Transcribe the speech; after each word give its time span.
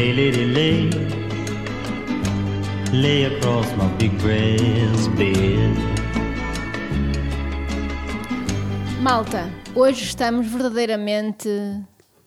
Lay, 0.00 0.14
lady, 0.14 0.46
lay. 0.46 0.90
Lay 2.90 3.26
across 3.26 3.66
my 3.76 3.86
big 3.98 4.12
bed. 4.22 5.76
Malta, 9.02 9.52
hoje 9.74 10.04
estamos 10.04 10.46
verdadeiramente 10.46 11.50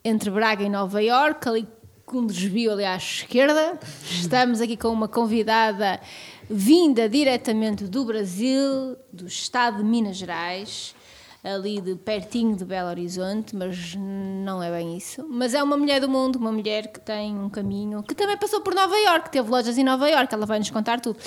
entre 0.05 0.29
Braga 0.29 0.63
e 0.63 0.69
Nova 0.69 1.01
Iorque, 1.01 1.49
ali 1.49 1.67
com 2.05 2.19
um 2.19 2.27
desvio 2.27 2.73
ali 2.73 2.85
à 2.85 2.95
esquerda. 2.95 3.79
Estamos 4.07 4.61
aqui 4.61 4.77
com 4.77 4.89
uma 4.89 5.07
convidada 5.07 5.99
vinda 6.47 7.09
diretamente 7.09 7.85
do 7.85 8.05
Brasil, 8.05 8.95
do 9.11 9.25
estado 9.25 9.77
de 9.77 9.83
Minas 9.83 10.17
Gerais, 10.17 10.93
ali 11.43 11.81
de 11.81 11.95
pertinho 11.95 12.55
de 12.55 12.63
Belo 12.63 12.87
Horizonte, 12.89 13.53
mas 13.53 13.95
não 13.97 14.63
é 14.63 14.71
bem 14.71 14.95
isso. 14.95 15.27
Mas 15.29 15.53
é 15.53 15.61
uma 15.61 15.75
mulher 15.75 15.99
do 15.99 16.07
mundo, 16.07 16.37
uma 16.37 16.51
mulher 16.51 16.87
que 16.87 17.01
tem 17.01 17.37
um 17.37 17.49
caminho, 17.49 18.01
que 18.01 18.15
também 18.15 18.37
passou 18.37 18.61
por 18.61 18.73
Nova 18.73 18.95
Iorque, 18.95 19.29
teve 19.29 19.49
lojas 19.49 19.77
em 19.77 19.83
Nova 19.83 20.09
Iorque, 20.09 20.33
ela 20.33 20.45
vai 20.45 20.57
nos 20.57 20.69
contar 20.69 21.01
tudo. 21.01 21.19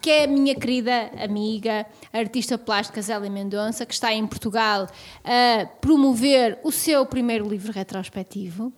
Que 0.00 0.10
é 0.10 0.24
a 0.24 0.26
minha 0.26 0.54
querida 0.54 1.10
amiga, 1.24 1.86
artista 2.12 2.58
plástica 2.58 3.00
Zélia 3.00 3.30
Mendonça, 3.30 3.86
que 3.86 3.94
está 3.94 4.12
em 4.12 4.26
Portugal 4.26 4.86
a 5.24 5.66
promover 5.80 6.58
o 6.62 6.70
seu 6.70 7.06
primeiro 7.06 7.48
livro 7.48 7.72
retrospectivo. 7.72 8.72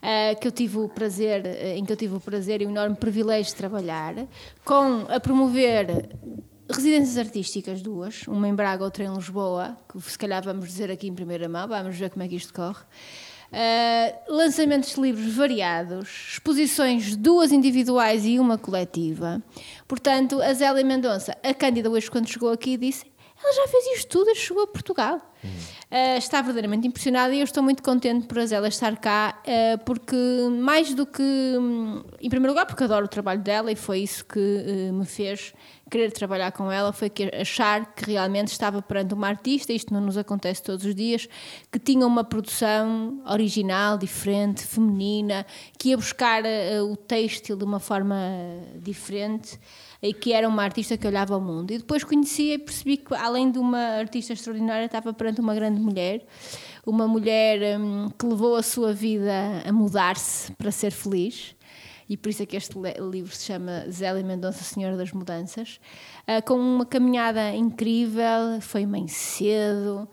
Uh, 0.00 0.40
que 0.40 0.48
eu 0.48 0.50
tive 0.50 0.78
o 0.78 0.88
prazer, 0.88 1.44
em 1.76 1.84
que 1.84 1.92
eu 1.92 1.96
tive 1.96 2.14
o 2.14 2.20
prazer 2.20 2.62
e 2.62 2.64
o 2.64 2.70
enorme 2.70 2.96
privilégio 2.96 3.52
de 3.52 3.54
trabalhar, 3.54 4.14
com 4.64 5.04
a 5.06 5.20
promover 5.20 6.08
residências 6.70 7.18
artísticas 7.18 7.82
duas, 7.82 8.26
uma 8.26 8.48
em 8.48 8.54
Braga, 8.54 8.84
outra 8.84 9.04
em 9.04 9.12
Lisboa, 9.12 9.76
que 9.88 10.00
se 10.00 10.18
calhar 10.18 10.42
vamos 10.42 10.68
dizer 10.68 10.90
aqui 10.90 11.08
em 11.08 11.14
primeira 11.14 11.48
mão, 11.48 11.66
vamos 11.68 11.96
ver 11.96 12.10
como 12.10 12.22
é 12.22 12.28
que 12.28 12.36
isto 12.36 12.52
corre. 12.52 12.82
Uh, 13.52 14.32
lançamentos 14.32 14.94
de 14.94 15.00
livros 15.00 15.34
variados, 15.34 16.08
exposições 16.34 17.16
duas 17.16 17.50
individuais 17.50 18.24
e 18.24 18.38
uma 18.38 18.56
coletiva. 18.56 19.42
Portanto, 19.88 20.40
a 20.40 20.52
Zélia 20.52 20.84
Mendonça, 20.84 21.36
a 21.42 21.52
Cândida 21.52 21.90
hoje 21.90 22.10
quando 22.10 22.28
chegou 22.28 22.50
aqui 22.50 22.76
disse 22.76 23.10
ela 23.42 23.54
já 23.54 23.68
fez 23.68 23.98
isto 23.98 24.08
tudo 24.08 24.30
e 24.30 24.34
chegou 24.34 24.64
a 24.64 24.66
Portugal. 24.66 25.16
Uh, 25.90 26.18
está 26.18 26.42
verdadeiramente 26.42 26.86
impressionada 26.86 27.34
e 27.34 27.40
eu 27.40 27.44
estou 27.44 27.62
muito 27.62 27.82
contente 27.82 28.26
por 28.26 28.38
a 28.38 28.46
Zélia 28.46 28.68
estar 28.68 28.96
cá, 28.98 29.42
uh, 29.46 29.82
porque 29.84 30.14
mais 30.60 30.92
do 30.92 31.06
que, 31.06 31.22
hum, 31.22 32.04
em 32.20 32.28
primeiro 32.28 32.52
lugar, 32.52 32.66
porque 32.66 32.84
adoro 32.84 33.06
o 33.06 33.08
trabalho 33.08 33.40
dela 33.40 33.72
e 33.72 33.76
foi 33.76 34.00
isso 34.00 34.24
que 34.26 34.38
uh, 34.38 34.92
me 34.92 35.06
fez 35.06 35.54
querer 35.90 36.12
trabalhar 36.12 36.52
com 36.52 36.70
ela, 36.70 36.92
foi 36.92 37.10
que 37.10 37.24
achar 37.34 37.94
que 37.94 38.12
realmente 38.12 38.48
estava 38.48 38.80
perante 38.80 39.12
uma 39.12 39.28
artista, 39.28 39.72
isto 39.72 39.92
não 39.92 40.00
nos 40.00 40.16
acontece 40.16 40.62
todos 40.62 40.86
os 40.86 40.94
dias, 40.94 41.28
que 41.70 41.78
tinha 41.78 42.06
uma 42.06 42.22
produção 42.22 43.20
original, 43.26 43.98
diferente, 43.98 44.62
feminina, 44.62 45.44
que 45.78 45.88
ia 45.90 45.96
buscar 45.96 46.44
o 46.88 46.96
têxtil 46.96 47.56
de 47.56 47.64
uma 47.64 47.80
forma 47.80 48.16
diferente 48.76 49.58
e 50.02 50.14
que 50.14 50.32
era 50.32 50.48
uma 50.48 50.62
artista 50.62 50.96
que 50.96 51.06
olhava 51.06 51.34
ao 51.34 51.40
mundo. 51.40 51.72
E 51.72 51.78
depois 51.78 52.04
conhecia 52.04 52.54
e 52.54 52.58
percebi 52.58 52.96
que, 52.96 53.14
além 53.14 53.50
de 53.50 53.58
uma 53.58 53.98
artista 53.98 54.32
extraordinária, 54.32 54.86
estava 54.86 55.12
perante 55.12 55.40
uma 55.40 55.54
grande 55.54 55.80
mulher, 55.80 56.24
uma 56.86 57.06
mulher 57.06 57.78
hum, 57.78 58.08
que 58.18 58.26
levou 58.26 58.56
a 58.56 58.62
sua 58.62 58.92
vida 58.92 59.62
a 59.66 59.72
mudar-se 59.72 60.52
para 60.52 60.70
ser 60.70 60.90
feliz. 60.90 61.54
E 62.10 62.16
por 62.16 62.28
isso 62.28 62.42
é 62.42 62.46
que 62.46 62.56
este 62.56 62.76
livro 63.00 63.32
se 63.32 63.44
chama 63.44 63.84
Zélia 63.88 64.24
Mendonça, 64.24 64.64
Senhora 64.64 64.96
das 64.96 65.12
Mudanças, 65.12 65.80
uh, 66.26 66.44
com 66.44 66.54
uma 66.54 66.84
caminhada 66.84 67.54
incrível, 67.54 68.60
foi 68.60 68.84
mãe 68.84 69.06
cedo, 69.06 70.08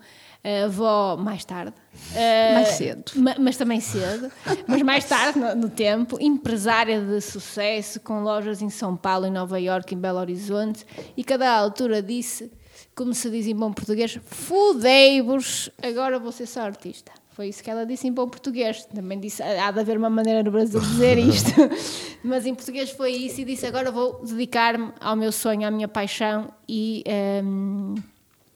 avó 0.64 1.16
mais 1.16 1.44
tarde. 1.44 1.74
Uh, 2.12 2.54
mais 2.54 2.68
cedo. 2.68 3.12
mas 3.40 3.56
também 3.56 3.80
cedo. 3.80 4.30
mas 4.68 4.80
mais 4.82 5.04
tarde, 5.06 5.40
no, 5.40 5.54
no, 5.56 5.68
tempo. 5.68 6.16
Empresária 6.20 7.00
de 7.00 7.20
sucesso, 7.20 7.98
com 7.98 8.22
lojas 8.22 8.62
em 8.62 8.70
São 8.70 8.96
Paulo, 8.96 9.26
em 9.26 9.32
Nova 9.32 9.58
Iorque, 9.58 9.96
em 9.96 9.98
Belo 9.98 10.20
Horizonte. 10.20 10.86
E 11.16 11.24
cada 11.24 11.50
altura 11.50 12.00
disse, 12.00 12.52
como 12.94 13.12
se 13.12 13.28
diz 13.28 13.48
em 13.48 13.56
bom 13.56 13.72
português, 13.72 14.20
fudei-vos, 14.24 15.68
agora 15.82 16.18
vou 16.20 16.30
ser 16.30 16.46
só 16.46 16.60
artista. 16.60 17.10
Foi 17.38 17.46
isso 17.46 17.62
que 17.62 17.70
ela 17.70 17.86
disse 17.86 18.08
em 18.08 18.12
bom 18.12 18.28
português. 18.28 18.84
Também 18.86 19.20
disse, 19.20 19.40
há 19.44 19.70
de 19.70 19.78
haver 19.78 19.96
uma 19.96 20.10
maneira 20.10 20.42
no 20.42 20.50
Brasil 20.50 20.80
de 20.80 20.86
dizer 20.88 21.18
isto. 21.18 21.52
Mas 22.24 22.44
em 22.44 22.52
português 22.52 22.90
foi 22.90 23.12
isso 23.12 23.42
e 23.42 23.44
disse, 23.44 23.64
agora 23.64 23.92
vou 23.92 24.20
dedicar-me 24.24 24.92
ao 25.00 25.14
meu 25.14 25.30
sonho, 25.30 25.64
à 25.64 25.70
minha 25.70 25.86
paixão 25.86 26.52
e... 26.68 27.04
Um, 27.44 27.94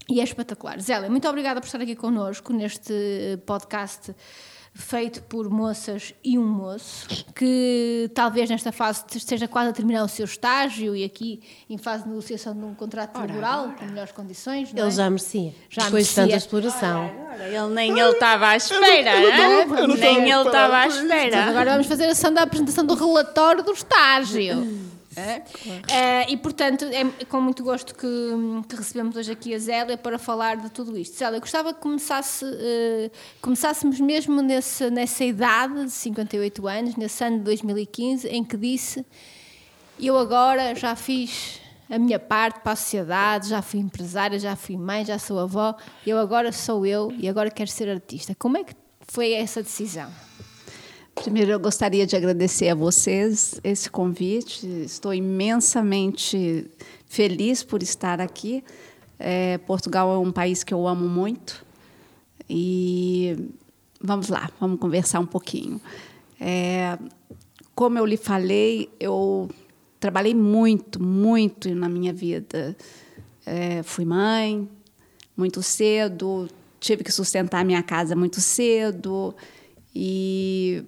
e 0.08 0.20
é 0.20 0.24
espetacular. 0.24 0.80
Zélia, 0.80 1.08
muito 1.08 1.28
obrigada 1.28 1.60
por 1.60 1.66
estar 1.66 1.80
aqui 1.80 1.94
connosco 1.94 2.52
neste 2.52 3.38
podcast 3.46 4.12
feito 4.74 5.22
por 5.24 5.50
moças 5.50 6.14
e 6.24 6.38
um 6.38 6.46
moço 6.46 7.06
que 7.34 8.10
talvez 8.14 8.48
nesta 8.48 8.72
fase 8.72 9.04
esteja 9.14 9.46
quase 9.46 9.68
a 9.68 9.72
terminar 9.72 10.02
o 10.02 10.08
seu 10.08 10.24
estágio 10.24 10.96
e 10.96 11.04
aqui 11.04 11.42
em 11.68 11.76
fase 11.76 12.04
de 12.04 12.08
negociação 12.08 12.54
de 12.54 12.64
um 12.64 12.74
contrato 12.74 13.16
ora, 13.16 13.26
laboral 13.26 13.64
ora. 13.64 13.72
com 13.72 13.84
melhores 13.84 14.12
condições. 14.12 14.70
Ele 14.72 14.80
é? 14.80 14.90
já 14.90 15.10
merecia. 15.10 15.54
Já 15.68 15.84
Depois 15.84 15.92
merecia. 15.92 16.22
de 16.22 16.30
tanta 16.30 16.36
exploração. 16.36 17.10
Ora, 17.32 17.48
ele 17.48 17.74
nem 17.74 17.90
ele 17.98 18.10
estava 18.10 18.48
à 18.48 18.56
espera, 18.56 19.20
nem 19.20 20.30
ele 20.30 20.46
estava 20.46 20.76
à 20.78 20.86
espera. 20.86 21.44
Agora 21.44 21.72
vamos 21.72 21.86
fazer 21.86 22.06
a 22.06 22.12
ação 22.12 22.32
da 22.32 22.42
apresentação 22.42 22.84
do 22.86 22.94
relatório 22.94 23.62
do 23.62 23.72
estágio. 23.72 24.91
É? 25.16 25.40
Claro. 25.40 25.82
Uh, 25.82 26.32
e 26.32 26.36
portanto 26.36 26.84
é 26.86 27.24
com 27.26 27.40
muito 27.40 27.62
gosto 27.62 27.94
que, 27.94 28.06
que, 28.68 28.76
recebemos 28.76 29.16
hoje 29.16 29.32
aqui 29.32 29.54
a 29.54 29.58
Zélia 29.58 29.98
para 29.98 30.18
falar 30.18 30.56
de 30.56 30.70
tudo 30.70 30.96
isto. 30.96 31.16
Zélia, 31.18 31.38
gostava 31.38 31.74
que 31.74 31.80
começasse, 31.80 32.44
uh, 32.44 33.10
começássemos 33.40 34.00
mesmo 34.00 34.40
nessa, 34.40 34.90
nessa 34.90 35.24
idade 35.24 35.84
de 35.84 35.90
58 35.90 36.66
anos, 36.66 36.96
nesse 36.96 37.22
ano 37.24 37.38
de 37.38 37.44
2015, 37.44 38.28
em 38.28 38.42
que 38.42 38.56
disse: 38.56 39.04
Eu 40.00 40.16
agora 40.16 40.74
já 40.74 40.96
fiz 40.96 41.60
a 41.90 41.98
minha 41.98 42.18
parte 42.18 42.60
para 42.60 42.72
a 42.72 42.76
sociedade, 42.76 43.50
já 43.50 43.60
fui 43.60 43.80
empresária, 43.80 44.38
já 44.38 44.56
fui 44.56 44.78
mãe, 44.78 45.04
já 45.04 45.18
sou 45.18 45.38
avó, 45.38 45.76
eu 46.06 46.18
agora 46.18 46.50
sou 46.50 46.86
eu 46.86 47.12
e 47.18 47.28
agora 47.28 47.50
quero 47.50 47.70
ser 47.70 47.88
artista. 47.90 48.34
Como 48.34 48.56
é 48.56 48.64
que 48.64 48.74
foi 49.08 49.32
essa 49.32 49.62
decisão? 49.62 50.10
Primeiro, 51.14 51.52
eu 51.52 51.60
gostaria 51.60 52.06
de 52.06 52.16
agradecer 52.16 52.68
a 52.68 52.74
vocês 52.74 53.60
esse 53.62 53.88
convite. 53.90 54.66
Estou 54.82 55.14
imensamente 55.14 56.68
feliz 57.06 57.62
por 57.62 57.82
estar 57.82 58.20
aqui. 58.20 58.64
É, 59.18 59.58
Portugal 59.58 60.12
é 60.12 60.18
um 60.18 60.32
país 60.32 60.64
que 60.64 60.74
eu 60.74 60.88
amo 60.88 61.06
muito. 61.06 61.64
E 62.48 63.36
vamos 64.00 64.28
lá, 64.28 64.50
vamos 64.58 64.80
conversar 64.80 65.20
um 65.20 65.26
pouquinho. 65.26 65.80
É, 66.40 66.98
como 67.74 67.98
eu 67.98 68.06
lhe 68.06 68.16
falei, 68.16 68.90
eu 68.98 69.48
trabalhei 70.00 70.34
muito, 70.34 71.00
muito 71.00 71.72
na 71.74 71.88
minha 71.88 72.12
vida. 72.12 72.76
É, 73.46 73.82
fui 73.82 74.04
mãe 74.04 74.68
muito 75.36 75.62
cedo, 75.62 76.48
tive 76.80 77.04
que 77.04 77.12
sustentar 77.12 77.64
minha 77.64 77.82
casa 77.82 78.16
muito 78.16 78.40
cedo. 78.40 79.34
E 79.94 80.84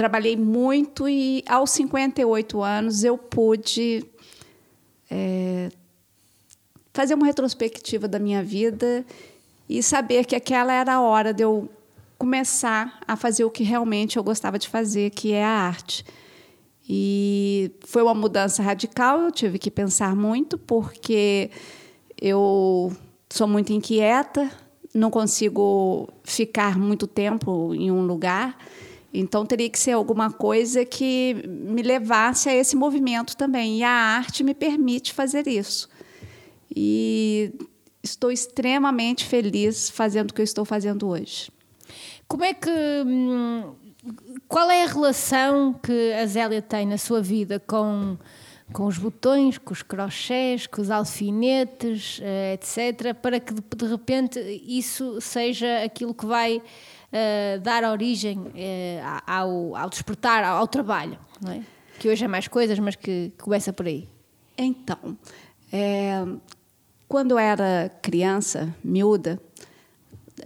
trabalhei 0.00 0.34
muito 0.34 1.06
e 1.06 1.44
aos 1.46 1.72
58 1.72 2.62
anos 2.62 3.04
eu 3.04 3.18
pude 3.18 4.02
é, 5.10 5.68
fazer 6.90 7.12
uma 7.12 7.26
retrospectiva 7.26 8.08
da 8.08 8.18
minha 8.18 8.42
vida 8.42 9.04
e 9.68 9.82
saber 9.82 10.24
que 10.24 10.34
aquela 10.34 10.72
era 10.72 10.94
a 10.94 11.02
hora 11.02 11.34
de 11.34 11.42
eu 11.42 11.68
começar 12.16 12.98
a 13.06 13.14
fazer 13.14 13.44
o 13.44 13.50
que 13.50 13.62
realmente 13.62 14.16
eu 14.16 14.24
gostava 14.24 14.58
de 14.58 14.70
fazer, 14.70 15.10
que 15.10 15.34
é 15.34 15.44
a 15.44 15.50
arte. 15.50 16.02
E 16.88 17.70
foi 17.86 18.00
uma 18.02 18.14
mudança 18.14 18.62
radical, 18.62 19.20
eu 19.20 19.30
tive 19.30 19.58
que 19.58 19.70
pensar 19.70 20.16
muito, 20.16 20.56
porque 20.56 21.50
eu 22.18 22.90
sou 23.28 23.46
muito 23.46 23.70
inquieta, 23.70 24.50
não 24.94 25.10
consigo 25.10 26.08
ficar 26.24 26.78
muito 26.78 27.06
tempo 27.06 27.74
em 27.74 27.90
um 27.90 28.00
lugar. 28.06 28.56
Então 29.12 29.44
teria 29.44 29.68
que 29.68 29.78
ser 29.78 29.92
alguma 29.92 30.30
coisa 30.30 30.84
que 30.84 31.34
me 31.46 31.82
levasse 31.82 32.48
a 32.48 32.54
esse 32.54 32.76
movimento 32.76 33.36
também. 33.36 33.78
E 33.78 33.82
a 33.82 33.90
arte 33.90 34.44
me 34.44 34.54
permite 34.54 35.12
fazer 35.12 35.48
isso. 35.48 35.88
E 36.74 37.52
estou 38.02 38.30
extremamente 38.30 39.24
feliz 39.24 39.90
fazendo 39.90 40.30
o 40.30 40.34
que 40.34 40.40
eu 40.40 40.44
estou 40.44 40.64
fazendo 40.64 41.08
hoje. 41.08 41.50
Como 42.28 42.44
é 42.44 42.54
que. 42.54 42.70
Hum, 42.70 43.74
qual 44.48 44.70
é 44.70 44.84
a 44.84 44.86
relação 44.86 45.74
que 45.74 46.12
a 46.12 46.24
Zélia 46.26 46.62
tem 46.62 46.86
na 46.86 46.96
sua 46.96 47.20
vida 47.20 47.60
com, 47.60 48.16
com 48.72 48.86
os 48.86 48.96
botões, 48.96 49.58
com 49.58 49.72
os 49.72 49.82
crochês, 49.82 50.66
com 50.66 50.80
os 50.80 50.90
alfinetes, 50.90 52.18
eh, 52.22 52.54
etc., 52.54 53.14
para 53.14 53.38
que 53.38 53.52
de 53.52 53.86
repente 53.86 54.40
isso 54.66 55.20
seja 55.20 55.82
aquilo 55.84 56.14
que 56.14 56.24
vai 56.24 56.62
uh, 57.12 57.60
dar 57.60 57.84
origem 57.84 58.38
uh, 58.38 59.22
ao, 59.26 59.76
ao 59.76 59.90
despertar, 59.90 60.44
ao, 60.44 60.58
ao 60.58 60.68
trabalho, 60.68 61.18
é? 61.48 61.62
que 61.98 62.08
hoje 62.08 62.24
é 62.24 62.28
mais 62.28 62.48
coisas, 62.48 62.78
mas 62.78 62.96
que 62.96 63.32
começa 63.38 63.72
por 63.72 63.86
aí. 63.86 64.08
Então, 64.56 65.16
é, 65.72 66.24
quando 67.08 67.32
eu 67.32 67.38
era 67.38 67.90
criança, 68.02 68.74
miúda, 68.82 69.40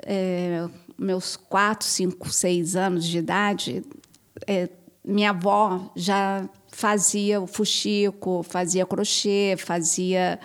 é, 0.03 0.69
meus 0.99 1.37
4, 1.37 1.87
5, 1.87 2.29
6 2.31 2.77
anos 2.77 3.05
de 3.05 3.19
idade, 3.19 3.83
é, 4.47 4.69
minha 5.05 5.31
avó 5.31 5.93
já 5.95 6.49
fazia 6.69 7.41
o 7.41 7.47
fuxico, 7.47 8.43
fazia 8.43 8.87
crochê, 8.87 9.57
fazia 9.59 10.39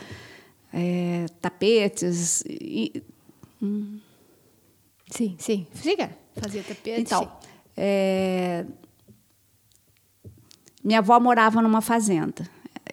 é, 0.73 1.25
tapetes. 1.41 2.43
E, 2.47 3.03
hum. 3.61 3.99
Sim, 5.09 5.35
sim. 5.39 5.67
Siga. 5.73 6.11
Fazia 6.35 6.63
tapetes. 6.63 7.01
Então, 7.01 7.31
é, 7.75 8.65
minha 10.83 10.99
avó 10.99 11.19
morava 11.19 11.61
numa 11.61 11.81
fazenda. 11.81 12.47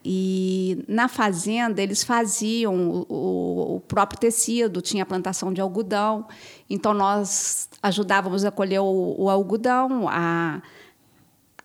E 0.04 0.84
na 0.86 1.08
fazenda 1.08 1.82
eles 1.82 2.04
faziam 2.04 3.04
o, 3.08 3.76
o, 3.76 3.80
próprio 3.80 4.20
tecido, 4.20 4.80
tinha 4.80 5.04
plantação 5.04 5.52
de 5.52 5.60
algodão. 5.60 6.26
Então 6.70 6.94
nós 6.94 7.68
ajudávamos 7.82 8.44
a 8.44 8.50
colher 8.50 8.80
o, 8.80 9.16
o 9.18 9.28
algodão, 9.28 10.08
a, 10.08 10.62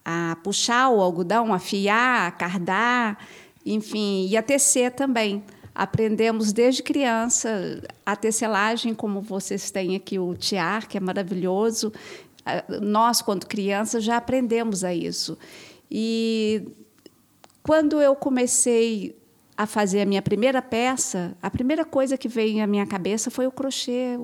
a 0.04 0.36
puxar 0.44 0.90
o 0.90 1.02
algodão, 1.02 1.54
a 1.54 1.60
fiar, 1.60 2.28
a 2.28 2.32
cardar, 2.32 3.18
enfim, 3.66 4.28
e 4.28 4.36
a 4.36 4.42
tecer 4.42 4.92
também. 4.92 5.44
Aprendemos 5.74 6.52
desde 6.52 6.84
criança 6.84 7.82
a 8.06 8.16
tecelagem, 8.16 8.94
como 8.94 9.22
vocês 9.22 9.72
têm 9.72 9.96
aqui 9.96 10.20
o 10.20 10.36
tiar, 10.36 10.88
que 10.88 10.98
é 10.98 11.00
maravilhoso. 11.00 11.94
Nós, 12.82 13.22
quando 13.22 13.46
crianças, 13.46 14.04
já 14.04 14.18
aprendemos 14.18 14.84
a 14.84 14.94
isso. 14.94 15.38
E 15.90 16.64
quando 17.64 18.02
eu 18.02 18.16
comecei 18.16 19.16
a 19.56 19.66
fazer 19.66 20.02
a 20.02 20.06
minha 20.06 20.22
primeira 20.22 20.62
peça, 20.62 21.38
a 21.42 21.50
primeira 21.50 21.86
coisa 21.86 22.18
que 22.18 22.28
veio 22.28 22.64
à 22.64 22.68
minha 22.68 22.86
cabeça 22.86 23.30
foi 23.30 23.46
o 23.46 23.52
crochê, 23.52 24.18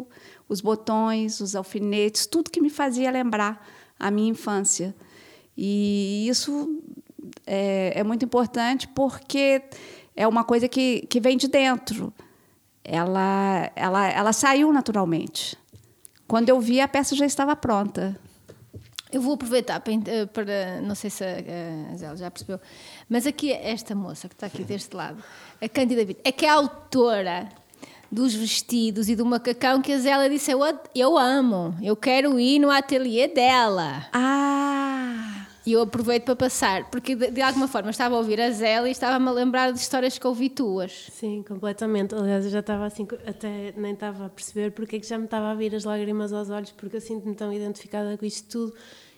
os 0.49 0.61
botões, 0.61 1.39
os 1.39 1.55
alfinetes, 1.55 2.25
tudo 2.25 2.49
que 2.49 2.59
me 2.59 2.69
fazia 2.69 3.11
lembrar 3.11 3.65
a 3.99 4.09
minha 4.09 4.29
infância. 4.29 4.95
E 5.55 6.27
isso 6.27 6.81
é, 7.45 7.93
é 7.95 8.03
muito 8.03 8.25
importante 8.25 8.87
porque 8.87 9.61
é 10.17 10.27
uma 10.27 10.43
coisa 10.43 10.67
que, 10.67 11.01
que 11.07 11.19
vem 11.19 11.37
de 11.37 11.47
dentro. 11.47 12.11
Ela, 12.83 13.71
ela, 13.75 14.07
ela 14.07 14.33
saiu 14.33 14.73
naturalmente. 14.73 15.55
Quando 16.27 16.49
eu 16.49 16.59
vi, 16.59 16.81
a 16.81 16.87
peça 16.87 17.15
já 17.15 17.25
estava 17.25 17.55
pronta. 17.55 18.19
Eu 19.11 19.21
vou 19.21 19.35
aproveitar 19.35 19.79
para, 19.79 19.93
eh, 19.93 20.25
para 20.25 20.81
não 20.81 20.95
sei 20.95 21.09
se 21.09 21.23
a, 21.23 21.95
Zélia 21.95 22.17
já 22.17 22.29
percebeu, 22.29 22.59
mas 23.07 23.25
aqui 23.25 23.53
esta 23.53 23.95
moça 23.95 24.27
que 24.27 24.35
está 24.35 24.47
aqui 24.47 24.63
deste 24.65 24.93
lado, 24.93 25.23
a 25.61 25.69
Cândida 25.69 26.03
Vitor, 26.03 26.21
é 26.25 26.31
que 26.31 26.45
é 26.45 26.49
a 26.49 26.55
autora 26.55 27.47
dos 28.11 28.35
vestidos 28.35 29.07
e 29.07 29.15
do 29.15 29.25
macacão 29.25 29.81
que 29.81 29.93
a 29.93 29.99
Zélia 29.99 30.29
disse 30.29 30.51
eu, 30.51 30.59
eu 30.93 31.17
amo, 31.17 31.73
eu 31.81 31.95
quero 31.95 32.37
ir 32.37 32.59
no 32.59 32.69
ateliê 32.69 33.29
dela. 33.29 34.07
Ah! 34.11 35.46
E 35.67 35.73
eu 35.73 35.81
aproveito 35.81 36.23
para 36.23 36.35
passar, 36.37 36.89
porque 36.89 37.13
de, 37.13 37.29
de 37.29 37.41
alguma 37.41 37.67
forma 37.67 37.89
estava 37.89 38.15
a 38.15 38.19
ouvir 38.19 38.39
a 38.39 38.49
Zélia 38.51 38.87
e 38.87 38.91
estava-me 38.91 39.27
a 39.27 39.31
lembrar 39.33 39.73
de 39.73 39.79
histórias 39.79 40.17
que 40.17 40.25
ouvi 40.25 40.49
tuas. 40.49 41.09
Sim, 41.11 41.43
completamente. 41.45 42.15
Aliás, 42.15 42.45
eu 42.45 42.51
já 42.51 42.61
estava 42.61 42.85
assim, 42.85 43.05
até 43.25 43.73
nem 43.75 43.91
estava 43.91 44.27
a 44.27 44.29
perceber 44.29 44.71
porque 44.71 44.95
é 44.95 44.99
que 45.01 45.05
já 45.05 45.17
me 45.17 45.25
estava 45.25 45.51
a 45.51 45.55
vir 45.55 45.75
as 45.75 45.83
lágrimas 45.83 46.31
aos 46.31 46.49
olhos, 46.49 46.71
porque 46.71 46.95
eu 46.95 47.01
sinto-me 47.01 47.35
tão 47.35 47.51
identificada 47.51 48.17
com 48.17 48.25
isto 48.25 48.47
tudo 48.47 48.73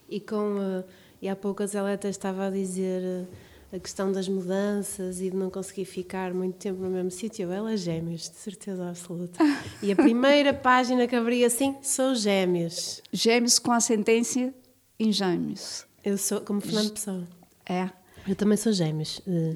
e 0.09 0.19
com. 0.19 0.55
Uh, 0.57 0.83
e 1.21 1.29
há 1.29 1.35
pouco 1.35 1.61
a 1.61 1.67
Zélia 1.67 1.93
até 1.93 2.09
estava 2.09 2.47
a 2.47 2.49
dizer. 2.49 3.03
Uh, 3.03 3.27
a 3.71 3.77
questão 3.77 4.11
das 4.11 4.27
mudanças 4.27 5.21
e 5.21 5.29
de 5.29 5.35
não 5.35 5.51
conseguir 5.51 5.85
ficar 5.85 6.33
muito 6.33 6.55
tempo 6.55 6.81
no 6.81 6.89
mesmo 6.89 7.11
sítio, 7.11 7.51
ela 7.51 7.71
é 7.71 7.77
gêmeos, 7.77 8.27
de 8.27 8.37
certeza 8.37 8.89
absoluta. 8.89 9.37
E 9.83 9.91
a 9.91 9.95
primeira 9.95 10.51
página 10.55 11.05
que 11.05 11.15
abri 11.15 11.45
assim, 11.45 11.75
sou 11.83 12.15
gêmeos. 12.15 12.99
Gêmeos 13.13 13.59
com 13.59 13.71
ascendência 13.71 14.51
em 14.99 15.11
gêmeos. 15.11 15.87
Eu 16.03 16.17
sou, 16.17 16.41
como 16.41 16.61
Fernando 16.61 16.91
Pessoa. 16.91 17.27
É. 17.65 17.89
Eu 18.27 18.35
também 18.35 18.57
sou 18.57 18.71
gêmeos. 18.71 19.21
Eh, 19.27 19.55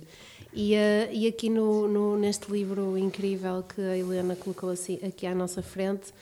e, 0.54 0.74
uh, 0.74 1.12
e 1.12 1.28
aqui 1.28 1.50
no, 1.50 1.88
no, 1.88 2.18
neste 2.18 2.52
livro 2.52 2.98
incrível 2.98 3.64
que 3.64 3.82
a 3.82 3.98
Helena 3.98 4.36
colocou 4.36 4.70
assim, 4.70 5.00
aqui 5.06 5.26
à 5.26 5.34
nossa 5.34 5.64
frente, 5.64 6.14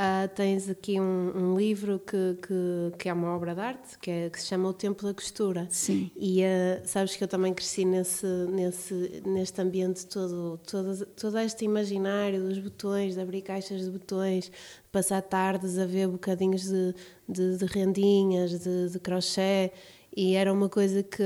uh, 0.00 0.28
tens 0.34 0.68
aqui 0.68 0.98
um, 0.98 1.32
um 1.36 1.56
livro 1.56 1.98
que, 1.98 2.38
que, 2.40 2.98
que, 2.98 3.08
é 3.08 3.12
uma 3.12 3.34
obra 3.36 3.54
de 3.54 3.60
arte, 3.60 3.98
que, 3.98 4.10
é, 4.10 4.30
que 4.30 4.40
se 4.40 4.46
chama 4.46 4.68
O 4.68 4.72
Tempo 4.72 5.04
da 5.04 5.12
Costura. 5.12 5.66
Sim. 5.68 6.10
E 6.16 6.42
uh, 6.42 6.80
sabes 6.84 7.14
que 7.14 7.22
eu 7.22 7.28
também 7.28 7.52
cresci 7.52 7.84
nesse, 7.84 8.26
nesse, 8.50 9.22
neste 9.26 9.60
ambiente 9.60 10.06
todo, 10.06 10.58
todo, 10.68 11.06
todo 11.06 11.38
este 11.38 11.64
imaginário 11.64 12.42
dos 12.48 12.58
botões, 12.58 13.14
de 13.14 13.20
abrir 13.20 13.42
caixas 13.42 13.84
de 13.84 13.90
botões, 13.90 14.50
passar 14.90 15.20
tardes 15.20 15.78
a 15.78 15.84
ver 15.84 16.08
bocadinhos 16.08 16.62
de, 16.62 16.94
de, 17.28 17.58
de 17.58 17.66
rendinhas, 17.66 18.58
de, 18.58 18.88
de 18.88 18.98
crochê, 18.98 19.70
e 20.16 20.34
era 20.34 20.52
uma 20.52 20.68
coisa 20.68 21.02
que 21.02 21.22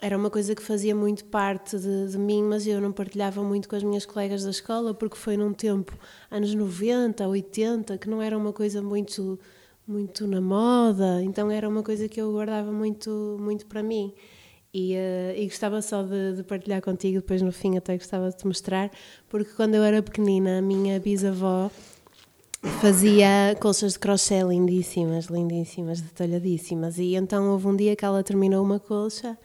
era 0.00 0.16
uma 0.16 0.30
coisa 0.30 0.54
que 0.54 0.62
fazia 0.62 0.94
muito 0.94 1.24
parte 1.26 1.78
de, 1.78 2.08
de, 2.08 2.18
mim, 2.18 2.42
mas 2.42 2.66
eu 2.66 2.80
não 2.80 2.90
partilhava 2.90 3.42
muito 3.42 3.68
com 3.68 3.76
as 3.76 3.82
minhas 3.82 4.06
colegas 4.06 4.44
da 4.44 4.50
escola, 4.50 4.94
porque 4.94 5.16
foi 5.16 5.36
num 5.36 5.52
tempo, 5.52 5.96
anos 6.30 6.54
90, 6.54 7.28
80, 7.28 7.98
que 7.98 8.08
não 8.08 8.22
era 8.22 8.36
uma 8.36 8.52
coisa 8.52 8.80
muito 8.82 9.38
muito 9.86 10.24
na 10.26 10.40
moda, 10.40 11.20
então 11.20 11.50
era 11.50 11.68
uma 11.68 11.82
coisa 11.82 12.08
que 12.08 12.20
eu 12.20 12.30
guardava 12.30 12.70
muito, 12.70 13.36
muito 13.40 13.66
para 13.66 13.82
mim. 13.82 14.14
E, 14.72 14.94
uh, 14.94 15.36
e 15.36 15.46
gostava 15.46 15.82
só 15.82 16.04
de, 16.04 16.36
de, 16.36 16.44
partilhar 16.44 16.80
contigo, 16.80 17.16
depois 17.16 17.42
no 17.42 17.50
fim 17.50 17.76
até 17.76 17.96
gostava 17.96 18.30
de 18.30 18.36
te 18.36 18.46
mostrar, 18.46 18.88
porque 19.28 19.52
quando 19.52 19.74
eu 19.74 19.82
era 19.82 20.00
pequenina, 20.00 20.58
a 20.58 20.62
minha 20.62 21.00
bisavó 21.00 21.68
fazia 22.80 23.56
colchas 23.58 23.94
de 23.94 23.98
crochê 23.98 24.42
lindíssimas, 24.42 25.26
lindíssimas, 25.26 26.00
detalhadíssimas. 26.00 26.98
E 26.98 27.16
então 27.16 27.50
houve 27.50 27.66
um 27.66 27.74
dia 27.74 27.96
que 27.96 28.04
ela 28.04 28.22
terminou 28.22 28.64
uma 28.64 28.78
colcha 28.78 29.36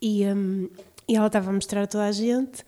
e, 0.00 0.24
um, 0.26 0.68
e 1.08 1.16
ela 1.16 1.26
estava 1.26 1.50
a 1.50 1.52
mostrar 1.52 1.82
a 1.82 1.86
toda 1.86 2.04
a 2.04 2.12
gente. 2.12 2.64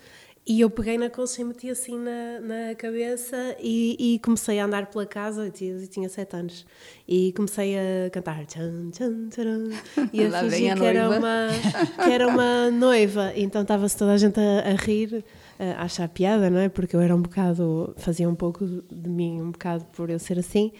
E 0.50 0.62
eu 0.62 0.70
peguei 0.70 0.96
na 0.96 1.10
colcha 1.10 1.42
e 1.42 1.44
meti 1.44 1.68
assim 1.68 1.98
na, 1.98 2.40
na 2.40 2.74
cabeça 2.74 3.36
e, 3.60 4.14
e 4.14 4.18
comecei 4.20 4.58
a 4.58 4.64
andar 4.64 4.86
pela 4.86 5.04
casa, 5.04 5.44
eu 5.44 5.50
tinha, 5.50 5.72
eu 5.72 5.86
tinha 5.86 6.08
sete 6.08 6.34
anos, 6.36 6.64
e 7.06 7.34
comecei 7.34 7.76
a 7.76 8.08
cantar 8.10 8.46
tchan, 8.46 8.88
tchan, 8.90 9.28
tcharam, 9.28 9.68
e 10.10 10.24
a 10.24 10.40
fingir 10.40 10.74
que 10.74 10.84
era, 10.86 11.10
uma, 11.10 11.48
que 12.02 12.10
era 12.10 12.26
uma 12.26 12.70
noiva. 12.70 13.30
Então 13.36 13.60
estava-se 13.60 13.94
toda 13.94 14.14
a 14.14 14.16
gente 14.16 14.40
a, 14.40 14.70
a 14.70 14.74
rir, 14.74 15.22
a 15.58 15.82
achar 15.82 16.08
piada, 16.08 16.48
não 16.48 16.60
é? 16.60 16.70
Porque 16.70 16.96
eu 16.96 17.00
era 17.00 17.14
um 17.14 17.20
bocado, 17.20 17.94
fazia 17.98 18.26
um 18.26 18.34
pouco 18.34 18.64
de 18.90 19.10
mim, 19.10 19.42
um 19.42 19.50
bocado 19.50 19.84
por 19.92 20.08
eu 20.08 20.18
ser 20.18 20.38
assim. 20.38 20.72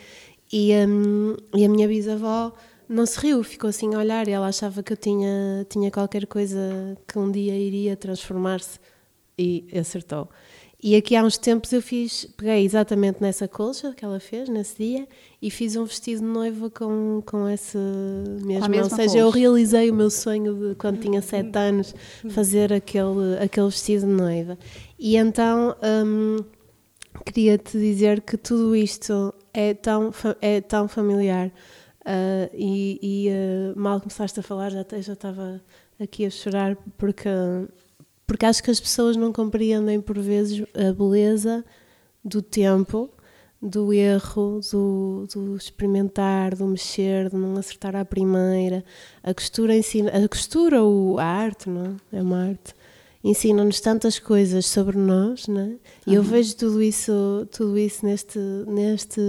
E, 0.51 0.73
um, 0.77 1.37
e 1.55 1.67
a 1.67 1.69
minha 1.69 1.87
bisavó 1.87 2.55
não 2.89 3.05
se 3.05 3.19
riu, 3.21 3.43
ficou 3.45 3.69
assim 3.69 3.95
a 3.95 3.99
olhar 3.99 4.27
e 4.29 4.31
ela 4.31 4.49
achava 4.49 4.83
que 4.83 4.93
eu 4.93 4.97
tinha, 4.97 5.67
tinha 5.69 5.91
qualquer 5.91 6.27
coisa 6.27 6.97
que 7.07 7.19
um 7.19 7.31
dia 7.31 7.57
iria 7.57 7.97
transformar-se 7.97 8.79
e 9.39 9.67
acertou. 9.79 10.29
E 10.81 10.95
aqui 10.95 11.17
há 11.17 11.25
uns 11.25 11.37
tempos 11.37 11.73
eu 11.73 11.83
fiz, 11.83 12.25
peguei 12.37 12.65
exatamente 12.65 13.21
nessa 13.21 13.49
colcha 13.49 13.93
que 13.93 14.05
ela 14.05 14.21
fez 14.21 14.49
nesse 14.49 14.77
dia 14.77 15.09
e 15.43 15.51
fiz 15.51 15.75
um 15.75 15.85
vestido 15.85 16.21
de 16.21 16.27
noiva 16.27 16.71
com, 16.71 17.21
com 17.27 17.49
essa 17.49 17.79
mesma, 18.45 18.69
mesma 18.69 18.85
ou 18.85 18.91
seja, 18.91 19.03
colcha. 19.03 19.19
eu 19.19 19.31
realizei 19.31 19.91
o 19.91 19.95
meu 19.95 20.09
sonho 20.09 20.55
de 20.55 20.75
quando 20.77 21.01
tinha 21.01 21.21
sete 21.21 21.51
anos 21.59 21.93
fazer 22.31 22.73
aquele, 22.73 23.39
aquele 23.43 23.67
vestido 23.67 24.07
de 24.07 24.13
noiva. 24.13 24.57
E 24.97 25.17
então 25.17 25.77
hum, 25.83 26.37
queria 27.27 27.59
te 27.59 27.77
dizer 27.77 28.21
que 28.21 28.37
tudo 28.37 28.77
isto 28.77 29.35
é 29.53 29.75
tão, 29.75 30.13
é 30.41 30.61
tão 30.61 30.87
familiar 30.87 31.51
Uh, 32.09 32.49
e, 32.55 32.99
e 33.03 33.29
uh, 33.29 33.79
mal 33.79 34.01
começaste 34.01 34.41
a 34.41 34.43
falar, 34.43 34.71
já, 34.71 34.83
já 34.99 35.13
estava 35.13 35.61
aqui 36.01 36.25
a 36.25 36.31
chorar 36.31 36.75
porque, 36.97 37.29
porque 38.27 38.47
acho 38.47 38.63
que 38.63 38.71
as 38.71 38.81
pessoas 38.81 39.15
não 39.15 39.31
compreendem 39.31 40.01
por 40.01 40.19
vezes 40.19 40.65
a 40.75 40.91
beleza 40.91 41.63
do 42.25 42.41
tempo, 42.41 43.11
do 43.61 43.93
erro, 43.93 44.61
do, 44.73 45.27
do 45.31 45.57
experimentar, 45.57 46.55
do 46.55 46.67
mexer, 46.67 47.29
de 47.29 47.37
não 47.37 47.59
acertar 47.59 47.95
à 47.95 48.07
primeira. 48.07 48.83
A 49.23 49.35
costura 49.35 49.77
ensina, 49.77 50.11
a 50.11 50.27
costura 50.27 50.83
ou 50.83 51.19
a 51.19 51.25
arte, 51.25 51.69
não 51.69 51.99
é? 52.13 52.19
É 52.19 52.23
uma 52.23 52.49
arte 52.49 52.75
ensina-nos 53.23 53.81
tantas 53.81 54.19
coisas 54.19 54.67
sobre 54.67 54.97
nós, 54.97 55.49
né? 55.49 55.77
E 56.07 56.15
eu 56.15 56.23
vejo 56.23 56.57
tudo 56.57 56.83
isso, 56.83 57.47
tudo 57.51 57.77
isso 57.79 58.05
neste, 58.07 58.39
neste, 58.67 59.21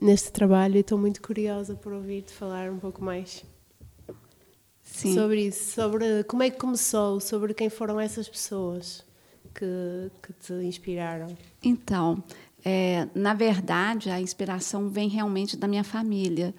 neste 0.00 0.32
trabalho 0.32 0.76
e 0.76 0.80
estou 0.80 0.98
muito 0.98 1.20
curiosa 1.20 1.74
por 1.74 1.92
ouvir-te 1.92 2.32
falar 2.32 2.70
um 2.70 2.78
pouco 2.78 3.04
mais. 3.04 3.44
Sim. 4.82 5.14
Sobre 5.14 5.48
isso, 5.48 5.74
sobre 5.74 6.24
como 6.24 6.42
é 6.42 6.50
que 6.50 6.58
começou, 6.58 7.20
sobre 7.20 7.52
quem 7.52 7.68
foram 7.68 8.00
essas 8.00 8.28
pessoas 8.28 9.04
que, 9.54 10.10
que 10.22 10.32
te 10.32 10.52
inspiraram. 10.64 11.28
Então, 11.62 12.22
é, 12.64 13.06
na 13.14 13.34
verdade, 13.34 14.10
a 14.10 14.20
inspiração 14.20 14.88
vem 14.88 15.08
realmente 15.08 15.56
da 15.56 15.68
minha 15.68 15.84
família 15.84 16.54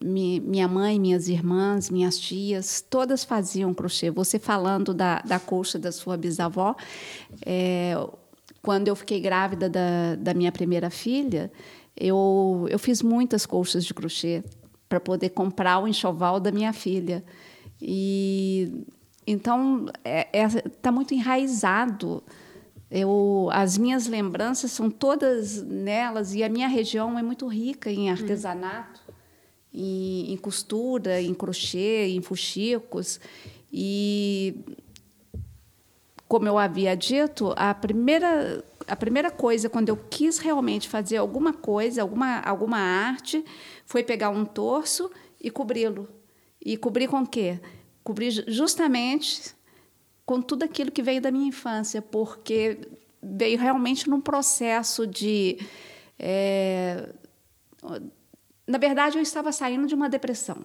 minha 0.00 0.68
mãe, 0.68 0.98
minhas 0.98 1.28
irmãs, 1.28 1.90
minhas 1.90 2.18
tias, 2.18 2.80
todas 2.80 3.24
faziam 3.24 3.74
crochê. 3.74 4.10
Você 4.10 4.38
falando 4.38 4.94
da, 4.94 5.20
da 5.20 5.38
colcha 5.38 5.78
da 5.78 5.92
sua 5.92 6.16
bisavó, 6.16 6.74
é, 7.44 7.94
quando 8.62 8.88
eu 8.88 8.96
fiquei 8.96 9.20
grávida 9.20 9.68
da, 9.68 10.16
da 10.16 10.34
minha 10.34 10.52
primeira 10.52 10.90
filha, 10.90 11.52
eu, 11.96 12.66
eu 12.70 12.78
fiz 12.78 13.02
muitas 13.02 13.44
colchas 13.44 13.84
de 13.84 13.92
crochê 13.92 14.42
para 14.88 15.00
poder 15.00 15.30
comprar 15.30 15.78
o 15.78 15.88
enxoval 15.88 16.38
da 16.38 16.52
minha 16.52 16.72
filha. 16.72 17.24
E 17.80 18.86
então 19.26 19.86
está 19.86 20.00
é, 20.04 20.28
é, 20.32 20.48
tá 20.80 20.92
muito 20.92 21.14
enraizado. 21.14 22.22
Eu, 22.90 23.48
as 23.52 23.78
minhas 23.78 24.06
lembranças 24.06 24.70
são 24.70 24.90
todas 24.90 25.62
nelas 25.62 26.34
e 26.34 26.44
a 26.44 26.48
minha 26.48 26.68
região 26.68 27.18
é 27.18 27.22
muito 27.22 27.46
rica 27.46 27.90
em 27.90 28.10
artesanato, 28.10 29.00
hum. 29.00 29.01
Em, 29.72 30.32
em, 30.32 30.36
costura, 30.36 31.20
em 31.20 31.34
crochê, 31.34 32.08
em 32.08 32.20
fuxicos. 32.20 33.20
E, 33.72 34.54
como 36.28 36.46
eu 36.46 36.58
havia 36.58 36.96
dito, 36.96 37.52
a 37.56 37.74
primeira, 37.74 38.64
a 38.86 38.96
primeira 38.96 39.30
coisa, 39.30 39.68
quando 39.68 39.88
eu 39.88 39.96
quis 39.96 40.38
realmente 40.38 40.88
fazer 40.88 41.16
alguma 41.16 41.52
coisa, 41.52 42.02
alguma, 42.02 42.40
alguma 42.40 42.78
arte, 42.78 43.44
foi 43.86 44.02
pegar 44.02 44.30
um 44.30 44.44
torso 44.44 45.10
e 45.40 45.50
cobri-lo. 45.50 46.08
E 46.64 46.76
cobrir 46.76 47.08
com 47.08 47.22
o 47.22 47.26
quê? 47.26 47.58
Cobrir 48.04 48.30
justamente 48.48 49.54
com 50.24 50.40
tudo 50.40 50.64
aquilo 50.64 50.90
que 50.90 51.02
veio 51.02 51.20
da 51.20 51.30
minha 51.30 51.48
infância, 51.48 52.00
porque 52.00 52.78
veio 53.22 53.58
realmente 53.58 54.08
num 54.08 54.20
processo 54.20 55.06
de. 55.06 55.58
É, 56.18 57.08
na 58.66 58.78
verdade, 58.78 59.18
eu 59.18 59.22
estava 59.22 59.52
saindo 59.52 59.86
de 59.86 59.94
uma 59.94 60.08
depressão. 60.08 60.64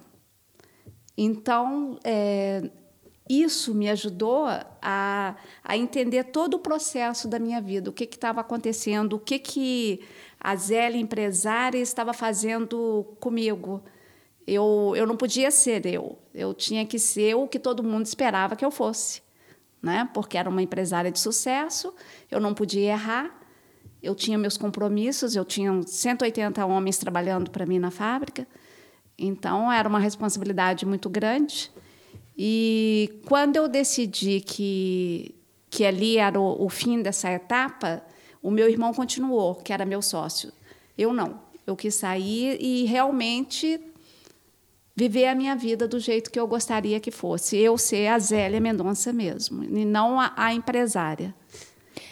Então, 1.18 2.00
é, 2.04 2.70
isso 3.30 3.74
me 3.74 3.90
ajudou 3.90 4.46
a, 4.82 5.36
a 5.64 5.78
entender 5.78 6.26
todo 6.26 6.56
o 6.56 6.60
processo 6.60 7.28
da 7.28 7.40
minha 7.40 7.60
vida, 7.60 7.90
o 7.90 7.94
que 7.94 8.04
estava 8.04 8.42
acontecendo, 8.42 9.14
o 9.14 9.20
que, 9.20 9.40
que 9.40 10.02
a 10.40 10.56
Zélia 10.56 11.00
empresária 11.00 11.80
estava 11.80 12.14
fazendo 12.14 13.16
comigo. 13.20 13.84
Eu, 14.46 14.94
eu 14.96 15.06
não 15.06 15.18
podia 15.18 15.52
ser 15.52 15.86
eu, 15.86 16.18
eu 16.34 16.54
tinha 16.54 16.86
que 16.86 16.98
ser 16.98 17.36
o 17.36 17.48
que 17.48 17.60
todo 17.60 17.84
mundo 17.84 18.06
esperava 18.06 18.56
que 18.56 18.64
eu 18.64 18.72
fosse, 18.72 19.22
né? 19.82 20.10
porque 20.14 20.38
era 20.38 20.50
uma 20.50 20.62
empresária 20.62 21.12
de 21.12 21.20
sucesso, 21.20 21.94
eu 22.32 22.40
não 22.40 22.54
podia 22.54 22.92
errar, 22.92 23.38
eu 24.02 24.14
tinha 24.16 24.38
meus 24.38 24.58
compromissos, 24.58 25.36
eu 25.36 25.44
tinha 25.44 25.82
180 25.82 26.66
homens 26.66 26.98
trabalhando 26.98 27.52
para 27.52 27.66
mim 27.66 27.80
na 27.80 27.92
fábrica, 27.92 28.48
então 29.18 29.72
era 29.72 29.88
uma 29.88 30.00
responsabilidade 30.00 30.86
muito 30.86 31.10
grande. 31.10 31.72
E 32.38 33.20
quando 33.26 33.56
eu 33.56 33.68
decidi 33.68 34.42
que, 34.42 35.34
que 35.70 35.84
ali 35.84 36.18
era 36.18 36.40
o, 36.40 36.66
o 36.66 36.70
fim 36.70 37.02
dessa 37.02 37.32
etapa, 37.32 38.04
o 38.44 38.52
meu 38.52 38.70
irmão 38.70 38.94
continuou, 38.94 39.56
que 39.56 39.74
era 39.74 39.86
meu 39.86 40.02
sócio. 40.02 40.54
Eu 40.96 41.12
não. 41.12 41.40
Eu 41.66 41.76
quis 41.76 41.96
sair 41.96 42.58
e 42.62 42.86
realmente 42.86 43.82
viver 44.96 45.28
a 45.28 45.36
minha 45.36 45.56
vida 45.56 45.88
do 45.88 46.00
jeito 46.00 46.32
que 46.32 46.40
eu 46.40 46.48
gostaria 46.48 47.00
que 47.00 47.12
fosse. 47.12 47.58
Eu 47.58 47.78
ser 47.78 48.08
a 48.08 48.18
Zélia 48.20 48.60
Mendonça 48.60 49.12
mesmo, 49.12 49.64
e 49.64 49.86
não 49.86 50.20
a, 50.20 50.34
a 50.36 50.54
empresária. 50.54 51.36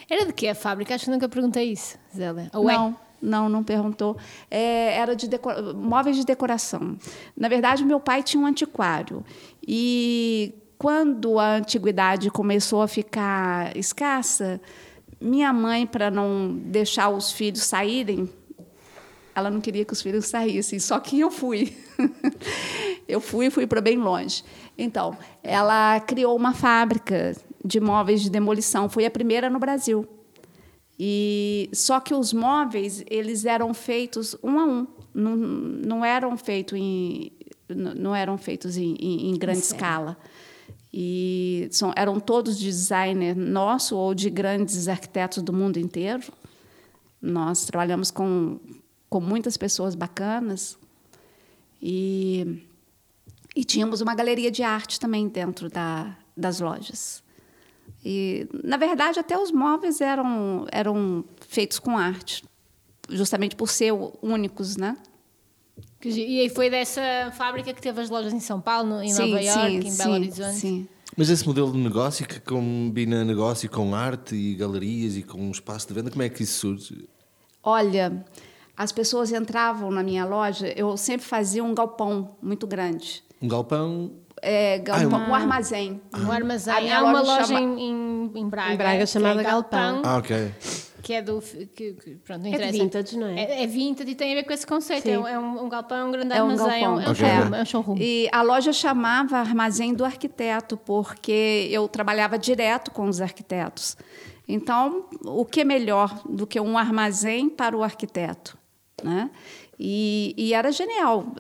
Era 0.09 0.25
de 0.25 0.33
que 0.33 0.47
a 0.47 0.55
fábrica? 0.55 0.93
Acho 0.95 1.05
que 1.05 1.11
nunca 1.11 1.27
perguntei 1.27 1.71
isso, 1.71 1.97
Zélia. 2.15 2.49
Ou 2.53 2.65
não. 2.65 2.89
É? 2.89 3.05
Não, 3.21 3.49
não 3.49 3.63
perguntou. 3.63 4.17
É, 4.51 4.97
era 4.97 5.15
de 5.15 5.27
móveis 5.75 6.15
de 6.15 6.25
decoração. 6.25 6.97
Na 7.35 7.47
verdade, 7.47 7.83
meu 7.83 7.99
pai 7.99 8.21
tinha 8.21 8.41
um 8.41 8.45
antiquário. 8.45 9.25
E 9.67 10.53
quando 10.77 11.39
a 11.39 11.55
antiguidade 11.55 12.29
começou 12.29 12.81
a 12.81 12.87
ficar 12.87 13.75
escassa, 13.75 14.61
minha 15.19 15.51
mãe, 15.51 15.87
para 15.87 16.11
não 16.11 16.55
deixar 16.55 17.09
os 17.09 17.31
filhos 17.31 17.63
saírem, 17.63 18.29
ela 19.33 19.49
não 19.49 19.59
queria 19.59 19.83
que 19.83 19.93
os 19.93 20.01
filhos 20.01 20.25
saíssem, 20.27 20.79
só 20.79 20.99
que 20.99 21.19
eu 21.19 21.31
fui. 21.31 21.75
eu 23.07 23.19
fui, 23.19 23.49
fui 23.49 23.67
para 23.67 23.81
bem 23.81 23.97
longe. 23.97 24.43
Então, 24.77 25.17
ela 25.43 25.99
criou 26.01 26.35
uma 26.35 26.53
fábrica 26.53 27.35
de 27.65 27.79
móveis 27.79 28.21
de 28.21 28.29
demolição, 28.29 28.87
foi 28.87 29.05
a 29.05 29.11
primeira 29.11 29.49
no 29.49 29.57
Brasil. 29.57 30.07
E 30.97 31.69
só 31.73 31.99
que 31.99 32.13
os 32.13 32.31
móveis 32.31 33.03
eles 33.09 33.43
eram 33.45 33.73
feitos 33.73 34.35
um 34.41 34.59
a 34.59 34.65
um, 34.65 34.87
não, 35.13 35.35
não 35.35 36.05
eram 36.05 36.37
feitos 36.37 36.77
em 36.77 37.31
não 37.67 38.15
eram 38.15 38.37
feitos 38.37 38.77
em, 38.77 38.95
em, 38.99 39.31
em 39.31 39.37
grande 39.37 39.59
escala. 39.59 40.15
E 40.93 41.67
são, 41.71 41.91
eram 41.95 42.19
todos 42.19 42.57
designer 42.57 43.35
nosso 43.35 43.97
ou 43.97 44.13
de 44.13 44.29
grandes 44.29 44.87
arquitetos 44.87 45.41
do 45.41 45.51
mundo 45.51 45.77
inteiro. 45.77 46.31
Nós 47.19 47.65
trabalhamos 47.65 48.11
com, 48.11 48.59
com 49.09 49.19
muitas 49.19 49.57
pessoas 49.57 49.95
bacanas. 49.95 50.77
E, 51.81 52.63
e 53.55 53.65
tínhamos 53.65 53.99
uma 53.99 54.13
galeria 54.13 54.51
de 54.51 54.63
arte 54.63 54.99
também 54.99 55.27
dentro 55.27 55.69
da, 55.69 56.15
das 56.37 56.59
lojas. 56.59 57.24
E, 58.07 58.47
na 58.63 58.77
verdade, 58.77 59.19
até 59.19 59.35
os 59.35 59.51
móveis 59.51 59.99
eram, 59.99 60.67
eram 60.71 61.25
feitos 61.47 61.79
com 61.79 61.97
arte, 61.97 62.45
justamente 63.09 63.55
por 63.55 63.67
ser 63.67 63.93
únicos, 64.21 64.77
né? 64.77 64.95
E 66.03 66.39
aí 66.41 66.49
foi 66.49 66.69
dessa 66.69 67.01
fábrica 67.35 67.73
que 67.73 67.81
teve 67.81 67.99
as 67.99 68.11
lojas 68.11 68.31
em 68.31 68.39
São 68.39 68.61
Paulo, 68.61 69.01
em 69.01 69.11
sim, 69.11 69.23
Nova 69.23 69.41
Iorque, 69.41 69.87
em 69.87 69.97
Belo 69.97 70.13
Horizonte? 70.13 70.55
Sim. 70.55 70.87
Mas 71.17 71.31
esse 71.31 71.47
modelo 71.47 71.71
de 71.71 71.79
negócio 71.79 72.27
que 72.27 72.39
combina 72.39 73.25
negócio 73.25 73.67
com 73.71 73.95
arte 73.95 74.35
e 74.35 74.53
galerias 74.53 75.17
e 75.17 75.23
com 75.23 75.39
um 75.39 75.49
espaço 75.49 75.87
de 75.87 75.95
venda, 75.95 76.11
como 76.11 76.21
é 76.21 76.29
que 76.29 76.43
isso 76.43 76.59
surge? 76.59 77.09
Olha, 77.63 78.23
as 78.77 78.91
pessoas 78.91 79.31
entravam 79.31 79.89
na 79.89 80.03
minha 80.03 80.25
loja, 80.25 80.67
eu 80.77 80.95
sempre 80.95 81.25
fazia 81.25 81.63
um 81.63 81.73
galpão 81.73 82.35
muito 82.39 82.67
grande. 82.67 83.23
Um 83.41 83.47
galpão 83.47 84.11
é, 84.47 84.77
galpão, 84.77 85.23
ah, 85.25 85.29
um 85.29 85.33
armazém. 85.33 85.99
Um 86.15 86.31
armazém. 86.31 86.93
Há 86.93 87.03
uma 87.03 87.21
loja 87.21 87.45
chama... 87.47 87.59
em, 87.59 88.31
em, 88.35 88.47
Braga. 88.47 88.73
Em 88.73 88.77
Braga 88.77 89.05
chamada 89.07 89.41
é 89.41 89.43
Galpão. 89.43 90.01
Ah, 90.05 90.17
ok. 90.17 90.53
Que 91.01 91.13
é 91.13 91.21
do. 91.23 91.41
Que, 91.41 91.93
que, 91.93 92.15
pronto, 92.23 92.41
não 92.41 92.45
é 92.45 92.49
interessa. 92.49 92.77
É 92.77 92.79
vintage, 92.79 93.17
não 93.17 93.27
é? 93.27 93.43
É, 93.43 93.63
é 93.63 93.67
vintage 93.67 94.11
e 94.11 94.13
tem 94.13 94.31
a 94.31 94.35
ver 94.35 94.43
com 94.43 94.53
esse 94.53 94.67
conceito. 94.67 95.09
É 95.09 95.17
um, 95.17 95.27
é 95.27 95.39
um, 95.39 95.65
um, 95.65 95.69
galpão, 95.69 95.97
é 95.97 96.03
um 96.03 96.11
grande 96.11 96.33
é 96.33 96.43
um 96.43 96.49
armazém, 96.51 96.81
galpão. 96.81 97.01
é 97.01 97.07
um, 97.07 97.11
okay. 97.11 97.25
showroom, 97.25 97.55
é 97.55 97.61
um 97.61 97.65
showroom. 97.65 97.97
E 97.99 98.29
a 98.31 98.41
loja 98.43 98.71
chamava 98.71 99.37
Armazém 99.37 99.93
do 99.93 100.05
Arquiteto, 100.05 100.77
porque 100.77 101.67
eu 101.71 101.87
trabalhava 101.87 102.37
direto 102.37 102.91
com 102.91 103.07
os 103.07 103.21
arquitetos. 103.21 103.97
Então, 104.47 105.05
o 105.23 105.43
que 105.43 105.61
é 105.61 105.63
melhor 105.63 106.21
do 106.29 106.45
que 106.45 106.59
um 106.59 106.77
armazém 106.77 107.49
para 107.49 107.75
o 107.75 107.83
arquiteto? 107.83 108.55
Né? 109.03 109.29
E, 109.77 110.33
e, 110.37 110.53
era 110.53 110.71
genial. 110.71 111.35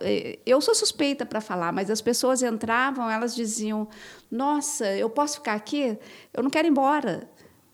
Eu 0.45 0.59
sou 0.59 0.75
suspeita 0.75 1.25
para 1.25 1.39
falar, 1.39 1.71
mas 1.71 1.89
as 1.89 2.01
pessoas 2.01 2.43
entravam, 2.43 3.09
elas 3.09 3.33
diziam: 3.33 3.87
Nossa, 4.29 4.85
eu 4.95 5.09
posso 5.09 5.35
ficar 5.35 5.53
aqui? 5.53 5.97
Eu 6.33 6.43
não 6.43 6.49
quero 6.49 6.67
ir 6.67 6.71
embora. 6.71 7.29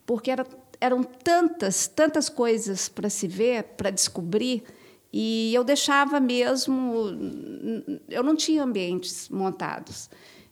Porque 0.05 0.29
era, 0.29 0.45
eram 0.79 1.03
tantas, 1.03 1.87
tantas 1.87 2.29
coisas 2.29 2.87
para 2.87 3.09
se 3.09 3.27
ver, 3.27 3.63
para 3.75 3.89
descobrir. 3.89 4.63
E 5.11 5.53
eu 5.53 5.63
deixava 5.63 6.19
mesmo. 6.19 7.05
Eu 8.07 8.23
não 8.23 8.35
tinha 8.35 8.63
ambientes 8.63 9.29
montados. 9.29 10.09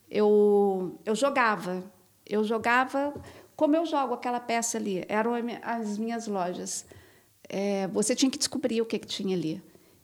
Eu, 0.09 0.99
eu 1.05 1.15
jogava. 1.15 1.83
Eu 2.25 2.43
jogava 2.43 3.13
como 3.55 3.75
eu 3.75 3.85
jogo 3.85 4.15
aquela 4.15 4.39
peça 4.39 4.77
ali. 4.77 5.05
Eram 5.07 5.33
as 5.61 5.97
minhas 5.97 6.27
lojas. 6.27 6.85
É, 7.49 7.87
você 7.87 8.15
tinha 8.15 8.29
que 8.29 8.37
descobrir 8.37 8.81
o 8.81 8.85
que, 8.85 8.99
que 8.99 9.07
tinha 9.07 9.35
ali. 9.35 9.61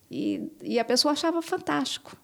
E, 0.10 0.50
e 0.62 0.80
a 0.80 0.86
pessoa 0.86 1.12
achava 1.12 1.42
fantástico. 1.42 2.18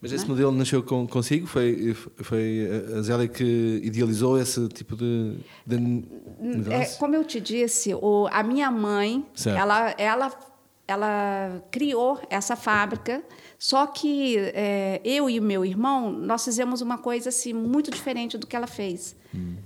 Mas 0.00 0.12
esse 0.12 0.24
é? 0.24 0.28
modelo 0.28 0.52
nasceu 0.52 0.82
com, 0.82 1.06
consigo? 1.06 1.46
Foi, 1.46 1.94
foi 1.94 2.68
a 2.96 3.02
Zélia 3.02 3.28
que 3.28 3.80
idealizou 3.82 4.38
esse 4.38 4.68
tipo 4.68 4.96
de, 4.96 5.36
de 5.66 6.72
É, 6.72 6.84
como 6.98 7.14
eu 7.14 7.24
te 7.24 7.40
disse, 7.40 7.94
o, 7.94 8.28
a 8.30 8.42
minha 8.42 8.70
mãe, 8.70 9.24
ela, 9.46 9.94
ela, 9.98 10.38
ela 10.86 11.64
criou 11.70 12.20
essa 12.28 12.54
fábrica, 12.54 13.22
só 13.58 13.86
que 13.86 14.36
é, 14.38 15.00
eu 15.04 15.28
e 15.28 15.38
o 15.38 15.42
meu 15.42 15.64
irmão, 15.64 16.12
nós 16.12 16.44
fizemos 16.44 16.80
uma 16.80 16.98
coisa 16.98 17.30
assim, 17.30 17.52
muito 17.52 17.90
diferente 17.90 18.36
do 18.36 18.46
que 18.46 18.54
ela 18.54 18.66
fez. 18.66 19.16
Hum. 19.34 19.56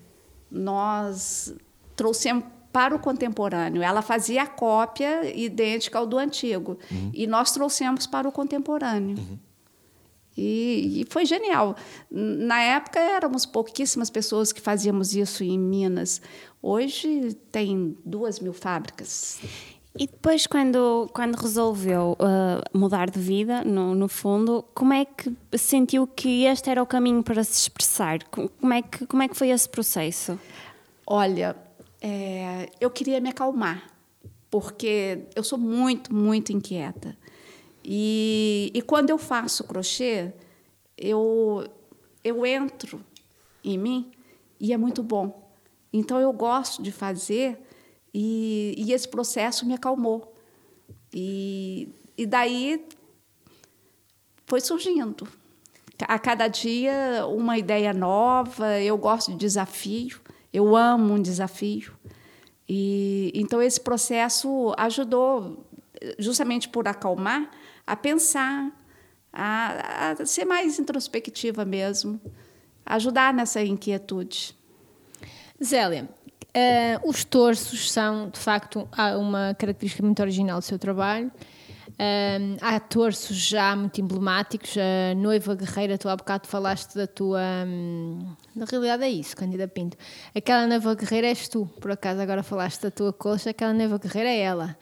Nós 0.51 1.55
trouxemos 1.97 2.45
para 2.73 2.95
o 2.95 2.99
contemporâneo. 2.99 3.83
Ela 3.83 4.03
fazia 4.03 4.43
a 4.43 4.47
cópia 4.47 5.37
idêntica 5.37 5.99
ao 5.99 6.07
do 6.07 6.19
antigo. 6.19 6.79
Uhum. 6.91 7.11
E 7.13 7.27
nós 7.27 7.53
trouxemos 7.53 8.07
para 8.07 8.29
o 8.29 8.33
contemporâneo. 8.33 9.17
Uhum. 9.19 9.39
E, 10.37 11.03
e, 11.03 11.07
foi 11.11 11.27
genial. 11.27 11.77
Na 12.11 12.61
época 12.63 12.99
éramos 12.99 13.45
pouquíssimas 13.45 14.09
pessoas 14.09 14.51
que 14.51 14.61
fazíamos 14.61 15.15
isso 15.15 15.45
em 15.45 15.59
Minas. 15.59 16.23
Hoje 16.63 17.35
tem 17.51 17.97
duas 18.05 18.41
mil 18.41 18.55
fábricas. 18.55 19.41
E 19.99 20.07
depois, 20.07 20.47
quando, 20.47 21.11
quando 21.13 21.35
resolveu 21.35 22.17
uh, 22.19 22.79
mudar 22.79 23.11
de 23.11 23.21
vida, 23.21 23.63
no, 23.63 23.95
no 23.95 24.09
fundo, 24.09 24.65
como 24.75 24.95
é 24.95 25.05
que 25.05 25.31
sentiu 25.59 26.07
que 26.07 26.47
este 26.47 26.71
era 26.71 26.83
o 26.83 26.87
caminho 26.87 27.23
para 27.23 27.45
se 27.45 27.61
expressar? 27.61 28.25
Como 28.25 28.73
é 28.73 28.81
que, 28.81 29.07
como 29.07 29.23
é 29.23 29.29
que 29.29 29.37
foi 29.37 29.51
esse 29.51 29.69
processo? 29.69 30.39
Olha, 31.07 31.55
é, 32.03 32.69
eu 32.81 32.91
queria 32.91 33.21
me 33.21 33.29
acalmar, 33.29 33.89
porque 34.51 35.21
eu 35.37 35.45
sou 35.45 35.57
muito, 35.57 36.13
muito 36.13 36.53
inquieta. 36.53 37.17
E, 37.85 38.73
e 38.75 38.83
quando 38.83 39.11
eu 39.11 39.19
faço 39.19 39.63
crochê, 39.63 40.33
eu, 40.99 41.65
eu 42.25 42.45
entro 42.45 43.01
em 43.63 43.79
mim 43.79 44.11
e 44.59 44.73
é 44.73 44.77
muito 44.77 45.03
bom. 45.03 45.49
Então 45.93 46.21
eu 46.21 46.33
gosto 46.33 46.83
de 46.83 46.91
fazer 46.91 47.59
e, 48.13 48.75
e 48.77 48.93
esse 48.93 49.09
processo 49.09 49.65
me 49.65 49.75
acalmou. 49.75 50.35
E, 51.15 51.89
e 52.19 52.27
daí 52.27 52.85
foi 54.47 54.61
surgindo. 54.61 55.29
A 56.01 56.19
cada 56.19 56.49
dia 56.49 57.25
uma 57.29 57.57
ideia 57.57 57.93
nova, 57.93 58.81
eu 58.81 58.99
gosto 58.99 59.31
de 59.31 59.37
desafio, 59.37 60.21
eu 60.53 60.77
amo 60.77 61.15
um 61.15 61.23
desafio. 61.23 61.93
E 62.69 63.33
então 63.35 63.61
esse 63.63 63.81
processo 63.81 64.75
ajudou 64.79 65.67
justamente 66.19 66.69
por 66.69 66.87
acalmar 66.89 67.51
a 67.87 67.97
pensar, 67.97 68.71
a, 69.33 70.13
a 70.21 70.27
ser 70.27 70.45
mais 70.45 70.79
introspectiva 70.79 71.65
mesmo, 71.65 72.21
ajudar 72.85 73.33
nessa 73.33 73.63
inquietude. 73.63 74.57
Zélia, 75.63 76.09
uh, 76.09 77.09
os 77.09 77.25
torsos 77.25 77.91
são, 77.91 78.31
de 78.31 78.39
facto, 78.39 78.89
uma 79.19 79.55
característica 79.59 80.03
muito 80.03 80.21
original 80.21 80.59
do 80.59 80.65
seu 80.65 80.79
trabalho. 80.79 81.31
Um, 82.03 82.57
há 82.61 82.81
torços 82.81 83.37
já 83.37 83.77
muito 83.77 84.01
emblemáticos. 84.01 84.75
A 84.77 85.15
noiva 85.15 85.55
guerreira, 85.55 85.97
tu 85.97 86.09
há 86.09 86.17
bocado 86.17 86.49
falaste 86.49 86.97
da 86.97 87.07
tua. 87.07 87.41
Um, 87.65 88.35
na 88.57 88.65
realidade 88.65 89.05
é 89.05 89.09
isso, 89.09 89.37
Candida 89.37 89.69
Pinto. 89.69 89.97
Aquela 90.35 90.67
noiva 90.67 90.97
guerreira 90.97 91.29
és 91.29 91.47
tu, 91.47 91.65
por 91.81 91.93
acaso 91.93 92.21
agora 92.21 92.43
falaste 92.43 92.83
da 92.83 92.91
tua 92.91 93.13
coxa. 93.13 93.51
Aquela 93.51 93.73
noiva 93.73 93.99
guerreira 93.99 94.31
é 94.31 94.41
ela. 94.41 94.77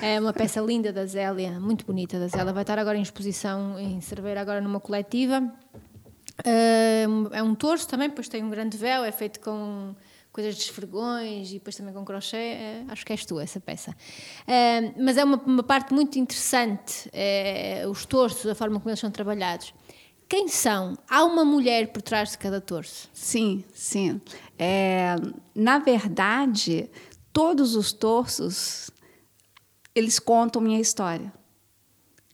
É 0.00 0.18
uma 0.18 0.32
peça 0.32 0.62
linda 0.62 0.90
da 0.92 1.04
Zélia, 1.04 1.60
muito 1.60 1.84
bonita 1.84 2.18
da 2.18 2.28
Zélia. 2.28 2.54
Vai 2.54 2.62
estar 2.62 2.78
agora 2.78 2.96
em 2.96 3.02
exposição 3.02 3.78
em 3.78 4.00
Cerveira, 4.00 4.40
agora 4.40 4.60
numa 4.62 4.80
coletiva. 4.80 5.42
Uh, 6.40 7.28
é 7.32 7.42
um 7.42 7.54
torso 7.54 7.86
também, 7.86 8.08
depois 8.08 8.28
tem 8.28 8.42
um 8.42 8.48
grande 8.48 8.78
véu, 8.78 9.04
é 9.04 9.12
feito 9.12 9.40
com 9.40 9.94
coisas 10.32 10.56
de 10.56 10.62
esfregões 10.62 11.50
e 11.50 11.54
depois 11.54 11.76
também 11.76 11.92
com 11.92 12.04
crochê, 12.04 12.36
é, 12.36 12.84
acho 12.88 13.04
que 13.04 13.12
és 13.12 13.24
tu 13.26 13.38
essa 13.38 13.60
peça. 13.60 13.94
É, 14.46 14.92
mas 14.98 15.18
é 15.18 15.24
uma, 15.24 15.36
uma, 15.36 15.62
parte 15.62 15.92
muito 15.92 16.18
interessante, 16.18 17.08
é, 17.12 17.84
os 17.86 18.06
torsos, 18.06 18.46
a 18.46 18.54
forma 18.54 18.80
como 18.80 18.88
eles 18.88 18.98
são 18.98 19.10
trabalhados. 19.10 19.74
Quem 20.28 20.48
são? 20.48 20.96
Há 21.10 21.24
uma 21.24 21.44
mulher 21.44 21.92
por 21.92 22.00
trás 22.00 22.30
de 22.30 22.38
cada 22.38 22.58
torso? 22.58 23.10
Sim, 23.12 23.62
sim. 23.74 24.18
É, 24.58 25.14
na 25.54 25.78
verdade, 25.78 26.88
todos 27.30 27.76
os 27.76 27.92
torsos, 27.92 28.90
eles 29.94 30.18
contam 30.18 30.62
minha 30.62 30.80
história. 30.80 31.30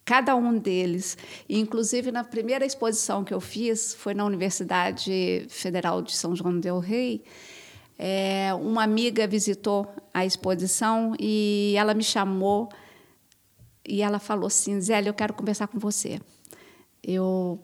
Cada 0.04 0.36
um 0.36 0.56
deles. 0.56 1.18
Inclusive, 1.48 2.12
na 2.12 2.22
primeira 2.22 2.64
exposição 2.64 3.24
que 3.24 3.34
eu 3.34 3.40
fiz, 3.40 3.94
foi 3.94 4.14
na 4.14 4.24
Universidade 4.24 5.44
Federal 5.48 6.00
de 6.00 6.16
São 6.16 6.36
João 6.36 6.60
del 6.60 6.78
Rei, 6.78 7.24
é, 7.98 8.54
uma 8.54 8.84
amiga 8.84 9.26
visitou 9.26 9.92
a 10.14 10.24
exposição 10.24 11.14
e 11.18 11.74
ela 11.76 11.94
me 11.94 12.04
chamou 12.04 12.68
e 13.86 14.02
ela 14.02 14.20
falou 14.20 14.46
assim: 14.46 14.80
Zélia, 14.80 15.08
eu 15.08 15.14
quero 15.14 15.34
conversar 15.34 15.66
com 15.66 15.78
você. 15.78 16.20
Eu 17.02 17.58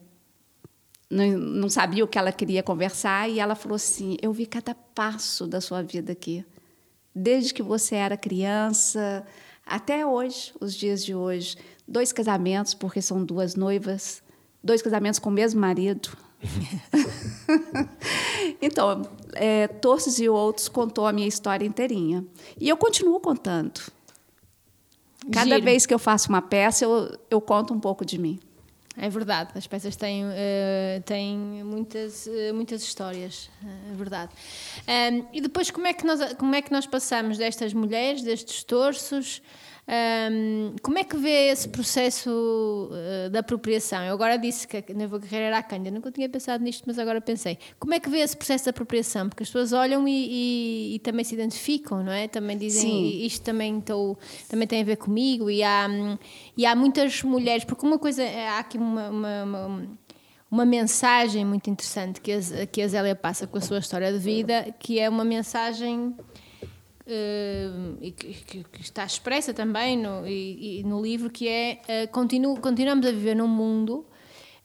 não, 1.09 1.27
não 1.39 1.69
sabia 1.69 2.05
o 2.05 2.09
que 2.09 2.19
ela 2.19 2.33
queria 2.33 2.63
conversar 2.63 3.31
e 3.31 3.39
ela 3.39 3.55
falou 3.55 3.77
assim: 3.77 4.17
Eu 4.21 4.33
vi 4.33 4.47
cada 4.47 4.75
passo 4.75 5.47
da 5.47 5.61
sua 5.61 5.83
vida 5.83 6.13
aqui, 6.13 6.45
desde 7.15 7.55
que 7.55 7.63
você 7.63 7.95
era 7.95 8.17
criança 8.17 9.25
até 9.65 10.05
hoje, 10.05 10.53
os 10.61 10.75
dias 10.75 11.05
de 11.05 11.15
hoje. 11.15 11.57
Dois 11.87 12.13
casamentos, 12.13 12.75
porque 12.75 13.01
são 13.01 13.25
duas 13.25 13.55
noivas, 13.55 14.23
dois 14.63 14.83
casamentos 14.83 15.21
com 15.21 15.29
o 15.29 15.33
mesmo 15.33 15.61
marido, 15.61 16.17
então, 18.61 19.03
é, 19.35 19.69
Torces 19.69 20.19
e 20.19 20.29
Outros 20.29 20.69
contou 20.69 21.07
a 21.07 21.13
minha 21.13 21.29
história 21.29 21.67
inteirinha. 21.67 22.25
E 22.61 22.69
eu 22.69 22.77
continuo 22.77 23.19
contando. 23.21 23.81
Cada 25.33 25.55
Giro. 25.55 25.65
vez 25.65 25.87
que 25.87 25.95
eu 25.95 25.99
faço 25.99 26.29
uma 26.29 26.43
peça, 26.43 26.85
eu, 26.85 27.19
eu 27.31 27.41
conto 27.41 27.73
um 27.73 27.81
pouco 27.81 28.05
de 28.05 28.19
mim. 28.19 28.39
É 28.97 29.09
verdade, 29.09 29.51
as 29.57 29.67
peças 29.67 29.97
têm, 29.97 30.25
uh, 30.25 31.03
têm 31.05 31.37
muitas, 31.65 32.27
uh, 32.27 32.55
muitas 32.55 32.81
histórias, 32.81 33.51
uh, 33.61 33.93
é 33.93 33.97
verdade. 33.97 34.33
Um, 34.87 35.27
e 35.33 35.41
depois, 35.41 35.69
como 35.69 35.85
é, 35.85 35.93
que 35.93 36.07
nós, 36.07 36.35
como 36.35 36.55
é 36.55 36.63
que 36.63 36.71
nós 36.71 36.87
passamos 36.87 37.37
destas 37.37 37.75
mulheres, 37.75 38.23
destes 38.23 38.63
torços, 38.63 39.43
um, 39.87 40.75
como 40.83 40.99
é 40.99 41.05
que 41.05 41.17
vê 41.17 41.49
esse 41.49 41.69
processo 41.69 42.31
uh, 42.91 43.31
da 43.31 43.41
apropriação? 43.41 44.03
Eu 44.03 44.15
agora 44.15 44.39
disse 44.39 44.67
que 44.67 44.79
a 44.79 44.95
Neva 44.95 45.19
Guerreira 45.19 45.47
era 45.47 45.59
a 45.59 45.63
Cândida, 45.63 45.91
nunca 45.91 46.11
tinha 46.11 46.29
pensado 46.29 46.65
nisto, 46.65 46.85
mas 46.87 46.99
agora 46.99 47.21
pensei. 47.21 47.59
Como 47.79 47.93
é 47.93 48.01
que 48.01 48.09
vê 48.09 48.21
esse 48.21 48.37
processo 48.37 48.65
de 48.65 48.71
apropriação? 48.71 49.29
Porque 49.29 49.43
as 49.43 49.49
pessoas 49.49 49.73
olham 49.73 50.09
e, 50.09 50.13
e, 50.13 50.95
e 50.95 50.99
também 51.01 51.25
se 51.25 51.35
identificam, 51.35 52.03
não 52.03 52.13
é? 52.13 52.29
Também 52.29 52.57
dizem 52.57 52.91
Sim. 52.91 53.27
isto 53.27 53.45
também, 53.45 53.81
tô, 53.81 54.17
também 54.49 54.67
tem 54.67 54.81
a 54.81 54.85
ver 54.85 54.97
comigo. 54.97 55.51
E 55.51 55.63
há, 55.63 55.87
e 56.57 56.65
há 56.65 56.75
muitas 56.75 57.23
mulheres, 57.23 57.65
porque 57.65 57.85
uma 57.87 57.99
coisa, 57.99 58.23
há 58.23 58.61
aqui 58.61 58.79
uma, 58.79 59.11
uma, 59.11 59.45
uma 59.45 59.89
uma 60.51 60.65
mensagem 60.65 61.45
muito 61.45 61.69
interessante 61.69 62.21
que 62.21 62.31
a, 62.31 62.67
que 62.67 62.81
a 62.81 62.87
Zélia 62.87 63.17
passa 63.17 63.45
com 63.45 63.59
a 63.59 63.61
sua 63.61 63.79
história 63.79 64.13
de 64.13 64.19
vida, 64.21 64.73
que 64.79 65.01
é 65.01 65.09
uma 65.09 65.25
mensagem 65.25 66.15
e 68.01 68.11
que, 68.13 68.65
que, 68.65 68.81
está 68.81 69.05
expressa 69.05 69.53
também 69.53 69.97
no, 69.97 70.27
e, 70.27 70.81
e 70.81 70.83
no 70.85 71.03
livro, 71.03 71.29
que 71.29 71.49
é 71.49 71.81
uh, 71.83 72.11
continuo, 72.11 72.59
continuamos 72.59 73.07
a 73.07 73.11
viver 73.11 73.37
num 73.37 73.49
mundo 73.49 74.07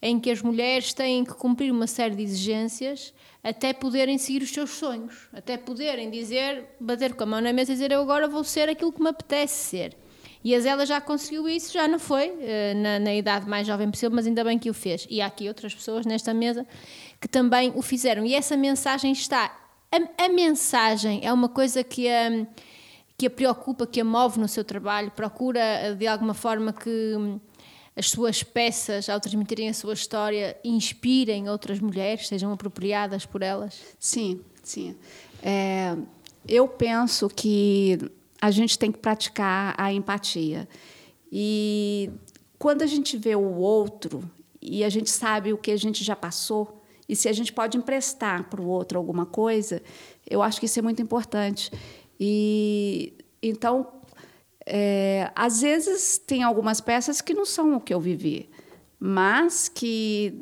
em 0.02 0.20
que 0.20 0.32
as 0.32 0.42
mulheres 0.42 0.94
têm 0.94 1.26
que 1.26 1.34
cumprir 1.34 1.72
uma 1.72 1.88
série 1.88 2.16
de 2.16 2.24
exigências 2.24 3.14
até 3.44 3.74
poderem 3.74 4.18
seguir 4.18 4.42
os 4.42 4.52
seus 4.52 4.70
sonhos, 4.72 5.28
até 5.34 5.58
poderem 5.58 6.10
dizer, 6.10 6.66
bater 6.80 7.14
com 7.14 7.24
a 7.24 7.26
mão 7.26 7.42
na 7.42 7.52
mesa 7.52 7.72
e 7.72 7.76
dizer 7.76 7.92
eu 7.92 8.02
agora 8.02 8.28
vou 8.28 8.44
ser 8.44 8.70
aquilo 8.70 8.92
que 8.92 9.02
me 9.02 9.10
apetece 9.10 9.54
ser. 9.54 9.98
E 10.42 10.56
a 10.56 10.60
Zélia 10.62 10.86
já 10.86 11.02
conseguiu 11.02 11.50
isso, 11.50 11.74
já 11.74 11.86
não 11.86 12.00
foi, 12.00 12.30
uh, 12.30 12.76
na, 12.78 13.00
na 13.00 13.14
idade 13.14 13.50
mais 13.50 13.68
jovem 13.68 13.92
possível, 13.92 14.16
mas 14.16 14.26
ainda 14.26 14.42
bem 14.46 14.58
que 14.58 14.70
o 14.70 14.74
fez. 14.74 15.06
E 15.10 15.20
há 15.20 15.26
aqui 15.26 15.50
outras 15.50 15.76
pessoas 15.76 16.06
nesta 16.06 16.34
mesa 16.34 16.66
que 17.20 17.28
também 17.28 17.74
o 17.76 17.82
fizeram. 17.82 18.26
E 18.26 18.34
essa 18.34 18.56
mensagem 18.56 19.12
está 19.12 19.54
a, 19.92 20.26
a 20.26 20.30
mensagem 20.30 21.22
é 21.24 21.32
uma 21.32 21.50
coisa 21.50 21.84
que 21.84 22.08
a, 22.08 22.46
que 23.18 23.26
a 23.26 23.30
preocupa, 23.30 23.86
que 23.88 24.00
a 24.00 24.04
move 24.04 24.40
no 24.40 24.48
seu 24.48 24.64
trabalho, 24.64 25.12
procura 25.12 25.96
de 25.98 26.08
alguma 26.08 26.34
forma 26.34 26.72
que 26.72 27.16
hum, 27.18 27.40
as 27.96 28.10
suas 28.10 28.44
peças, 28.44 29.10
ao 29.10 29.20
transmitirem 29.20 29.70
a 29.70 29.74
sua 29.74 29.94
história, 29.94 30.58
inspirem 30.64 31.50
outras 31.50 31.80
mulheres, 31.80 32.28
sejam 32.28 32.52
apropriadas 32.54 33.26
por 33.26 33.42
elas? 33.42 33.82
Sim, 34.00 34.42
sim. 34.64 34.96
É, 35.44 35.98
eu 36.48 36.68
penso 36.68 37.28
que 37.28 37.98
a 38.40 38.52
gente 38.52 38.80
tem 38.80 38.92
que 38.92 39.00
praticar 39.00 39.76
a 39.78 39.92
empatia. 39.92 40.68
E 41.32 42.10
quando 42.58 42.84
a 42.84 42.88
gente 42.88 43.18
vê 43.18 43.36
o 43.36 43.56
outro 43.56 44.24
e 44.62 44.84
a 44.84 44.90
gente 44.90 45.10
sabe 45.10 45.52
o 45.52 45.58
que 45.58 45.72
a 45.72 45.78
gente 45.78 46.04
já 46.04 46.16
passou, 46.16 46.79
e 47.10 47.16
se 47.16 47.28
a 47.28 47.34
gente 47.34 47.52
pode 47.52 47.76
emprestar 47.76 48.48
para 48.48 48.62
o 48.62 48.68
outro 48.68 49.00
alguma 49.00 49.26
coisa, 49.26 49.82
eu 50.30 50.44
acho 50.44 50.60
que 50.60 50.68
isso 50.68 50.78
é 50.78 50.82
muito 50.84 51.02
importante. 51.02 51.72
E 52.20 53.14
então, 53.42 53.88
é, 54.64 55.32
às 55.36 55.62
vezes 55.62 56.20
tem 56.20 56.44
algumas 56.44 56.80
peças 56.80 57.20
que 57.20 57.34
não 57.34 57.46
são 57.46 57.76
o 57.76 57.82
que 57.82 57.92
eu 57.92 58.00
vivi, 58.00 58.48
mas 59.00 59.68
que 59.68 60.40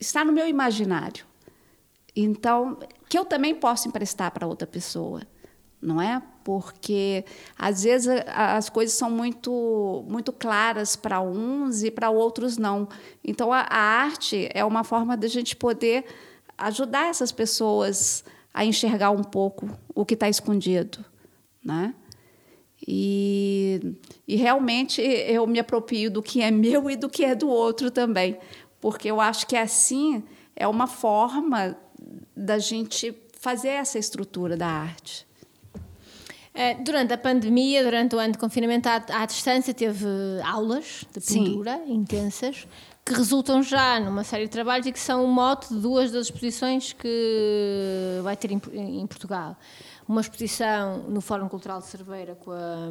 está 0.00 0.24
no 0.24 0.32
meu 0.32 0.48
imaginário. 0.48 1.24
Então, 2.16 2.78
que 3.08 3.16
eu 3.16 3.24
também 3.24 3.54
posso 3.54 3.86
emprestar 3.86 4.32
para 4.32 4.46
outra 4.48 4.66
pessoa 4.66 5.22
não 5.82 6.00
é? 6.00 6.22
Porque 6.44 7.24
às 7.58 7.82
vezes 7.82 8.08
as 8.28 8.70
coisas 8.70 8.94
são 8.94 9.10
muito 9.10 10.04
muito 10.08 10.32
claras 10.32 10.94
para 10.94 11.20
uns 11.20 11.82
e 11.82 11.90
para 11.90 12.08
outros 12.08 12.56
não. 12.56 12.88
Então 13.24 13.52
a, 13.52 13.60
a, 13.68 13.78
arte 13.78 14.48
é 14.54 14.64
uma 14.64 14.84
forma 14.84 15.16
da 15.16 15.26
gente 15.26 15.56
poder 15.56 16.04
ajudar 16.56 17.08
essas 17.08 17.32
pessoas 17.32 18.24
a 18.54 18.64
enxergar 18.64 19.10
um 19.10 19.24
pouco 19.24 19.68
o 19.94 20.04
que 20.04 20.14
está 20.14 20.28
escondido, 20.28 21.04
né? 21.64 21.94
E, 22.86 23.94
e 24.26 24.36
realmente 24.36 25.00
eu 25.00 25.46
me 25.46 25.58
aproprio 25.58 26.10
do 26.10 26.22
que 26.22 26.42
é 26.42 26.50
meu 26.50 26.90
e 26.90 26.96
do 26.96 27.08
que 27.08 27.24
é 27.24 27.34
do 27.34 27.48
outro 27.48 27.90
também, 27.90 28.38
porque 28.80 29.08
eu 29.08 29.20
acho 29.20 29.46
que 29.46 29.56
assim 29.56 30.22
é 30.54 30.66
uma 30.66 30.86
forma 30.86 31.76
da 32.36 32.58
gente 32.58 33.14
fazer 33.38 33.68
essa 33.68 33.98
estrutura 33.98 34.56
da 34.56 34.66
arte. 34.66 35.26
Eh, 36.54 36.74
durante 36.82 37.14
a 37.14 37.18
pandemia, 37.18 37.82
durante 37.82 38.14
o 38.14 38.18
ano 38.18 38.32
de 38.32 38.38
confinamento 38.38 38.86
à, 38.88 38.96
à 39.22 39.26
distância, 39.26 39.72
teve 39.72 40.06
aulas 40.44 41.06
de 41.12 41.20
pintura 41.20 41.80
Sim. 41.86 41.94
intensas 41.94 42.66
que 43.04 43.14
resultam 43.14 43.62
já 43.62 43.98
numa 43.98 44.22
série 44.22 44.44
de 44.44 44.50
trabalhos 44.50 44.86
e 44.86 44.92
que 44.92 45.00
são 45.00 45.24
o 45.24 45.28
mote 45.28 45.74
de 45.74 45.80
duas 45.80 46.12
das 46.12 46.26
exposições 46.26 46.92
que 46.92 48.20
vai 48.22 48.36
ter 48.36 48.52
em, 48.52 48.60
em 49.00 49.06
Portugal. 49.06 49.56
Uma 50.06 50.20
exposição 50.20 50.98
no 51.08 51.20
Fórum 51.20 51.48
Cultural 51.48 51.80
de 51.80 51.86
Cerveira 51.86 52.34
com 52.34 52.52
a, 52.52 52.88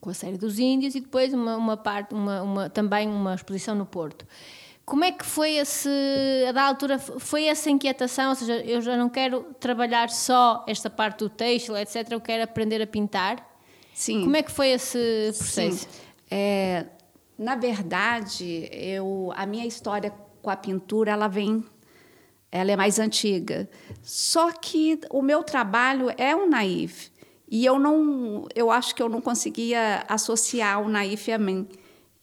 com 0.00 0.10
a 0.10 0.14
série 0.14 0.36
dos 0.36 0.58
Índios 0.58 0.94
e 0.94 1.00
depois 1.00 1.32
uma, 1.32 1.56
uma 1.56 1.76
parte, 1.76 2.14
uma, 2.14 2.42
uma, 2.42 2.70
também 2.70 3.08
uma 3.08 3.34
exposição 3.34 3.74
no 3.74 3.86
Porto. 3.86 4.24
Como 4.84 5.04
é 5.04 5.12
que 5.12 5.24
foi 5.24 5.56
esse, 5.56 5.88
a 6.48 6.52
da 6.52 6.62
altura, 6.64 6.98
foi 6.98 7.44
essa 7.44 7.70
inquietação? 7.70 8.30
Ou 8.30 8.34
seja, 8.34 8.56
eu 8.64 8.80
já 8.80 8.96
não 8.96 9.08
quero 9.08 9.54
trabalhar 9.60 10.10
só 10.10 10.64
esta 10.66 10.90
parte 10.90 11.18
do 11.18 11.28
têxtil, 11.28 11.76
etc. 11.76 12.08
Eu 12.10 12.20
quero 12.20 12.42
aprender 12.42 12.82
a 12.82 12.86
pintar. 12.86 13.48
Sim. 13.94 14.22
Como 14.22 14.36
é 14.36 14.42
que 14.42 14.50
foi 14.50 14.68
esse 14.70 15.32
processo? 15.36 15.78
Sim. 15.78 15.88
É, 16.30 16.86
na 17.38 17.54
verdade, 17.54 18.68
eu, 18.72 19.32
a 19.36 19.46
minha 19.46 19.66
história 19.66 20.12
com 20.42 20.50
a 20.50 20.56
pintura, 20.56 21.12
ela 21.12 21.28
vem, 21.28 21.64
ela 22.50 22.70
é 22.70 22.76
mais 22.76 22.98
antiga. 22.98 23.68
Só 24.02 24.50
que 24.52 25.00
o 25.10 25.22
meu 25.22 25.42
trabalho 25.42 26.10
é 26.16 26.34
um 26.34 26.48
naif. 26.48 27.10
E 27.48 27.64
eu 27.64 27.78
não, 27.78 28.46
eu 28.54 28.70
acho 28.70 28.94
que 28.94 29.02
eu 29.02 29.08
não 29.08 29.20
conseguia 29.20 30.04
associar 30.08 30.80
o 30.80 30.88
naif 30.88 31.30
a 31.32 31.38
mim. 31.38 31.68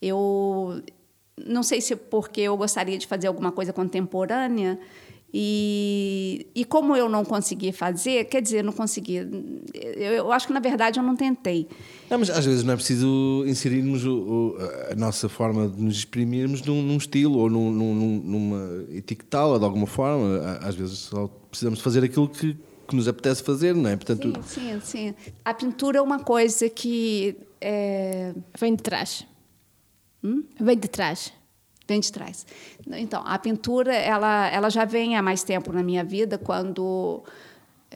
Eu 0.00 0.82
não 1.46 1.62
sei 1.62 1.80
se 1.80 1.94
porque 1.96 2.40
eu 2.40 2.56
gostaria 2.56 2.96
de 2.98 3.06
fazer 3.06 3.26
alguma 3.26 3.52
coisa 3.52 3.72
contemporânea, 3.72 4.78
e, 5.32 6.46
e 6.54 6.64
como 6.64 6.96
eu 6.96 7.06
não 7.08 7.22
consegui 7.22 7.70
fazer, 7.70 8.24
quer 8.24 8.40
dizer, 8.40 8.64
não 8.64 8.72
consegui. 8.72 9.16
Eu, 9.74 10.12
eu 10.12 10.32
acho 10.32 10.46
que 10.46 10.52
na 10.54 10.60
verdade 10.60 10.98
eu 10.98 11.02
não 11.02 11.14
tentei. 11.14 11.68
Não, 12.08 12.18
mas 12.18 12.30
às 12.30 12.46
vezes 12.46 12.64
não 12.64 12.72
é 12.72 12.76
preciso 12.76 13.44
inserirmos 13.46 14.06
o, 14.06 14.16
o, 14.16 14.56
a 14.90 14.94
nossa 14.94 15.28
forma 15.28 15.68
de 15.68 15.82
nos 15.82 15.98
exprimirmos 15.98 16.62
num, 16.62 16.82
num 16.82 16.96
estilo 16.96 17.38
ou 17.38 17.50
num, 17.50 17.70
num, 17.70 18.22
numa 18.24 18.84
etiquetá-la 18.90 19.58
de 19.58 19.64
alguma 19.64 19.86
forma. 19.86 20.58
Às 20.62 20.74
vezes 20.74 20.98
só 20.98 21.28
precisamos 21.50 21.80
fazer 21.80 22.02
aquilo 22.02 22.26
que, 22.26 22.56
que 22.86 22.96
nos 22.96 23.06
apetece 23.06 23.42
fazer, 23.42 23.74
não 23.74 23.90
é? 23.90 23.96
Portanto, 23.96 24.32
sim, 24.46 24.80
sim, 24.80 24.80
sim. 24.82 25.14
A 25.44 25.52
pintura 25.52 25.98
é 25.98 26.02
uma 26.02 26.20
coisa 26.20 26.70
que. 26.70 27.36
É... 27.60 28.32
Vem 28.58 28.74
de 28.74 28.82
trás. 28.82 29.26
Hum? 30.22 30.44
Vem 30.60 30.78
de 30.78 30.88
trás. 30.88 31.32
Vem 31.86 32.00
de 32.00 32.12
trás. 32.12 32.46
Então, 32.86 33.22
a 33.24 33.38
pintura, 33.38 33.94
ela, 33.94 34.48
ela 34.48 34.68
já 34.68 34.84
vem 34.84 35.16
há 35.16 35.22
mais 35.22 35.42
tempo 35.42 35.72
na 35.72 35.82
minha 35.82 36.04
vida, 36.04 36.36
quando, 36.36 37.22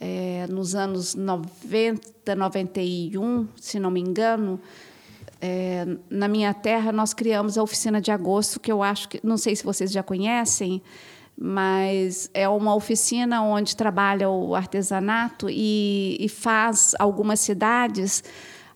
é, 0.00 0.46
nos 0.48 0.74
anos 0.74 1.14
90, 1.14 2.34
91, 2.34 3.48
se 3.60 3.78
não 3.78 3.90
me 3.90 4.00
engano, 4.00 4.58
é, 5.40 5.84
na 6.08 6.28
minha 6.28 6.54
terra, 6.54 6.90
nós 6.92 7.12
criamos 7.12 7.58
a 7.58 7.62
Oficina 7.62 8.00
de 8.00 8.10
Agosto, 8.10 8.60
que 8.60 8.72
eu 8.72 8.82
acho 8.82 9.08
que, 9.08 9.20
não 9.22 9.36
sei 9.36 9.54
se 9.54 9.64
vocês 9.64 9.90
já 9.90 10.02
conhecem, 10.02 10.80
mas 11.36 12.30
é 12.32 12.48
uma 12.48 12.74
oficina 12.74 13.42
onde 13.42 13.74
trabalha 13.74 14.30
o 14.30 14.54
artesanato 14.54 15.48
e, 15.50 16.16
e 16.20 16.28
faz 16.28 16.94
algumas 16.98 17.40
cidades 17.40 18.22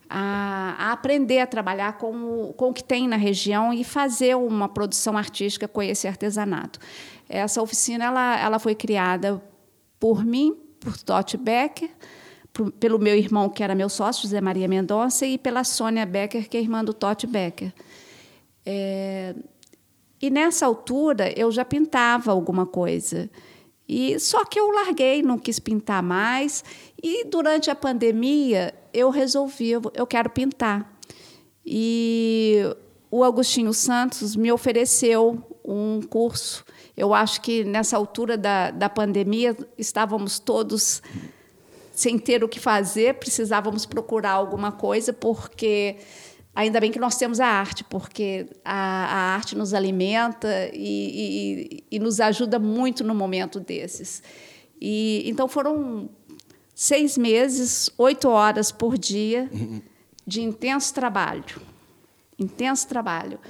a, 0.08 0.76
a, 0.78 0.92
aprender 0.92 1.40
a 1.40 1.46
trabalhar 1.46 1.98
com 1.98 2.12
o, 2.14 2.52
com 2.54 2.70
o 2.70 2.72
que 2.72 2.82
tem 2.82 3.08
na 3.08 3.16
região 3.16 3.72
e 3.72 3.84
fazer 3.84 4.36
uma 4.36 4.68
produção 4.68 5.16
artística 5.16 5.66
com 5.66 5.82
esse 5.82 6.06
artesanato. 6.06 6.78
Essa 7.28 7.60
oficina 7.60 8.04
ela, 8.04 8.38
ela 8.38 8.58
foi 8.58 8.74
criada 8.74 9.42
por 9.98 10.24
mim, 10.24 10.56
por 10.78 10.96
Totti 10.96 11.36
Becker, 11.36 11.90
por, 12.52 12.70
pelo 12.72 12.98
meu 12.98 13.16
irmão, 13.16 13.48
que 13.48 13.62
era 13.62 13.74
meu 13.74 13.88
sócio, 13.88 14.22
José 14.22 14.40
Maria 14.40 14.68
Mendonça, 14.68 15.26
e 15.26 15.36
pela 15.36 15.64
Sônia 15.64 16.06
Becker, 16.06 16.48
que 16.48 16.56
é 16.56 16.60
irmã 16.60 16.84
do 16.84 16.94
Totti 16.94 17.26
Becker. 17.26 17.72
É, 18.64 19.34
e 20.20 20.30
nessa 20.30 20.66
altura 20.66 21.32
eu 21.38 21.50
já 21.50 21.64
pintava 21.64 22.32
alguma 22.32 22.66
coisa. 22.66 23.30
E 23.88 24.18
só 24.18 24.44
que 24.44 24.58
eu 24.58 24.70
larguei, 24.70 25.22
não 25.22 25.38
quis 25.38 25.58
pintar 25.58 26.02
mais. 26.02 26.64
E 27.00 27.24
durante 27.26 27.70
a 27.70 27.74
pandemia 27.74 28.74
eu 28.96 29.10
resolvi, 29.10 29.72
eu 29.72 30.06
quero 30.06 30.30
pintar. 30.30 30.98
E 31.64 32.62
o 33.10 33.22
Agostinho 33.22 33.74
Santos 33.74 34.34
me 34.34 34.50
ofereceu 34.50 35.42
um 35.62 36.00
curso. 36.00 36.64
Eu 36.96 37.12
acho 37.12 37.42
que 37.42 37.62
nessa 37.62 37.96
altura 37.96 38.38
da, 38.38 38.70
da 38.70 38.88
pandemia 38.88 39.54
estávamos 39.76 40.38
todos 40.38 41.02
sem 41.92 42.18
ter 42.18 42.42
o 42.42 42.48
que 42.48 42.60
fazer, 42.60 43.14
precisávamos 43.14 43.84
procurar 43.84 44.32
alguma 44.32 44.72
coisa, 44.72 45.12
porque 45.12 45.96
ainda 46.54 46.80
bem 46.80 46.90
que 46.90 46.98
nós 46.98 47.16
temos 47.16 47.40
a 47.40 47.46
arte, 47.46 47.84
porque 47.84 48.46
a, 48.64 48.74
a 48.74 49.34
arte 49.34 49.56
nos 49.56 49.74
alimenta 49.74 50.70
e, 50.72 51.80
e, 51.80 51.84
e, 51.90 51.98
nos 51.98 52.20
ajuda 52.20 52.58
muito 52.58 53.02
no 53.02 53.14
momento 53.14 53.60
desses. 53.60 54.22
E 54.80 55.22
então 55.26 55.48
foram 55.48 56.08
seis 56.76 57.16
meses, 57.16 57.88
oito 57.96 58.28
horas 58.28 58.70
por 58.70 58.98
dia 58.98 59.50
de 60.26 60.42
intenso 60.42 60.92
trabalho, 60.92 61.62
intenso 62.38 62.86
trabalho. 62.86 63.40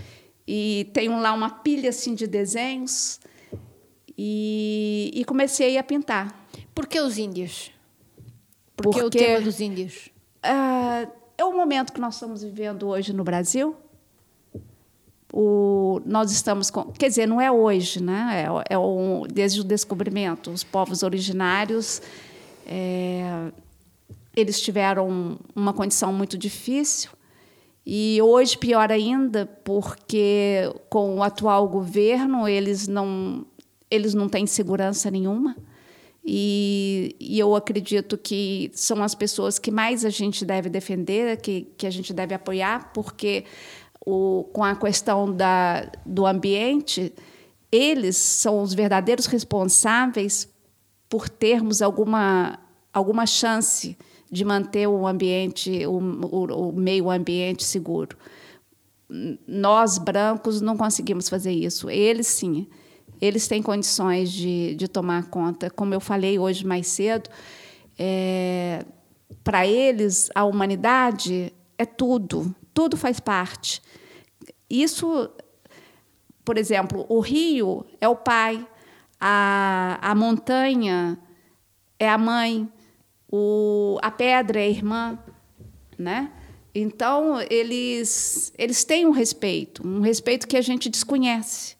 E 0.46 0.88
tenho 0.92 1.20
lá 1.20 1.32
uma 1.32 1.50
pilha 1.50 1.90
assim 1.90 2.14
de 2.14 2.24
desenhos 2.28 3.18
e, 4.16 5.10
e 5.12 5.24
comecei 5.24 5.76
a 5.76 5.82
pintar. 5.82 6.46
Por 6.72 6.86
que 6.86 7.00
os 7.00 7.18
índios? 7.18 7.72
Por 8.76 8.94
que 8.94 9.02
o 9.02 9.10
tema 9.10 9.40
dos 9.40 9.60
índios? 9.60 10.08
Uh, 10.44 11.10
é 11.36 11.44
o 11.44 11.52
momento 11.52 11.92
que 11.92 12.00
nós 12.00 12.14
estamos 12.14 12.44
vivendo 12.44 12.86
hoje 12.86 13.12
no 13.12 13.24
Brasil. 13.24 13.74
O, 15.32 16.00
nós 16.06 16.30
estamos 16.30 16.70
com, 16.70 16.92
quer 16.92 17.08
dizer, 17.08 17.26
não 17.26 17.40
é 17.40 17.50
hoje, 17.50 18.00
né? 18.00 18.46
É, 18.68 18.74
é 18.74 18.78
um, 18.78 19.22
desde 19.22 19.60
o 19.60 19.64
descobrimento, 19.64 20.52
os 20.52 20.62
povos 20.62 21.02
originários 21.02 22.00
é, 22.66 23.52
eles 24.34 24.60
tiveram 24.60 25.38
uma 25.54 25.72
condição 25.72 26.12
muito 26.12 26.36
difícil. 26.36 27.10
E 27.86 28.20
hoje 28.20 28.58
pior 28.58 28.90
ainda 28.90 29.46
porque 29.64 30.62
com 30.90 31.16
o 31.16 31.22
atual 31.22 31.68
governo 31.68 32.48
eles 32.48 32.88
não 32.88 33.46
eles 33.88 34.12
não 34.12 34.28
têm 34.28 34.46
segurança 34.46 35.10
nenhuma. 35.10 35.56
E, 36.28 37.14
e, 37.20 37.38
eu 37.38 37.54
acredito 37.54 38.18
que 38.18 38.68
são 38.74 39.00
as 39.00 39.14
pessoas 39.14 39.60
que 39.60 39.70
mais 39.70 40.04
a 40.04 40.10
gente 40.10 40.44
deve 40.44 40.68
defender, 40.68 41.40
que, 41.40 41.68
que 41.78 41.86
a 41.86 41.90
gente 41.90 42.12
deve 42.12 42.34
apoiar, 42.34 42.90
porque 42.92 43.44
o, 44.04 44.42
com 44.52 44.64
a 44.64 44.74
questão 44.74 45.32
da, 45.32 45.88
do 46.04 46.26
ambiente, 46.26 47.14
eles 47.70 48.16
são 48.16 48.60
os 48.60 48.74
verdadeiros 48.74 49.26
responsáveis 49.26 50.48
por 51.08 51.28
termos 51.28 51.82
alguma, 51.82 52.58
alguma 52.92 53.26
chance 53.26 53.96
de 54.30 54.44
manter 54.44 54.86
o 54.86 55.06
ambiente, 55.06 55.86
o, 55.86 55.98
o, 55.98 56.68
o 56.68 56.72
meio 56.72 57.10
ambiente 57.10 57.64
seguro. 57.64 58.16
Nós, 59.46 59.98
brancos, 59.98 60.60
não 60.60 60.76
conseguimos 60.76 61.28
fazer 61.28 61.52
isso. 61.52 61.88
Eles, 61.88 62.26
sim. 62.26 62.66
Eles 63.20 63.46
têm 63.46 63.62
condições 63.62 64.32
de, 64.32 64.74
de 64.74 64.88
tomar 64.88 65.30
conta. 65.30 65.70
Como 65.70 65.94
eu 65.94 66.00
falei 66.00 66.38
hoje 66.38 66.66
mais 66.66 66.88
cedo, 66.88 67.30
é, 67.98 68.84
para 69.44 69.66
eles, 69.66 70.28
a 70.34 70.44
humanidade 70.44 71.52
é 71.78 71.84
tudo. 71.84 72.54
Tudo 72.74 72.96
faz 72.96 73.20
parte. 73.20 73.80
Isso, 74.68 75.30
por 76.44 76.58
exemplo, 76.58 77.06
o 77.08 77.20
rio 77.20 77.86
é 78.00 78.08
o 78.08 78.16
pai, 78.16 78.66
a, 79.20 79.98
a 80.00 80.14
montanha 80.14 81.18
é 81.98 82.08
a 82.08 82.18
mãe, 82.18 82.68
o, 83.30 83.98
a 84.02 84.10
pedra 84.10 84.60
é 84.60 84.64
a 84.64 84.68
irmã, 84.68 85.18
né? 85.98 86.32
Então 86.74 87.40
eles 87.48 88.52
eles 88.58 88.84
têm 88.84 89.06
um 89.06 89.10
respeito, 89.10 89.86
um 89.86 90.00
respeito 90.00 90.46
que 90.46 90.56
a 90.56 90.60
gente 90.60 90.90
desconhece 90.90 91.76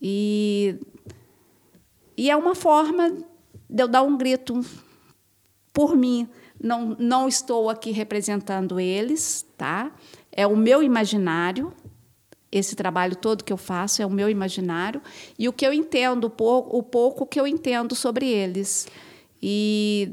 e 0.00 0.78
e 2.16 2.30
é 2.30 2.36
uma 2.36 2.54
forma 2.54 3.10
de 3.68 3.82
eu 3.82 3.86
dar 3.86 4.02
um 4.02 4.16
grito 4.16 4.64
por 5.70 5.94
mim. 5.94 6.26
Não 6.58 6.96
não 6.98 7.28
estou 7.28 7.68
aqui 7.68 7.90
representando 7.90 8.80
eles, 8.80 9.46
tá? 9.58 9.92
É 10.32 10.46
o 10.46 10.56
meu 10.56 10.82
imaginário, 10.82 11.72
esse 12.56 12.74
trabalho 12.74 13.16
todo 13.16 13.44
que 13.44 13.52
eu 13.52 13.56
faço 13.56 14.00
é 14.00 14.06
o 14.06 14.10
meu 14.10 14.30
imaginário 14.30 15.02
e 15.38 15.48
o 15.48 15.52
que 15.52 15.66
eu 15.66 15.72
entendo, 15.72 16.24
o 16.24 16.82
pouco, 16.82 17.26
que 17.26 17.38
eu 17.38 17.46
entendo 17.46 17.94
sobre 17.94 18.28
eles. 18.28 18.88
E 19.42 20.12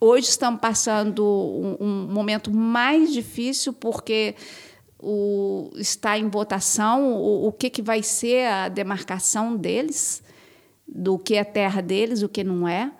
hoje 0.00 0.28
estamos 0.28 0.60
passando 0.60 1.24
um, 1.24 1.76
um 1.84 2.06
momento 2.06 2.50
mais 2.50 3.12
difícil 3.12 3.72
porque 3.72 4.34
o, 4.98 5.70
está 5.76 6.18
em 6.18 6.28
votação 6.28 7.12
o, 7.12 7.48
o 7.48 7.52
que, 7.52 7.68
que 7.68 7.82
vai 7.82 8.02
ser 8.02 8.46
a 8.46 8.68
demarcação 8.68 9.56
deles, 9.56 10.22
do 10.86 11.18
que 11.18 11.34
é 11.34 11.44
terra 11.44 11.80
deles, 11.80 12.22
o 12.22 12.28
que 12.28 12.42
não 12.42 12.66
é. 12.66 12.92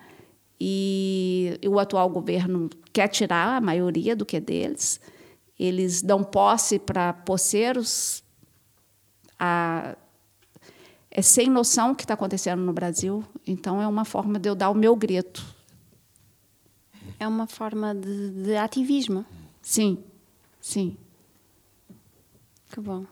E, 0.59 1.57
e 1.61 1.67
o 1.67 1.79
atual 1.79 2.09
governo 2.09 2.69
quer 2.93 3.07
tirar 3.07 3.57
a 3.57 3.61
maioria 3.61 4.15
do 4.15 4.25
que 4.25 4.37
é 4.37 4.39
deles. 4.39 5.01
Eles 5.59 6.01
dão 6.01 6.23
posse 6.23 6.79
para 6.79 7.13
poceiros, 7.13 8.22
a, 9.45 9.95
é 11.11 11.21
sem 11.21 11.49
noção 11.49 11.91
o 11.91 11.95
que 11.95 12.03
está 12.03 12.13
acontecendo 12.13 12.61
no 12.61 12.71
Brasil. 12.73 13.23
Então, 13.45 13.81
é 13.81 13.87
uma 13.87 14.05
forma 14.05 14.39
de 14.39 14.47
eu 14.49 14.55
dar 14.55 14.69
o 14.69 14.73
meu 14.75 14.95
grito. 14.95 15.43
É 17.19 17.27
uma 17.27 17.45
forma 17.47 17.93
de, 17.93 18.29
de 18.31 18.55
ativismo. 18.55 19.25
Sim, 19.61 20.03
sim. 20.61 20.97
Que 22.71 22.79
bom. 22.79 23.05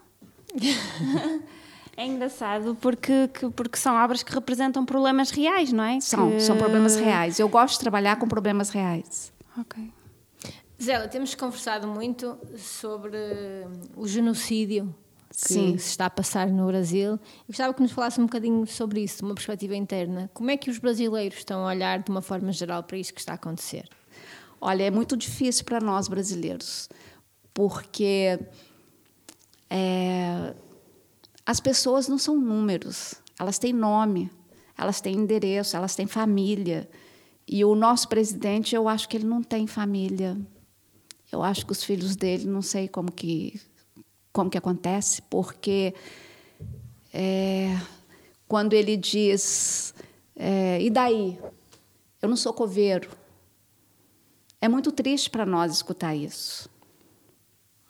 É 1.97 2.05
engraçado 2.05 2.75
porque, 2.81 3.27
que- 3.27 3.49
porque 3.49 3.77
são 3.77 3.93
obras 4.01 4.23
que 4.23 4.33
representam 4.33 4.85
problemas 4.85 5.29
reais, 5.29 5.73
não 5.73 5.83
é? 5.83 5.99
São, 5.99 6.31
Que- 6.31 6.39
são 6.39 6.57
problemas 6.57 6.95
reais. 6.95 7.37
Eu 7.37 7.49
gosto 7.49 7.73
de 7.73 7.79
trabalhar 7.81 8.15
com 8.15 8.27
problemas 8.29 8.69
reais. 8.69 9.31
Ok. 9.59 9.91
Zélia, 10.81 11.07
temos 11.09 11.35
conversado 11.35 11.87
muito 11.87 12.37
sobre 12.57 13.17
o 13.95 14.07
genocídio 14.07 14.95
que 15.31 15.53
Sim. 15.53 15.77
se 15.77 15.89
está 15.89 16.07
a 16.07 16.09
passar 16.09 16.47
no 16.47 16.67
Brasil. 16.67 17.11
Eu 17.11 17.19
gostava 17.47 17.73
que 17.73 17.81
nos 17.81 17.91
falasse 17.91 18.19
um 18.19 18.25
bocadinho 18.25 18.65
sobre 18.67 19.01
isso, 19.01 19.17
de 19.17 19.23
uma 19.23 19.33
perspectiva 19.33 19.75
interna. 19.75 20.29
Como 20.33 20.51
é 20.51 20.57
que 20.57 20.69
os 20.69 20.77
brasileiros 20.77 21.39
estão 21.39 21.65
a 21.65 21.69
olhar 21.69 22.03
de 22.03 22.11
uma 22.11 22.21
forma 22.21 22.51
geral 22.51 22.83
para 22.83 22.97
isso 22.97 23.13
que 23.13 23.19
está 23.19 23.33
a 23.33 23.35
acontecer? 23.35 23.87
Olha, 24.59 24.83
é 24.83 24.91
muito 24.91 25.15
difícil 25.17 25.65
para 25.65 25.79
nós 25.79 26.07
brasileiros, 26.07 26.89
porque 27.53 28.39
é, 29.69 30.53
as 31.45 31.59
pessoas 31.59 32.07
não 32.07 32.17
são 32.17 32.37
números, 32.37 33.15
elas 33.39 33.57
têm 33.57 33.73
nome, 33.73 34.29
elas 34.77 35.01
têm 35.01 35.15
endereço, 35.15 35.75
elas 35.75 35.95
têm 35.95 36.05
família. 36.05 36.89
E 37.47 37.65
o 37.65 37.73
nosso 37.73 38.07
presidente, 38.07 38.75
eu 38.75 38.87
acho 38.87 39.09
que 39.09 39.17
ele 39.17 39.25
não 39.25 39.41
tem 39.41 39.65
família. 39.65 40.37
Eu 41.31 41.41
acho 41.41 41.65
que 41.65 41.71
os 41.71 41.83
filhos 41.83 42.15
dele, 42.15 42.45
não 42.45 42.61
sei 42.61 42.87
como 42.87 43.11
que, 43.11 43.59
como 44.31 44.49
que 44.49 44.57
acontece, 44.57 45.21
porque 45.23 45.93
é, 47.13 47.77
quando 48.47 48.73
ele 48.73 48.95
diz, 48.97 49.93
é, 50.35 50.81
e 50.81 50.89
daí? 50.89 51.37
Eu 52.21 52.29
não 52.29 52.35
sou 52.35 52.53
coveiro. 52.53 53.09
É 54.59 54.67
muito 54.67 54.91
triste 54.91 55.29
para 55.29 55.45
nós 55.45 55.73
escutar 55.73 56.15
isso. 56.15 56.69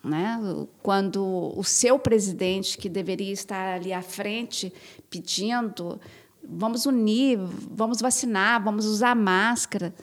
Né? 0.03 0.39
Quando 0.81 1.53
o 1.55 1.63
seu 1.63 1.99
presidente, 1.99 2.77
que 2.77 2.89
deveria 2.89 3.31
estar 3.31 3.75
ali 3.75 3.93
à 3.93 4.01
frente, 4.01 4.73
pedindo, 5.09 5.99
vamos 6.43 6.85
unir, 6.85 7.37
vamos 7.39 8.01
vacinar, 8.01 8.63
vamos 8.63 8.85
usar 8.85 9.15
máscara. 9.15 9.93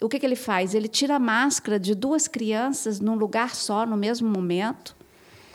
O 0.00 0.08
que, 0.08 0.18
que 0.18 0.26
ele 0.26 0.36
faz? 0.36 0.74
Ele 0.74 0.88
tira 0.88 1.16
a 1.16 1.18
máscara 1.18 1.80
de 1.80 1.94
duas 1.94 2.28
crianças 2.28 3.00
num 3.00 3.14
lugar 3.14 3.54
só, 3.54 3.86
no 3.86 3.96
mesmo 3.96 4.28
momento. 4.28 4.94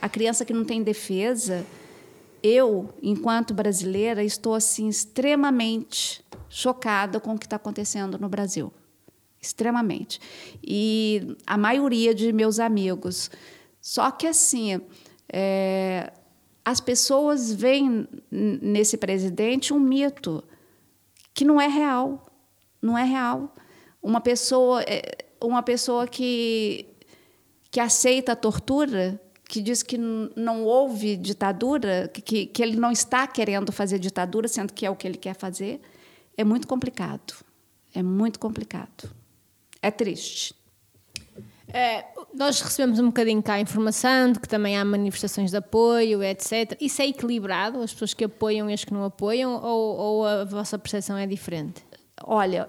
A 0.00 0.08
criança 0.08 0.44
que 0.44 0.52
não 0.52 0.64
tem 0.64 0.82
defesa. 0.82 1.66
Eu, 2.42 2.94
enquanto 3.02 3.52
brasileira, 3.52 4.24
estou 4.24 4.54
assim 4.54 4.88
extremamente 4.88 6.24
chocada 6.48 7.20
com 7.20 7.34
o 7.34 7.38
que 7.38 7.46
está 7.46 7.56
acontecendo 7.56 8.18
no 8.18 8.28
Brasil 8.28 8.72
extremamente. 9.40 10.20
E 10.62 11.36
a 11.46 11.56
maioria 11.56 12.14
de 12.14 12.32
meus 12.32 12.60
amigos. 12.60 13.30
Só 13.80 14.10
que, 14.10 14.26
assim, 14.26 14.80
é, 15.32 16.12
as 16.64 16.80
pessoas 16.80 17.52
veem 17.52 18.06
nesse 18.30 18.98
presidente 18.98 19.72
um 19.72 19.80
mito 19.80 20.44
que 21.32 21.44
não 21.44 21.60
é 21.60 21.66
real. 21.66 22.26
Não 22.82 22.98
é 22.98 23.04
real. 23.04 23.54
Uma 24.02 24.20
pessoa, 24.20 24.82
é, 24.82 25.24
uma 25.40 25.62
pessoa 25.62 26.06
que, 26.06 26.86
que 27.70 27.80
aceita 27.80 28.32
a 28.32 28.36
tortura, 28.36 29.20
que 29.50 29.60
diz 29.60 29.82
que 29.82 29.98
não 29.98 30.62
houve 30.64 31.16
ditadura, 31.16 32.08
que- 32.14 32.22
que, 32.22 32.46
que 32.46 32.62
ele 32.62 32.76
não 32.76 32.92
está 32.92 33.26
querendo 33.26 33.72
fazer 33.72 33.98
ditadura, 33.98 34.46
sendo 34.46 34.72
que 34.72 34.86
é 34.86 34.90
o 34.90 34.94
que 34.94 35.08
ele 35.08 35.16
quer 35.18 35.34
fazer, 35.34 35.80
é 36.36 36.44
muito 36.44 36.68
complicado. 36.68 37.34
É 37.92 38.00
muito 38.00 38.38
complicado. 38.38 39.10
É 39.82 39.90
triste. 39.90 40.54
É, 41.66 42.04
nós 42.32 42.60
recebemos 42.60 43.00
um 43.00 43.06
bocadinho 43.06 43.42
cá 43.42 43.54
a 43.54 43.60
informação 43.60 44.30
de 44.32 44.38
que 44.38 44.48
também 44.48 44.76
há 44.78 44.84
manifestações 44.84 45.50
de 45.50 45.56
apoio, 45.56 46.22
etc. 46.22 46.76
Isso 46.80 47.02
é 47.02 47.08
equilibrado? 47.08 47.80
As 47.82 47.92
pessoas 47.92 48.14
que 48.14 48.24
apoiam 48.24 48.70
e 48.70 48.72
as 48.72 48.84
que 48.84 48.94
não 48.94 49.02
apoiam? 49.04 49.60
Ou, 49.60 49.96
ou 49.96 50.26
a 50.26 50.44
vossa 50.44 50.78
percepção 50.78 51.16
é 51.16 51.26
diferente? 51.26 51.84
Olha, 52.22 52.68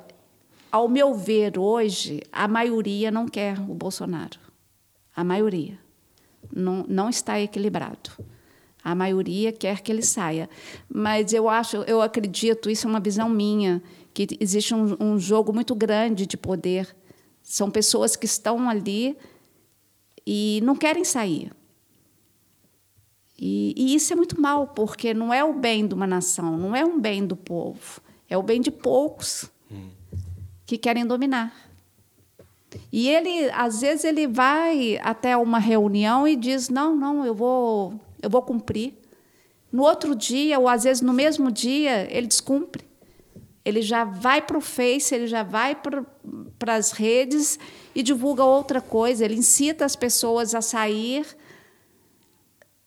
ao 0.72 0.88
meu 0.88 1.14
ver, 1.14 1.60
hoje, 1.60 2.22
a 2.32 2.48
maioria 2.48 3.12
não 3.12 3.28
quer 3.28 3.60
o 3.60 3.74
Bolsonaro. 3.76 4.40
A 5.16 5.24
maioria. 5.24 5.78
Não, 6.54 6.86
não 6.88 7.10
está 7.10 7.40
equilibrado. 7.40 8.12
A 8.84 8.96
maioria 8.96 9.52
quer 9.52 9.82
que 9.82 9.92
ele 9.92 10.02
saia. 10.02 10.50
Mas 10.90 11.34
eu 11.34 11.48
acho, 11.48 11.78
eu 11.78 12.02
acredito, 12.02 12.70
isso 12.70 12.88
é 12.88 12.90
uma 12.90 13.00
visão 13.00 13.30
minha, 13.30 13.82
que 14.14 14.28
existe 14.40 14.74
um, 14.74 14.96
um 15.00 15.20
jogo 15.20 15.54
muito 15.54 15.76
grande 15.76 16.26
de 16.26 16.38
poder. 16.38 16.96
São 17.44 17.70
pessoas 17.70 18.16
que 18.16 18.26
estão 18.26 18.70
ali 18.70 19.16
e 20.26 20.62
não 20.64 20.76
querem 20.76 21.04
sair. 21.04 21.52
E, 23.40 23.74
e 23.76 23.96
isso 23.96 24.14
é 24.14 24.16
muito 24.16 24.40
mal, 24.40 24.68
porque 24.68 25.14
não 25.14 25.34
é 25.34 25.44
o 25.44 25.54
bem 25.54 25.88
de 25.88 25.96
uma 25.96 26.06
nação, 26.06 26.58
não 26.58 26.76
é 26.76 26.86
um 26.86 27.00
bem 27.00 27.26
do 27.26 27.36
povo, 27.36 28.00
é 28.30 28.38
o 28.38 28.44
bem 28.44 28.62
de 28.62 28.70
poucos 28.70 29.50
que 30.66 30.78
querem 30.78 31.06
dominar. 31.06 31.71
E 32.92 33.10
ele, 33.10 33.50
às 33.52 33.82
vezes, 33.82 34.06
ele 34.06 34.28
vai 34.28 35.00
até 35.02 35.36
uma 35.36 35.60
reunião 35.60 36.28
e 36.28 36.36
diz: 36.36 36.70
não, 36.70 36.96
não, 36.96 37.26
eu 37.26 37.34
vou, 37.34 38.00
eu 38.22 38.30
vou 38.30 38.42
cumprir. 38.42 38.94
No 39.72 39.84
outro 39.84 40.16
dia, 40.16 40.60
ou 40.60 40.68
às 40.68 40.84
vezes 40.84 41.02
no 41.02 41.14
mesmo 41.14 41.52
dia, 41.52 42.08
ele 42.14 42.28
descumpre. 42.28 42.84
Ele 43.64 43.82
já 43.82 44.04
vai 44.04 44.42
para 44.42 44.58
o 44.58 44.62
Face, 44.62 45.14
ele 45.14 45.28
já 45.28 45.44
vai 45.44 45.76
para 45.76 46.74
as 46.74 46.92
redes 46.92 47.60
e 47.94 48.02
divulga 48.02 48.44
outra 48.44 48.82
coisa. 48.82 49.24
Ele 49.24 49.36
incita 49.36 49.86
as 49.86 49.96
pessoas 49.96 50.56
a 50.56 50.62
sair 50.62 51.26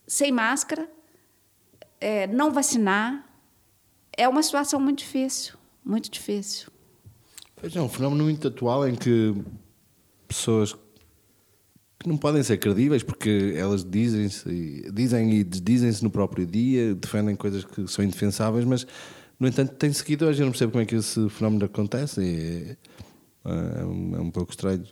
sem 0.07 0.33
máscara, 0.33 0.91
é, 2.01 2.27
não 2.27 2.51
vacinar. 2.51 3.25
É 4.17 4.29
uma 4.29 4.43
situação 4.43 4.79
muito 4.81 4.99
difícil, 4.99 5.55
muito 5.85 6.11
difícil. 6.11 6.69
Pois 7.57 7.75
é, 7.75 7.81
um 7.81 7.89
fenómeno 7.89 8.25
muito 8.25 8.49
atual 8.49 8.87
em 8.87 8.95
que 8.95 9.35
pessoas 10.29 10.73
que 10.73 12.09
não 12.09 12.17
podem 12.17 12.43
ser 12.43 12.59
credíveis 12.59 13.03
porque 13.03 13.55
elas 13.57 13.85
dizem-se 13.85 14.91
dizem 14.93 15.33
e 15.33 15.45
desdizem-se 15.45 16.03
no 16.03 16.11
próprio 16.11 16.45
dia, 16.47 16.95
defendem 16.95 17.35
coisas 17.37 17.65
que 17.65 17.87
são 17.89 18.05
indefensáveis, 18.05 18.65
mas 18.65 18.87
no 19.39 19.49
entanto 19.49 19.75
têm 19.75 19.93
seguidores. 19.93 20.39
Eu 20.39 20.45
não 20.47 20.53
percebo 20.53 20.73
como 20.73 20.83
é 20.83 20.87
que 20.87 20.97
esse 20.97 21.29
fenómeno 21.31 21.65
acontece. 21.65 22.21
e 22.23 22.77
É, 23.45 23.81
é 23.81 23.85
um, 23.85 24.17
é 24.17 24.21
um 24.21 24.31
pouco 24.31 24.51
estranho. 24.51 24.85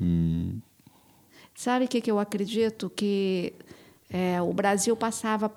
Hum, 0.00 0.60
Sabe 1.54 1.86
o 1.86 1.88
que, 1.88 2.02
que 2.02 2.10
eu 2.10 2.18
acredito? 2.18 2.90
Que 2.90 3.54
é, 4.10 4.40
o 4.42 4.52
Brasil 4.52 4.94
passava. 4.94 5.50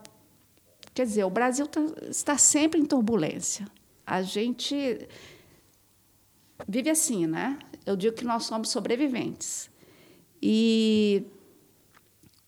Quer 0.93 1.05
dizer, 1.05 1.23
o 1.25 1.29
Brasil 1.29 1.67
tá- 1.67 1.85
está 2.09 2.38
sempre 2.38 2.79
em 2.79 2.85
turbulência. 2.85 3.65
A 4.05 4.21
gente 4.21 4.75
vive 6.67 6.89
assim, 6.89 7.27
né? 7.27 7.59
Eu 7.85 7.95
digo 7.95 8.15
que 8.15 8.25
nós 8.25 8.45
somos 8.45 8.69
sobreviventes. 8.69 9.69
E 10.41 11.25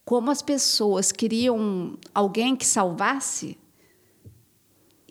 como 0.06 0.32
as 0.32 0.41
pessoas 0.41 1.12
queriam 1.12 1.98
alguém 2.13 2.56
que 2.56 2.65
salvasse, 2.65 3.58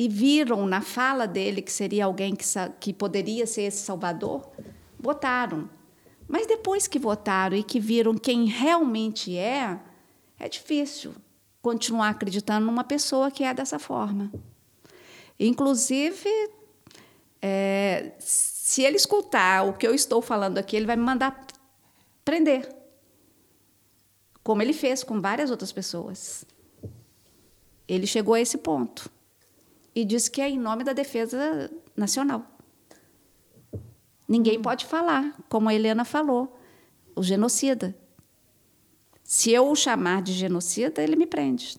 e 0.00 0.08
viram 0.08 0.64
na 0.64 0.80
fala 0.80 1.26
dele 1.26 1.60
que 1.60 1.70
seria 1.70 2.06
alguém 2.06 2.34
que, 2.34 2.46
que 2.80 2.90
poderia 2.90 3.46
ser 3.46 3.64
esse 3.64 3.84
salvador, 3.84 4.48
votaram. 4.98 5.68
Mas 6.26 6.46
depois 6.46 6.86
que 6.86 6.98
votaram 6.98 7.54
e 7.54 7.62
que 7.62 7.78
viram 7.78 8.14
quem 8.14 8.46
realmente 8.46 9.36
é, 9.36 9.78
é 10.38 10.48
difícil 10.48 11.12
continuar 11.60 12.08
acreditando 12.08 12.64
numa 12.64 12.82
pessoa 12.82 13.30
que 13.30 13.44
é 13.44 13.52
dessa 13.52 13.78
forma. 13.78 14.32
Inclusive, 15.38 16.30
é, 17.42 18.12
se 18.70 18.82
ele 18.82 18.96
escutar 18.96 19.66
o 19.66 19.72
que 19.72 19.84
eu 19.84 19.92
estou 19.92 20.22
falando 20.22 20.56
aqui, 20.56 20.76
ele 20.76 20.86
vai 20.86 20.94
me 20.94 21.02
mandar 21.02 21.44
prender. 22.24 22.72
Como 24.44 24.62
ele 24.62 24.72
fez 24.72 25.02
com 25.02 25.20
várias 25.20 25.50
outras 25.50 25.72
pessoas. 25.72 26.44
Ele 27.88 28.06
chegou 28.06 28.34
a 28.34 28.40
esse 28.40 28.58
ponto. 28.58 29.10
E 29.92 30.04
disse 30.04 30.30
que 30.30 30.40
é 30.40 30.48
em 30.48 30.56
nome 30.56 30.84
da 30.84 30.92
defesa 30.92 31.68
nacional. 31.96 32.46
Ninguém 34.28 34.62
pode 34.62 34.86
falar, 34.86 35.36
como 35.48 35.68
a 35.68 35.74
Helena 35.74 36.04
falou, 36.04 36.56
o 37.16 37.24
genocida. 37.24 37.92
Se 39.24 39.50
eu 39.50 39.68
o 39.68 39.74
chamar 39.74 40.22
de 40.22 40.32
genocida, 40.32 41.02
ele 41.02 41.16
me 41.16 41.26
prende. 41.26 41.76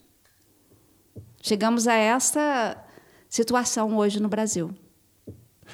Chegamos 1.41 1.87
a 1.87 1.93
essa 1.93 2.85
situação 3.29 3.95
hoje 3.95 4.19
no 4.19 4.27
Brasil. 4.27 4.75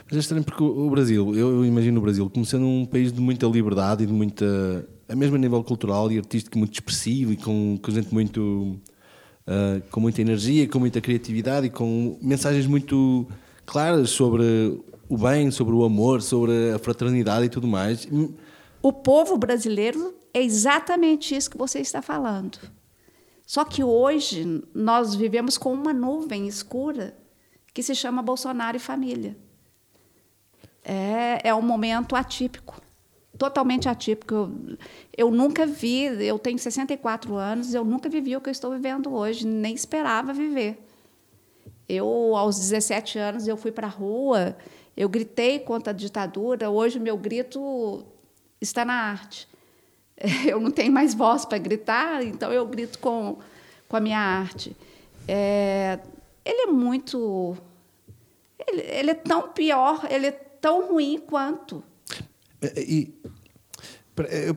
Mas 0.05 0.17
é 0.17 0.19
estranho 0.19 0.43
porque 0.43 0.63
o 0.63 0.89
Brasil, 0.89 1.35
eu 1.35 1.65
imagino 1.65 1.99
o 1.99 2.01
Brasil 2.01 2.29
como 2.29 2.45
sendo 2.45 2.65
um 2.65 2.85
país 2.85 3.11
de 3.11 3.19
muita 3.19 3.45
liberdade 3.47 4.03
e 4.03 4.07
de 4.07 4.13
muita. 4.13 4.87
a 5.09 5.15
mesmo 5.15 5.35
a 5.35 5.39
nível 5.39 5.63
cultural 5.63 6.11
e 6.11 6.17
artístico, 6.17 6.57
muito 6.57 6.73
expressivo 6.73 7.33
e 7.33 7.37
com, 7.37 7.77
com 7.81 7.91
gente 7.91 8.13
muito. 8.13 8.79
ah, 9.45 9.81
com 9.91 9.99
muita 9.99 10.21
energia, 10.21 10.67
com 10.67 10.79
muita 10.79 11.01
criatividade 11.01 11.67
e 11.67 11.69
com 11.69 12.17
mensagens 12.21 12.67
muito 12.67 13.27
claras 13.65 14.09
sobre 14.09 14.81
o 15.09 15.17
bem, 15.17 15.51
sobre 15.51 15.73
o 15.73 15.83
amor, 15.83 16.21
sobre 16.21 16.71
a 16.71 16.79
fraternidade 16.79 17.45
e 17.45 17.49
tudo 17.49 17.67
mais. 17.67 18.07
O 18.81 18.93
povo 18.93 19.37
brasileiro 19.37 20.13
é 20.33 20.43
exatamente 20.43 21.35
isso 21.35 21.49
que 21.49 21.57
você 21.57 21.79
está 21.79 22.01
falando. 22.01 22.59
Só 23.45 23.63
que 23.63 23.83
hoje 23.83 24.63
nós 24.73 25.15
vivemos 25.15 25.57
com 25.57 25.73
uma 25.73 25.93
nuvem 25.93 26.47
escura 26.47 27.17
que 27.73 27.81
se 27.81 27.95
chama 27.95 28.21
Bolsonaro 28.21 28.75
e 28.75 28.79
família. 28.79 29.37
É, 30.89 31.49
é 31.49 31.53
um 31.53 31.61
momento 31.61 32.15
atípico, 32.15 32.81
totalmente 33.37 33.89
atípico. 33.89 34.33
Eu, 34.33 34.77
eu 35.17 35.31
nunca 35.31 35.67
vi, 35.67 36.03
eu 36.25 36.39
tenho 36.39 36.57
64 36.57 37.35
anos, 37.35 37.73
eu 37.73 37.83
nunca 37.83 38.07
vivi 38.07 38.37
o 38.37 38.39
que 38.39 38.47
eu 38.47 38.51
estou 38.51 38.71
vivendo 38.71 39.13
hoje, 39.13 39.45
nem 39.45 39.75
esperava 39.75 40.31
viver. 40.31 40.81
Eu, 41.89 42.07
aos 42.37 42.57
17 42.57 43.19
anos, 43.19 43.49
eu 43.49 43.57
fui 43.57 43.69
para 43.69 43.87
a 43.87 43.89
rua, 43.89 44.55
eu 44.95 45.09
gritei 45.09 45.59
contra 45.59 45.91
a 45.91 45.95
ditadura, 45.95 46.69
hoje 46.69 46.99
o 46.99 47.01
meu 47.01 47.17
grito 47.17 48.05
está 48.61 48.85
na 48.85 48.93
arte. 48.93 49.45
Eu 50.47 50.59
não 50.59 50.71
tenho 50.71 50.91
mais 50.91 51.13
voz 51.13 51.45
para 51.45 51.59
gritar, 51.59 52.23
então 52.23 52.51
eu 52.51 52.65
grito 52.65 52.97
com, 52.97 53.37
com 53.87 53.97
a 53.97 53.99
minha 53.99 54.17
arte. 54.17 54.75
É, 55.27 55.99
ele 56.43 56.61
é 56.61 56.65
muito. 56.65 57.55
Ele, 58.67 58.81
ele, 58.81 59.11
é 59.11 59.13
tão 59.13 59.49
pior, 59.49 60.07
ele 60.09 60.25
é 60.25 60.46
tão 60.61 60.89
ruim 60.89 61.19
quanto. 61.19 61.83
É, 62.61 62.81
E 62.81 63.13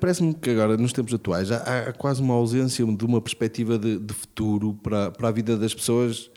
parece-me 0.01 0.33
que 0.35 0.51
agora, 0.51 0.77
nos 0.77 0.93
tempos 0.93 1.13
atuais, 1.13 1.53
há, 1.53 1.89
há, 1.89 1.93
quase 1.93 2.23
uma 2.23 2.35
ausência 2.35 2.85
de 2.85 3.05
uma 3.05 3.21
perspectiva 3.21 3.79
de, 3.79 3.99
de 3.99 4.15
futuro 4.15 4.75
para, 4.83 5.11
para 5.11 5.29
a 5.29 5.33
vida 5.33 5.57
das 5.57 5.75
pessoas 5.75 6.31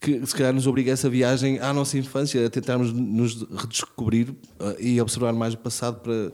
que 0.00 0.24
se 0.24 0.34
calhar 0.34 0.52
nos 0.52 0.66
obriga 0.66 0.92
a 0.92 0.94
essa 0.94 1.10
viagem 1.10 1.58
à 1.58 1.72
nossa 1.72 1.98
infância, 1.98 2.46
a 2.46 2.50
tentarmos 2.50 2.92
nos 2.92 3.42
redescobrir 3.42 4.30
uh, 4.30 4.76
e 4.78 5.00
observar 5.00 5.32
mais 5.32 5.54
o 5.54 5.58
passado 5.58 6.00
para 6.00 6.32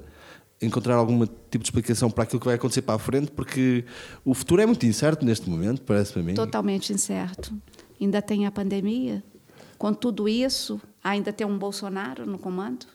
encontrar 0.61 0.97
algum 0.97 1.25
tipo 1.25 1.59
de 1.59 1.64
explicação 1.64 2.11
para 2.11 2.25
aquilo 2.25 2.40
que 2.40 2.47
vai 2.47 2.57
acontecer 2.57 2.83
para 2.83 2.94
a 2.94 2.99
frente, 2.99 3.31
porque 3.31 3.85
o 4.25 4.35
futuro 4.35 4.61
é 4.61 4.66
muito 4.66 4.85
incerto 4.85 5.25
neste 5.25 5.49
momento, 5.49 5.83
parece-me 5.83 6.23
a 6.23 6.25
mim. 6.25 6.35
Totalmente 6.35 6.92
incerto. 6.92 7.55
Ainda 8.01 8.20
tem 8.20 8.47
a 8.47 8.51
pandemia. 8.51 9.23
Com 9.79 9.92
tudo 9.92 10.29
isso, 10.29 10.81
ainda 11.05 11.33
tem 11.33 11.47
um 11.47 11.59
Bolsonaro 11.59 12.25
no 12.25 12.38
comando. 12.38 12.87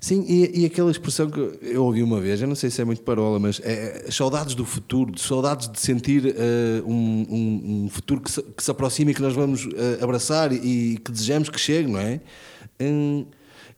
Sim, 0.00 0.24
e, 0.26 0.62
e, 0.62 0.64
aquela 0.64 0.90
expressão 0.90 1.28
que 1.28 1.38
eu 1.60 1.84
ouvi 1.84 2.02
uma 2.02 2.18
vez, 2.18 2.40
eu 2.40 2.48
não 2.48 2.54
sei 2.54 2.70
se 2.70 2.80
é 2.80 2.84
muito 2.86 3.02
parola, 3.02 3.38
mas 3.38 3.60
é, 3.62 4.10
saudades 4.10 4.54
do 4.54 4.64
futuro, 4.64 5.18
saudades 5.18 5.68
de 5.68 5.78
sentir 5.78 6.24
uh, 6.24 6.90
um, 6.90 7.26
um, 7.28 7.84
um, 7.84 7.88
futuro 7.90 8.22
que 8.22 8.30
se, 8.30 8.42
que 8.42 8.64
se, 8.64 8.70
aproxima 8.70 9.10
e 9.10 9.14
que 9.14 9.20
nós 9.20 9.34
vamos 9.34 9.66
uh, 9.66 10.02
abraçar 10.02 10.52
e, 10.52 10.94
e, 10.94 10.96
que 10.96 11.12
desejamos 11.12 11.50
que 11.50 11.60
chegue, 11.60 11.90
não 11.90 12.00
é? 12.00 12.18
Um, 12.80 13.26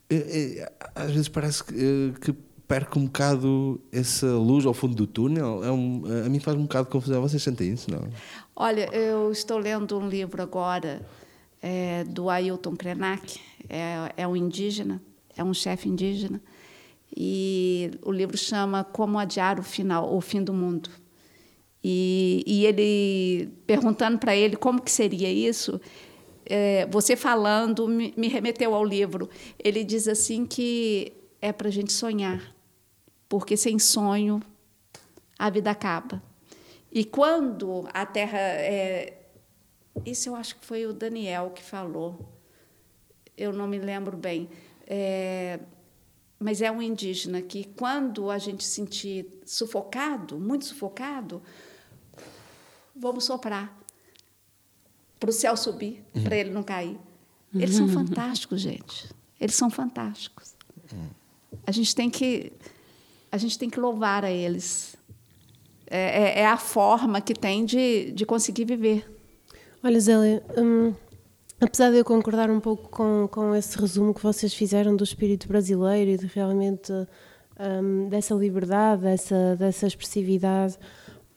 é, 0.09 0.73
às 0.95 1.11
vezes 1.11 1.29
parece 1.29 1.65
que, 1.65 2.15
que 2.21 2.33
perca 2.69 2.99
um 2.99 3.07
bocado 3.07 3.81
essa 3.91 4.29
luz 4.29 4.65
ao 4.65 4.75
fundo 4.75 4.95
do 4.95 5.09
túnel. 5.09 5.65
É 5.65 5.73
um, 5.73 6.05
a 6.25 6.29
mim 6.29 6.39
faz 6.39 6.57
um 6.57 6.63
bocado 6.63 6.85
de 6.85 6.93
confusão. 6.93 7.21
Vocês 7.21 7.43
sentem 7.43 7.73
isso, 7.73 7.91
não? 7.91 8.07
Olha, 8.55 8.89
eu 8.95 9.33
estou 9.33 9.59
lendo 9.59 9.99
um 9.99 10.09
livro 10.09 10.41
agora 10.41 11.03
é, 11.67 12.05
do 12.05 12.31
Ailton 12.31 12.77
Krenak, 12.77 13.41
é, 13.69 14.13
é 14.17 14.29
um 14.29 14.37
indígena 14.37 15.03
é 15.37 15.45
um 15.45 15.53
chefe 15.53 15.89
indígena 15.89 16.41
e 17.15 17.91
o 18.03 18.11
livro 18.11 18.37
chama 18.37 18.85
Como 18.85 19.19
Adiar 19.19 19.61
o 19.61 19.63
Final, 19.63 20.15
o 20.15 20.21
Fim 20.21 20.43
do 20.43 20.53
Mundo. 20.53 20.91
E, 21.83 22.43
e 22.47 22.67
ele 22.67 23.49
perguntando 23.67 24.19
para 24.19 24.35
ele 24.35 24.57
como 24.57 24.81
que 24.81 24.91
seria 24.91 25.31
isso, 25.33 25.81
é, 26.45 26.87
você 26.87 27.15
falando 27.15 27.87
me, 27.87 28.13
me 28.17 28.29
remeteu 28.29 28.75
ao 28.75 28.85
livro. 28.85 29.29
Ele 29.63 29.85
diz 29.85 30.09
assim 30.09 30.47
que 30.47 31.13
é 31.41 31.53
para 31.53 31.69
a 31.69 31.71
gente 31.71 31.93
sonhar, 31.93 32.55
porque 33.29 33.57
sem 33.57 33.79
sonho 33.79 34.43
a 35.39 35.49
vida 35.49 35.71
acaba. 35.71 36.23
E 36.91 37.05
quando 37.05 37.87
a 37.93 38.05
Terra 38.05 38.39
é, 38.39 39.16
isso 40.05 40.29
eu 40.29 40.37
acho 40.37 40.57
que 40.57 40.65
foi 40.65 40.87
o 40.87 40.93
Daniel 40.93 41.51
que 41.51 41.63
falou. 41.63 42.33
Eu 43.37 43.53
não 43.53 43.67
me 43.67 43.79
lembro 43.79 44.17
bem 44.17 44.49
é, 44.87 45.59
mas 46.39 46.63
é 46.63 46.71
um 46.71 46.81
indígena 46.81 47.43
que, 47.43 47.65
quando 47.65 48.31
a 48.31 48.39
gente 48.39 48.63
se 48.63 48.71
sentir 48.71 49.27
sufocado, 49.45 50.39
muito 50.39 50.65
sufocado, 50.65 51.43
vamos 52.95 53.25
soprar 53.25 53.77
para 55.19 55.31
o 55.31 55.33
céu 55.33 55.57
subir, 55.57 56.05
uhum. 56.15 56.23
para 56.23 56.37
ele 56.37 56.51
não 56.51 56.63
cair. 56.63 56.99
Eles 57.55 57.75
são 57.75 57.89
fantásticos, 57.89 58.61
gente. 58.61 59.09
Eles 59.41 59.55
são 59.55 59.71
fantásticos. 59.71 60.55
A 61.67 61.73
gente 61.73 61.95
tem 61.95 62.11
que 62.11 62.53
a 63.33 63.39
gente 63.39 63.59
tem 63.59 63.69
que 63.69 63.81
louvar 63.81 64.25
a 64.25 64.31
eles. 64.31 64.95
É, 65.87 66.41
é, 66.41 66.41
é 66.41 66.47
a 66.47 66.59
forma 66.59 67.21
que 67.21 67.33
tem 67.33 67.65
de, 67.65 68.13
de 68.13 68.27
conseguir 68.27 68.67
viver. 68.67 69.11
Olha, 69.87 70.01
Zélia, 70.01 70.43
hum, 70.59 70.93
Apesar 71.61 71.93
de 71.93 71.99
eu 71.99 72.05
concordar 72.05 72.51
um 72.51 72.59
pouco 72.59 72.89
com, 72.89 73.29
com 73.31 73.55
esse 73.55 73.79
resumo 73.79 74.13
que 74.13 74.21
vocês 74.21 74.53
fizeram 74.53 74.97
do 74.97 75.05
espírito 75.05 75.47
brasileiro 75.47 76.11
e 76.11 76.19
de 76.19 76.27
realmente 76.27 76.93
um, 76.93 78.09
dessa 78.09 78.35
liberdade, 78.35 79.03
dessa, 79.03 79.55
dessa 79.55 79.87
expressividade, 79.87 80.77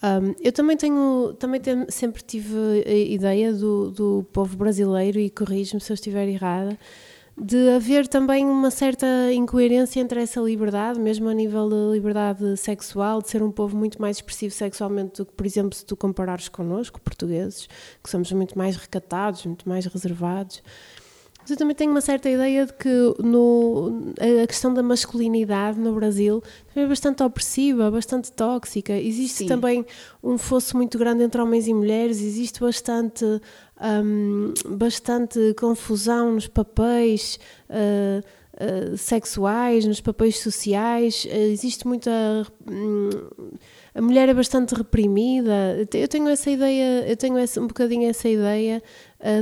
um, 0.01 0.33
eu 0.41 0.51
também 0.51 0.75
tenho, 0.75 1.35
também 1.38 1.62
sempre 1.89 2.23
tive 2.23 2.57
a 2.88 2.91
ideia 2.91 3.53
do, 3.53 3.91
do 3.91 4.25
povo 4.33 4.57
brasileiro, 4.57 5.19
e 5.19 5.29
corrijo-me 5.29 5.79
se 5.79 5.91
eu 5.91 5.93
estiver 5.93 6.27
errada, 6.27 6.75
de 7.39 7.69
haver 7.69 8.08
também 8.08 8.45
uma 8.45 8.69
certa 8.69 9.06
incoerência 9.34 9.99
entre 9.99 10.21
essa 10.21 10.41
liberdade, 10.41 10.99
mesmo 10.99 11.30
a 11.30 11.34
nível 11.34 11.69
de 11.69 11.93
liberdade 11.93 12.58
sexual, 12.58 13.21
de 13.21 13.30
ser 13.30 13.41
um 13.41 13.52
povo 13.52 13.78
muito 13.78 14.02
mais 14.02 14.17
expressivo 14.17 14.54
sexualmente 14.54 15.17
do 15.17 15.25
que, 15.25 15.34
por 15.34 15.45
exemplo, 15.45 15.73
se 15.73 15.86
tu 15.86 15.95
comparares 15.95 16.49
connosco, 16.49 16.99
portugueses, 16.99 17.67
que 18.04 18.10
somos 18.10 18.32
muito 18.34 18.58
mais 18.58 18.75
recatados, 18.75 19.45
muito 19.45 19.67
mais 19.67 19.86
reservados. 19.86 20.62
Mas 21.49 21.51
eu 21.51 21.57
também 21.57 21.75
tenho 21.75 21.89
uma 21.89 22.01
certa 22.01 22.29
ideia 22.29 22.63
de 22.67 22.73
que 22.73 22.89
no, 23.23 24.13
a 24.43 24.45
questão 24.45 24.71
da 24.71 24.83
masculinidade 24.83 25.79
no 25.79 25.95
Brasil 25.95 26.43
é 26.75 26.85
bastante 26.85 27.23
opressiva, 27.23 27.89
bastante 27.89 28.31
tóxica. 28.31 28.93
Existe 28.93 29.39
Sim. 29.39 29.47
também 29.47 29.83
um 30.23 30.38
fosso 30.38 30.77
muito 30.77 30.99
grande 30.99 31.23
entre 31.23 31.41
homens 31.41 31.67
e 31.67 31.73
mulheres, 31.73 32.21
existe 32.21 32.59
bastante 32.59 33.25
um, 33.81 34.53
bastante 34.77 35.55
confusão 35.55 36.33
nos 36.33 36.45
papéis 36.45 37.39
uh, 37.67 38.23
uh, 38.53 38.95
sexuais, 38.95 39.85
nos 39.85 40.01
papéis 40.01 40.38
sociais. 40.38 41.25
Uh, 41.25 41.51
existe 41.51 41.88
muita. 41.88 42.12
Um, 42.69 43.09
a 43.95 44.01
mulher 44.03 44.29
é 44.29 44.35
bastante 44.35 44.75
reprimida. 44.75 45.88
Eu 45.91 46.07
tenho 46.07 46.29
essa 46.29 46.51
ideia, 46.51 47.09
eu 47.09 47.17
tenho 47.17 47.38
essa, 47.39 47.59
um 47.59 47.65
bocadinho 47.65 48.07
essa 48.07 48.29
ideia 48.29 48.83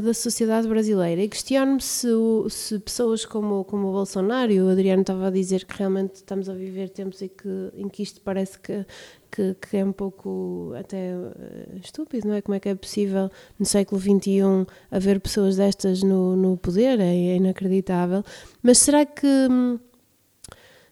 da 0.03 0.11
sociedade 0.11 0.67
brasileira 0.67 1.21
e 1.21 1.29
questiono-me 1.29 1.79
se, 1.81 2.07
se, 2.49 2.79
pessoas 2.79 3.25
como, 3.25 3.63
como 3.63 3.89
o 3.89 3.91
Bolsonaro 3.91 4.51
e 4.51 4.59
o 4.59 4.69
Adriano 4.69 5.01
estava 5.01 5.27
a 5.27 5.29
dizer 5.29 5.65
que 5.65 5.77
realmente 5.77 6.15
estamos 6.15 6.49
a 6.49 6.53
viver 6.53 6.89
tempos 6.89 7.21
em 7.21 7.27
que, 7.27 7.71
em 7.75 7.87
que 7.87 8.01
isto 8.01 8.19
parece 8.21 8.57
que 8.57 8.85
que, 9.31 9.55
que, 9.55 9.77
é 9.77 9.85
um 9.85 9.91
pouco 9.91 10.73
até 10.79 11.15
uh, 11.15 11.77
estúpido, 11.83 12.27
não 12.27 12.35
é? 12.35 12.41
Como 12.41 12.55
é 12.55 12.59
que 12.59 12.69
é 12.69 12.75
possível 12.75 13.29
no 13.59 13.65
século 13.65 13.99
XXI 13.99 14.65
haver 14.89 15.19
pessoas 15.19 15.57
destas 15.57 16.01
no, 16.01 16.35
no 16.35 16.57
poder? 16.57 16.99
É, 16.99 17.13
é 17.13 17.35
inacreditável. 17.35 18.23
Mas 18.61 18.79
será 18.79 19.05
que, 19.05 19.47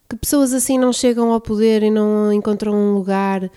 que 0.09 0.15
pessoas 0.17 0.53
assim 0.53 0.77
não 0.77 0.93
chegam 0.93 1.31
ao 1.31 1.41
poder 1.41 1.83
e 1.83 1.89
não 1.89 2.31
encontram 2.31 2.73
um 2.73 2.93
lugar 2.93 3.49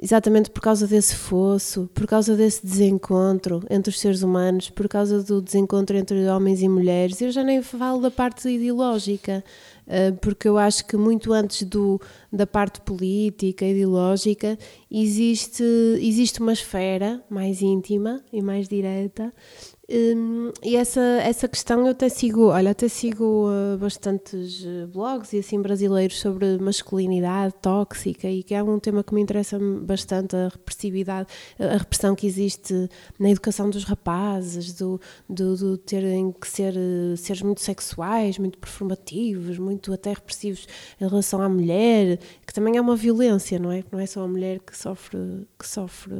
exatamente 0.00 0.50
por 0.50 0.60
causa 0.60 0.86
desse 0.86 1.14
fosso, 1.14 1.88
por 1.94 2.06
causa 2.06 2.36
desse 2.36 2.64
desencontro 2.64 3.62
entre 3.68 3.90
os 3.90 3.98
seres 3.98 4.22
humanos, 4.22 4.70
por 4.70 4.88
causa 4.88 5.22
do 5.22 5.42
desencontro 5.42 5.96
entre 5.96 6.28
homens 6.28 6.62
e 6.62 6.68
mulheres? 6.68 7.20
Eu 7.20 7.30
já 7.30 7.42
nem 7.42 7.62
falo 7.62 8.00
da 8.00 8.10
parte 8.10 8.48
ideológica. 8.48 9.44
Eh, 9.90 10.12
porque 10.12 10.46
eu 10.46 10.58
acho 10.58 10.86
que 10.86 10.98
muito 10.98 11.32
antes 11.32 11.62
do, 11.62 11.98
da 12.30 12.46
parte 12.46 12.78
política, 12.82 13.64
ideológica, 13.64 14.58
existe, 14.90 15.64
existe 15.98 16.40
uma 16.40 16.52
esfera 16.52 17.24
mais 17.30 17.62
íntima 17.62 18.22
e 18.30 18.42
mais 18.42 18.68
direta 18.68 19.32
um, 19.90 20.52
e 20.62 20.76
essa, 20.76 21.00
essa 21.00 21.48
questão 21.48 21.80
eu 21.86 21.92
até 21.92 22.10
sigo, 22.10 22.48
olha, 22.48 22.72
até 22.72 22.88
sigo 22.88 23.48
uh, 23.48 23.78
bastantes 23.78 24.62
uh, 24.62 24.86
blogs 24.86 25.32
e 25.32 25.38
assim 25.38 25.62
brasileiros 25.62 26.20
sobre 26.20 26.58
masculinidade 26.58 27.54
tóxica 27.62 28.28
e 28.28 28.42
que 28.42 28.54
é 28.54 28.62
um 28.62 28.78
tema 28.78 29.02
que 29.02 29.14
me 29.14 29.22
interessa 29.22 29.58
bastante, 29.58 30.36
a 30.36 30.48
repressividade, 30.48 31.28
a 31.58 31.78
repressão 31.78 32.14
que 32.14 32.26
existe 32.26 32.74
na 33.18 33.30
educação 33.30 33.70
dos 33.70 33.84
rapazes, 33.84 34.74
do, 34.74 35.00
do, 35.26 35.56
do 35.56 35.78
terem 35.78 36.32
que 36.32 36.46
ser 36.46 36.74
uh, 36.76 37.16
seres 37.16 37.40
muito 37.40 37.62
sexuais, 37.62 38.36
muito 38.36 38.58
performativos, 38.58 39.58
muito 39.58 39.90
até 39.90 40.10
repressivos 40.10 40.66
em 41.00 41.08
relação 41.08 41.40
à 41.40 41.48
mulher, 41.48 42.18
que 42.46 42.52
também 42.52 42.76
é 42.76 42.80
uma 42.80 42.94
violência, 42.94 43.58
não 43.58 43.72
é? 43.72 43.82
Não 43.90 43.98
é 43.98 44.04
só 44.04 44.22
a 44.22 44.28
mulher 44.28 44.60
que 44.60 44.76
sofre, 44.76 45.48
que 45.58 45.66
sofre 45.66 46.12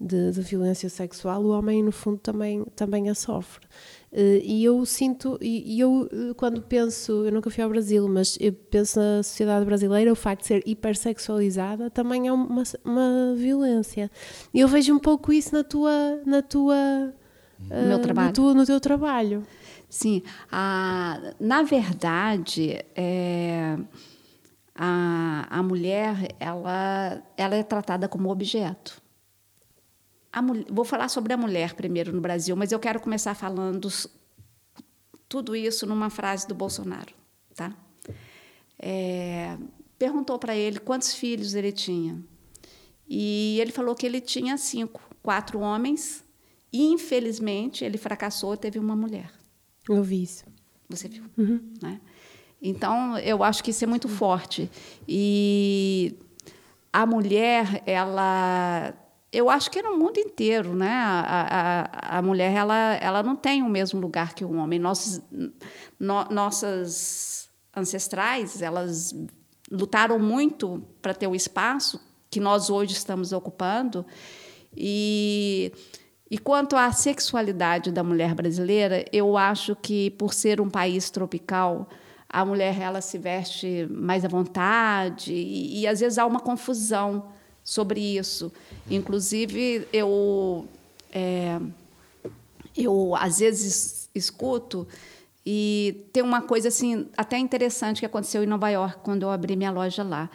de, 0.00 0.32
de 0.32 0.40
violência 0.40 0.88
sexual, 0.88 1.42
o 1.42 1.50
homem, 1.50 1.82
no 1.82 1.92
fundo, 1.92 2.18
também, 2.18 2.64
também 2.76 3.08
a 3.08 3.14
sofre. 3.14 3.66
Uh, 4.12 4.40
e 4.42 4.64
eu 4.64 4.84
sinto, 4.86 5.38
e, 5.40 5.78
eu 5.80 6.08
uh, 6.12 6.34
quando 6.36 6.62
penso, 6.62 7.24
eu 7.24 7.32
nunca 7.32 7.50
fui 7.50 7.64
ao 7.64 7.70
Brasil, 7.70 8.06
mas 8.08 8.36
eu 8.40 8.52
penso 8.52 8.98
na 8.98 9.22
sociedade 9.22 9.64
brasileira, 9.64 10.12
o 10.12 10.16
facto 10.16 10.42
de 10.42 10.46
ser 10.46 10.62
hipersexualizada 10.66 11.90
também 11.90 12.28
é 12.28 12.32
uma, 12.32 12.62
uma 12.84 13.34
violência. 13.36 14.10
E 14.52 14.60
eu 14.60 14.68
vejo 14.68 14.94
um 14.94 14.98
pouco 14.98 15.32
isso 15.32 15.54
na 15.54 15.64
tua. 15.64 16.20
Na 16.24 16.42
tua 16.42 17.12
no 17.58 17.88
meu 17.88 17.98
trabalho. 17.98 18.28
No, 18.28 18.32
tu, 18.32 18.54
no 18.54 18.66
teu 18.66 18.80
trabalho. 18.80 19.46
Sim, 19.88 20.22
a, 20.50 21.20
na 21.38 21.62
verdade, 21.62 22.84
é, 22.96 23.76
a, 24.74 25.46
a 25.48 25.62
mulher 25.62 26.34
ela, 26.40 27.22
ela 27.36 27.54
é 27.54 27.62
tratada 27.62 28.08
como 28.08 28.28
objeto. 28.28 29.03
A, 30.34 30.42
vou 30.68 30.84
falar 30.84 31.08
sobre 31.08 31.32
a 31.32 31.36
mulher 31.36 31.74
primeiro 31.74 32.12
no 32.12 32.20
Brasil, 32.20 32.56
mas 32.56 32.72
eu 32.72 32.80
quero 32.80 32.98
começar 32.98 33.34
falando 33.34 33.88
tudo 35.28 35.54
isso 35.54 35.86
numa 35.86 36.10
frase 36.10 36.48
do 36.48 36.54
Bolsonaro. 36.54 37.14
Tá? 37.54 37.72
É, 38.76 39.56
perguntou 39.96 40.36
para 40.38 40.56
ele 40.56 40.80
quantos 40.80 41.14
filhos 41.14 41.54
ele 41.54 41.70
tinha. 41.70 42.20
E 43.08 43.58
ele 43.60 43.70
falou 43.70 43.94
que 43.94 44.04
ele 44.04 44.20
tinha 44.20 44.56
cinco, 44.56 45.00
quatro 45.22 45.60
homens, 45.60 46.24
e 46.72 46.86
infelizmente 46.86 47.84
ele 47.84 47.96
fracassou, 47.96 48.56
teve 48.56 48.80
uma 48.80 48.96
mulher. 48.96 49.30
Eu 49.88 50.02
vi 50.02 50.24
isso. 50.24 50.44
Você 50.88 51.08
viu? 51.08 51.24
Uhum. 51.38 51.72
Né? 51.80 52.00
Então, 52.60 53.16
eu 53.18 53.44
acho 53.44 53.62
que 53.62 53.70
isso 53.70 53.84
é 53.84 53.86
muito 53.86 54.08
forte. 54.08 54.70
E 55.06 56.16
a 56.92 57.04
mulher, 57.04 57.82
ela. 57.86 58.94
Eu 59.34 59.50
acho 59.50 59.70
que 59.70 59.82
no 59.82 59.98
mundo 59.98 60.18
inteiro, 60.18 60.74
né? 60.74 60.90
A, 60.90 61.88
a, 61.90 62.18
a 62.18 62.22
mulher, 62.22 62.52
ela, 62.52 62.94
ela 62.94 63.22
não 63.22 63.34
tem 63.34 63.62
o 63.62 63.68
mesmo 63.68 64.00
lugar 64.00 64.34
que 64.34 64.44
o 64.44 64.54
homem. 64.54 64.78
Nossos, 64.78 65.20
no, 65.98 66.24
nossas 66.30 67.50
ancestrais, 67.76 68.62
elas 68.62 69.14
lutaram 69.70 70.18
muito 70.18 70.82
para 71.02 71.12
ter 71.12 71.26
o 71.26 71.34
espaço 71.34 72.00
que 72.30 72.38
nós 72.38 72.70
hoje 72.70 72.92
estamos 72.92 73.32
ocupando. 73.32 74.06
E 74.76 75.72
e 76.30 76.38
quanto 76.38 76.74
à 76.74 76.90
sexualidade 76.90 77.92
da 77.92 78.02
mulher 78.02 78.34
brasileira, 78.34 79.04
eu 79.12 79.36
acho 79.36 79.76
que 79.76 80.10
por 80.10 80.32
ser 80.32 80.60
um 80.60 80.70
país 80.70 81.10
tropical, 81.10 81.88
a 82.28 82.44
mulher 82.44 82.80
ela 82.80 83.00
se 83.00 83.18
veste 83.18 83.86
mais 83.90 84.24
à 84.24 84.28
vontade 84.28 85.32
e, 85.32 85.82
e 85.82 85.86
às 85.86 86.00
vezes 86.00 86.18
há 86.18 86.26
uma 86.26 86.40
confusão 86.40 87.28
sobre 87.64 88.00
isso. 88.00 88.52
Inclusive 88.90 89.88
eu 89.90 90.68
é, 91.10 91.58
eu 92.76 93.16
às 93.16 93.38
vezes 93.38 94.10
escuto 94.14 94.86
e 95.46 96.06
tem 96.12 96.22
uma 96.22 96.42
coisa 96.42 96.68
assim 96.68 97.08
até 97.16 97.38
interessante 97.38 98.00
que 98.00 98.06
aconteceu 98.06 98.44
em 98.44 98.46
Nova 98.46 98.68
York 98.68 98.98
quando 99.02 99.22
eu 99.22 99.30
abri 99.30 99.56
minha 99.56 99.70
loja 99.70 100.02
lá. 100.02 100.30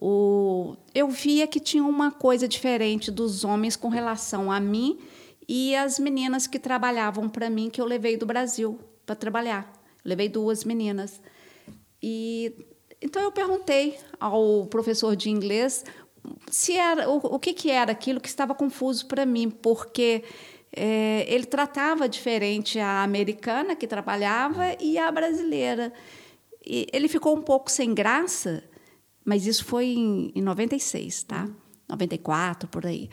O, 0.00 0.76
eu 0.94 1.08
via 1.08 1.46
que 1.46 1.60
tinha 1.60 1.84
uma 1.84 2.10
coisa 2.10 2.48
diferente 2.48 3.10
dos 3.10 3.44
homens 3.44 3.76
com 3.76 3.88
relação 3.88 4.50
a 4.50 4.58
mim 4.58 4.98
e 5.46 5.74
as 5.74 5.98
meninas 5.98 6.46
que 6.46 6.58
trabalhavam 6.58 7.28
para 7.28 7.50
mim, 7.50 7.68
que 7.68 7.80
eu 7.80 7.84
levei 7.84 8.16
do 8.16 8.24
Brasil 8.24 8.78
para 9.04 9.14
trabalhar. 9.14 9.70
levei 10.04 10.28
duas 10.28 10.64
meninas. 10.64 11.20
E 12.02 12.54
então 13.02 13.22
eu 13.22 13.32
perguntei 13.32 13.98
ao 14.18 14.66
professor 14.66 15.16
de 15.16 15.30
inglês 15.30 15.84
se 16.50 16.76
era 16.76 17.08
o, 17.08 17.16
o 17.16 17.38
que, 17.38 17.52
que 17.52 17.70
era 17.70 17.92
aquilo 17.92 18.20
que 18.20 18.28
estava 18.28 18.54
confuso 18.54 19.06
para 19.06 19.26
mim, 19.26 19.50
porque 19.50 20.24
é, 20.74 21.24
ele 21.28 21.44
tratava 21.44 22.08
diferente 22.08 22.78
a 22.78 23.02
americana 23.02 23.76
que 23.76 23.86
trabalhava 23.86 24.76
e 24.80 24.98
a 24.98 25.10
brasileira. 25.10 25.92
E 26.64 26.86
ele 26.92 27.08
ficou 27.08 27.36
um 27.36 27.42
pouco 27.42 27.70
sem 27.70 27.94
graça, 27.94 28.62
mas 29.24 29.46
isso 29.46 29.64
foi 29.64 29.86
em, 29.86 30.32
em 30.34 30.42
96, 30.42 31.22
tá? 31.24 31.48
94, 31.88 32.68
por 32.68 32.86
aí 32.86 33.10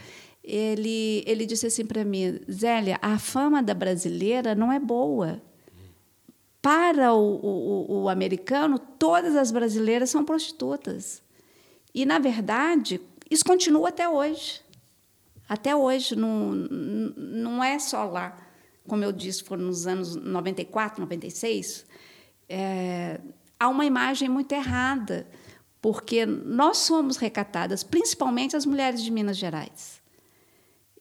ele, 0.48 1.24
ele 1.28 1.46
disse 1.46 1.68
assim 1.68 1.86
para 1.86 2.06
mim, 2.06 2.40
Zélia, 2.50 2.98
a 3.02 3.20
fama 3.20 3.62
da 3.62 3.74
brasileira 3.74 4.56
não 4.56 4.72
é 4.72 4.80
boa. 4.80 5.42
Para 6.62 7.14
o, 7.14 7.36
o, 7.36 8.04
o 8.04 8.10
americano, 8.10 8.80
todas 8.80 9.36
as 9.36 9.52
brasileiras 9.52 10.10
são 10.10 10.24
prostitutas. 10.24 11.22
E, 11.98 12.06
na 12.06 12.20
verdade, 12.20 13.02
isso 13.28 13.44
continua 13.44 13.90
até 13.90 14.08
hoje. 14.08 14.62
Até 15.50 15.76
hoje, 15.76 16.16
não, 16.16 16.52
não 16.54 17.64
é 17.64 17.80
só 17.80 18.04
lá. 18.04 18.38
Como 18.88 19.04
eu 19.04 19.12
disse, 19.12 19.44
foram 19.44 19.64
nos 19.64 19.88
anos 19.88 20.16
94, 20.16 21.02
96. 21.02 21.88
É, 22.48 23.20
há 23.60 23.68
uma 23.68 23.84
imagem 23.84 24.30
muito 24.30 24.52
errada, 24.52 25.28
porque 25.82 26.24
nós 26.24 26.78
somos 26.78 27.18
recatadas, 27.18 27.82
principalmente 27.84 28.56
as 28.56 28.64
mulheres 28.64 29.02
de 29.02 29.10
Minas 29.10 29.36
Gerais. 29.36 30.00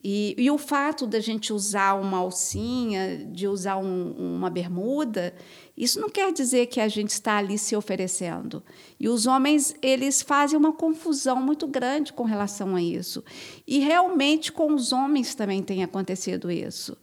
E, 0.08 0.36
e, 0.38 0.48
o 0.52 0.56
fato 0.56 1.04
da 1.04 1.18
gente 1.18 1.52
usar 1.52 1.94
uma 1.94 2.18
alcinha, 2.18 3.26
de 3.26 3.48
usar 3.48 3.76
um, 3.76 4.12
uma 4.12 4.48
bermuda, 4.48 5.34
isso 5.76 6.00
não 6.00 6.08
quer 6.08 6.32
dizer 6.32 6.66
que 6.66 6.78
a 6.80 6.86
gente 6.86 7.10
está 7.10 7.38
ali 7.38 7.58
se 7.58 7.74
oferecendo. 7.74 8.62
E 9.00 9.08
os 9.08 9.26
homens, 9.26 9.74
eles 9.82 10.22
fazem 10.22 10.56
uma 10.56 10.72
confusão 10.72 11.42
muito 11.42 11.66
grande 11.66 12.12
com 12.12 12.22
relação 12.22 12.76
a 12.76 12.80
isso. 12.80 13.24
E 13.66 13.80
realmente 13.80 14.52
com 14.52 14.72
os 14.72 14.92
homens 14.92 15.34
também 15.34 15.60
tem 15.60 15.82
acontecido 15.82 16.52
isso. 16.52 16.96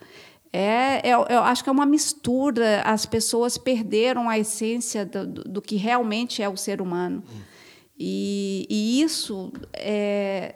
É, 0.53 1.01
eu, 1.05 1.25
é, 1.27 1.35
eu 1.35 1.43
acho 1.43 1.61
que 1.61 1.69
é 1.69 1.73
uma 1.73 1.85
mistura, 1.85 2.83
as 2.83 3.05
pessoas 3.05 3.57
perderam 3.57 4.29
a 4.29 4.39
essência 4.39 5.05
do, 5.05 5.27
do 5.43 5.61
que 5.61 5.75
realmente 5.75 6.41
é 6.41 6.47
o 6.47 6.55
ser 6.55 6.81
humano. 6.81 7.21
E, 7.99 8.65
e 8.69 9.01
isso 9.01 9.51
é, 9.73 10.55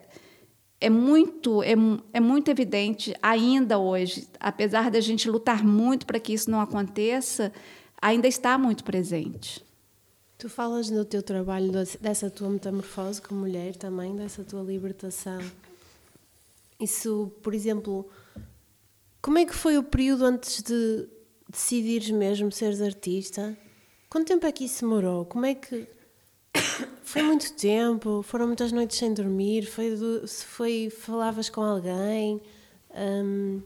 é 0.79 0.89
muito, 0.89 1.63
é, 1.63 1.73
é 2.13 2.19
muito 2.19 2.49
evidente 2.51 3.15
ainda 3.21 3.79
hoje, 3.79 4.27
apesar 4.39 4.91
da 4.91 5.01
gente 5.01 5.29
lutar 5.29 5.63
muito 5.63 6.05
para 6.05 6.19
que 6.19 6.33
isso 6.33 6.51
não 6.51 6.61
aconteça, 6.61 7.51
ainda 8.01 8.27
está 8.27 8.57
muito 8.57 8.83
presente. 8.83 9.65
Tu 10.37 10.47
falas 10.47 10.91
no 10.91 11.03
teu 11.03 11.23
trabalho 11.23 11.71
dessa 11.99 12.29
tua 12.29 12.49
metamorfose 12.49 13.19
como 13.19 13.39
mulher 13.39 13.75
também, 13.75 14.15
dessa 14.15 14.43
tua 14.43 14.61
libertação. 14.61 15.39
Isso, 16.79 17.31
por 17.41 17.55
exemplo, 17.55 18.07
como 19.19 19.39
é 19.39 19.45
que 19.45 19.55
foi 19.55 19.79
o 19.79 19.83
período 19.83 20.25
antes 20.25 20.61
de 20.61 21.09
decidires 21.49 22.11
mesmo 22.11 22.51
seres 22.51 22.81
artista? 22.81 23.57
Quanto 24.07 24.27
tempo 24.27 24.45
é 24.45 24.51
que 24.51 24.65
isso 24.65 24.81
demorou? 24.81 25.25
Como 25.25 25.43
é 25.43 25.55
que 25.55 25.87
foi 27.03 27.21
muito 27.21 27.53
tempo, 27.53 28.21
foram 28.21 28.47
muitas 28.47 28.71
noites 28.71 28.97
sem 28.97 29.13
dormir, 29.13 29.65
foi, 29.65 29.95
do, 29.95 30.27
foi 30.27 30.89
falavas 30.89 31.49
com 31.49 31.61
alguém. 31.61 32.41
Um, 32.93 33.61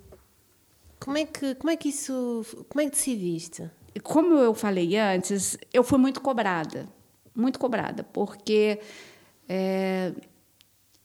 como 0.99 1.17
é 1.17 1.25
que 1.25 1.55
como 1.55 1.69
é 1.71 1.75
que 1.75 1.89
isso, 1.89 2.45
como 2.69 2.81
é 2.81 2.85
que 2.85 2.91
decidiste? 2.91 3.69
Como 4.03 4.35
eu 4.35 4.53
falei 4.53 4.97
antes, 4.97 5.57
eu 5.73 5.83
fui 5.83 5.97
muito 5.97 6.21
cobrada, 6.21 6.87
muito 7.35 7.59
cobrada, 7.59 8.03
porque 8.03 8.79
é, 9.49 10.13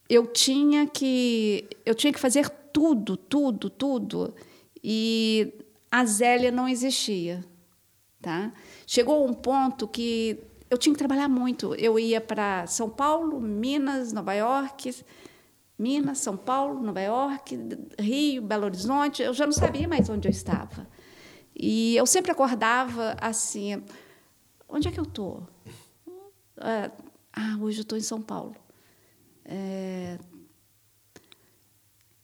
eu 0.09 0.26
tinha 0.26 0.87
que 0.87 1.66
eu 1.84 1.95
tinha 1.95 2.12
que 2.12 2.20
fazer 2.20 2.49
tudo, 2.72 3.16
tudo, 3.16 3.70
tudo, 3.70 4.34
e 4.84 5.53
a 5.91 6.05
Zélia 6.05 6.51
não 6.51 6.68
existia, 6.68 7.45
tá? 8.20 8.53
Chegou 8.87 9.26
um 9.26 9.32
ponto 9.32 9.89
que 9.89 10.39
eu 10.69 10.79
tinha 10.79 10.93
que 10.93 10.99
trabalhar 10.99 11.29
muito. 11.29 11.75
Eu 11.75 11.99
ia 11.99 12.21
para 12.21 12.67
São 12.67 12.89
Paulo, 12.89 13.41
Minas, 13.41 14.12
Nova 14.12 14.35
York, 14.35 14.95
Minas, 15.79 16.19
São 16.19 16.37
Paulo, 16.37 16.83
Nova 16.83 17.01
York, 17.01 17.59
Rio, 17.99 18.43
Belo 18.43 18.64
Horizonte. 18.64 19.23
Eu 19.23 19.33
já 19.33 19.45
não 19.45 19.53
sabia 19.53 19.87
mais 19.87 20.09
onde 20.09 20.27
eu 20.27 20.31
estava. 20.31 20.89
E 21.55 21.97
eu 21.97 22.07
sempre 22.07 22.33
acordava 22.33 23.17
assim: 23.21 23.83
onde 24.69 24.89
é 24.89 24.91
que 24.91 24.99
eu 24.99 25.05
estou? 25.05 25.47
Ah, 26.59 26.91
ah, 27.33 27.57
hoje 27.61 27.79
eu 27.79 27.83
estou 27.83 27.99
em 27.99 28.03
São 28.03 28.21
Paulo. 28.21 28.57
É... 29.45 30.19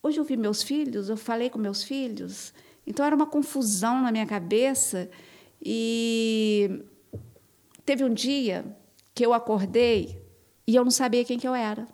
Hoje 0.03 0.18
eu 0.18 0.24
vi 0.24 0.36
meus 0.36 0.62
filhos, 0.62 1.09
eu 1.09 1.16
falei 1.16 1.49
com 1.49 1.59
meus 1.59 1.84
filhos. 1.84 2.53
Então 2.84 3.07
era 3.07 3.14
uma 3.14 3.26
confusão 3.26 4.03
na 4.03 4.11
minha 4.11 4.26
cabeça. 4.26 5.09
E 5.64 6.82
Teve 7.85 8.05
um 8.05 8.12
dia 8.12 8.64
que 9.14 9.24
eu 9.24 9.33
acordei 9.33 10.22
e 10.66 10.74
eu 10.76 10.85
não 10.85 10.91
sabia 10.91 11.24
quem 11.24 11.39
que 11.39 11.47
eu 11.47 11.55
era. 11.55 11.87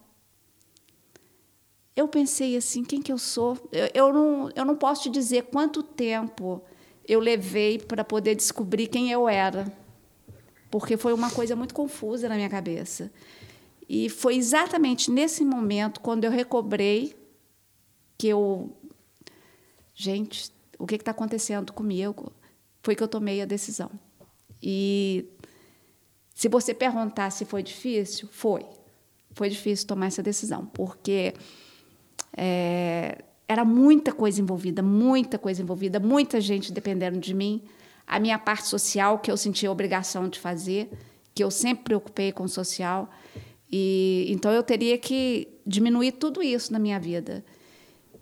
Eu 1.96 2.06
pensei 2.06 2.56
assim, 2.56 2.84
quem 2.84 3.02
que 3.02 3.10
eu 3.10 3.18
sou? 3.18 3.58
Eu, 3.72 3.90
eu 3.92 4.12
não, 4.12 4.50
eu 4.54 4.64
não 4.64 4.76
posso 4.76 5.02
te 5.04 5.10
dizer 5.10 5.46
quanto 5.46 5.82
tempo 5.82 6.62
eu 7.06 7.18
levei 7.18 7.78
para 7.78 8.04
poder 8.04 8.34
descobrir 8.34 8.86
quem 8.86 9.10
eu 9.10 9.28
era, 9.28 9.72
porque 10.70 10.96
foi 10.96 11.12
uma 11.12 11.30
coisa 11.30 11.56
muito 11.56 11.74
confusa 11.74 12.28
na 12.28 12.36
minha 12.36 12.50
cabeça. 12.50 13.10
E 13.88 14.10
foi 14.10 14.36
exatamente 14.36 15.10
nesse 15.10 15.42
momento, 15.42 16.00
quando 16.00 16.24
eu 16.24 16.30
recobrei 16.30 17.16
que 18.18 18.28
eu. 18.28 18.70
Gente, 19.94 20.52
o 20.78 20.86
que 20.86 20.96
está 20.96 21.12
acontecendo 21.12 21.72
comigo? 21.72 22.30
Foi 22.82 22.94
que 22.94 23.02
eu 23.02 23.08
tomei 23.08 23.40
a 23.40 23.46
decisão. 23.46 23.90
E 24.62 25.26
se 26.38 26.48
você 26.48 26.72
perguntar 26.72 27.30
se 27.30 27.44
foi 27.44 27.64
difícil, 27.64 28.28
foi. 28.30 28.64
Foi 29.32 29.50
difícil 29.50 29.88
tomar 29.88 30.06
essa 30.06 30.22
decisão, 30.22 30.66
porque 30.66 31.34
é, 32.36 33.24
era 33.48 33.64
muita 33.64 34.12
coisa 34.12 34.40
envolvida, 34.40 34.80
muita 34.80 35.36
coisa 35.36 35.60
envolvida, 35.60 35.98
muita 35.98 36.40
gente 36.40 36.72
dependendo 36.72 37.18
de 37.18 37.34
mim. 37.34 37.64
A 38.06 38.20
minha 38.20 38.38
parte 38.38 38.68
social, 38.68 39.18
que 39.18 39.32
eu 39.32 39.36
sentia 39.36 39.68
obrigação 39.68 40.28
de 40.28 40.38
fazer, 40.38 40.88
que 41.34 41.42
eu 41.42 41.50
sempre 41.50 41.82
preocupei 41.82 42.30
com 42.30 42.44
o 42.44 42.48
social. 42.48 43.10
E, 43.68 44.26
então 44.28 44.52
eu 44.52 44.62
teria 44.62 44.96
que 44.96 45.48
diminuir 45.66 46.12
tudo 46.12 46.40
isso 46.40 46.72
na 46.72 46.78
minha 46.78 47.00
vida. 47.00 47.44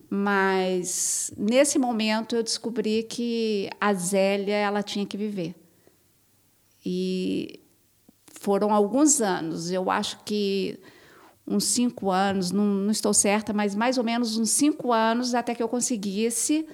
Mas 0.08 1.30
nesse 1.36 1.78
momento 1.78 2.34
eu 2.34 2.42
descobri 2.42 3.02
que 3.02 3.68
a 3.78 3.92
Zélia 3.92 4.54
ela 4.54 4.82
tinha 4.82 5.04
que 5.04 5.18
viver. 5.18 5.54
E 6.82 7.60
foram 8.46 8.72
alguns 8.72 9.20
anos, 9.20 9.72
eu 9.72 9.90
acho 9.90 10.20
que 10.24 10.78
uns 11.44 11.64
cinco 11.64 12.12
anos, 12.12 12.52
não, 12.52 12.64
não 12.64 12.92
estou 12.92 13.12
certa, 13.12 13.52
mas 13.52 13.74
mais 13.74 13.98
ou 13.98 14.04
menos 14.04 14.38
uns 14.38 14.50
cinco 14.50 14.92
anos 14.92 15.34
até 15.34 15.52
que 15.52 15.60
eu 15.60 15.68
conseguisse 15.68 16.64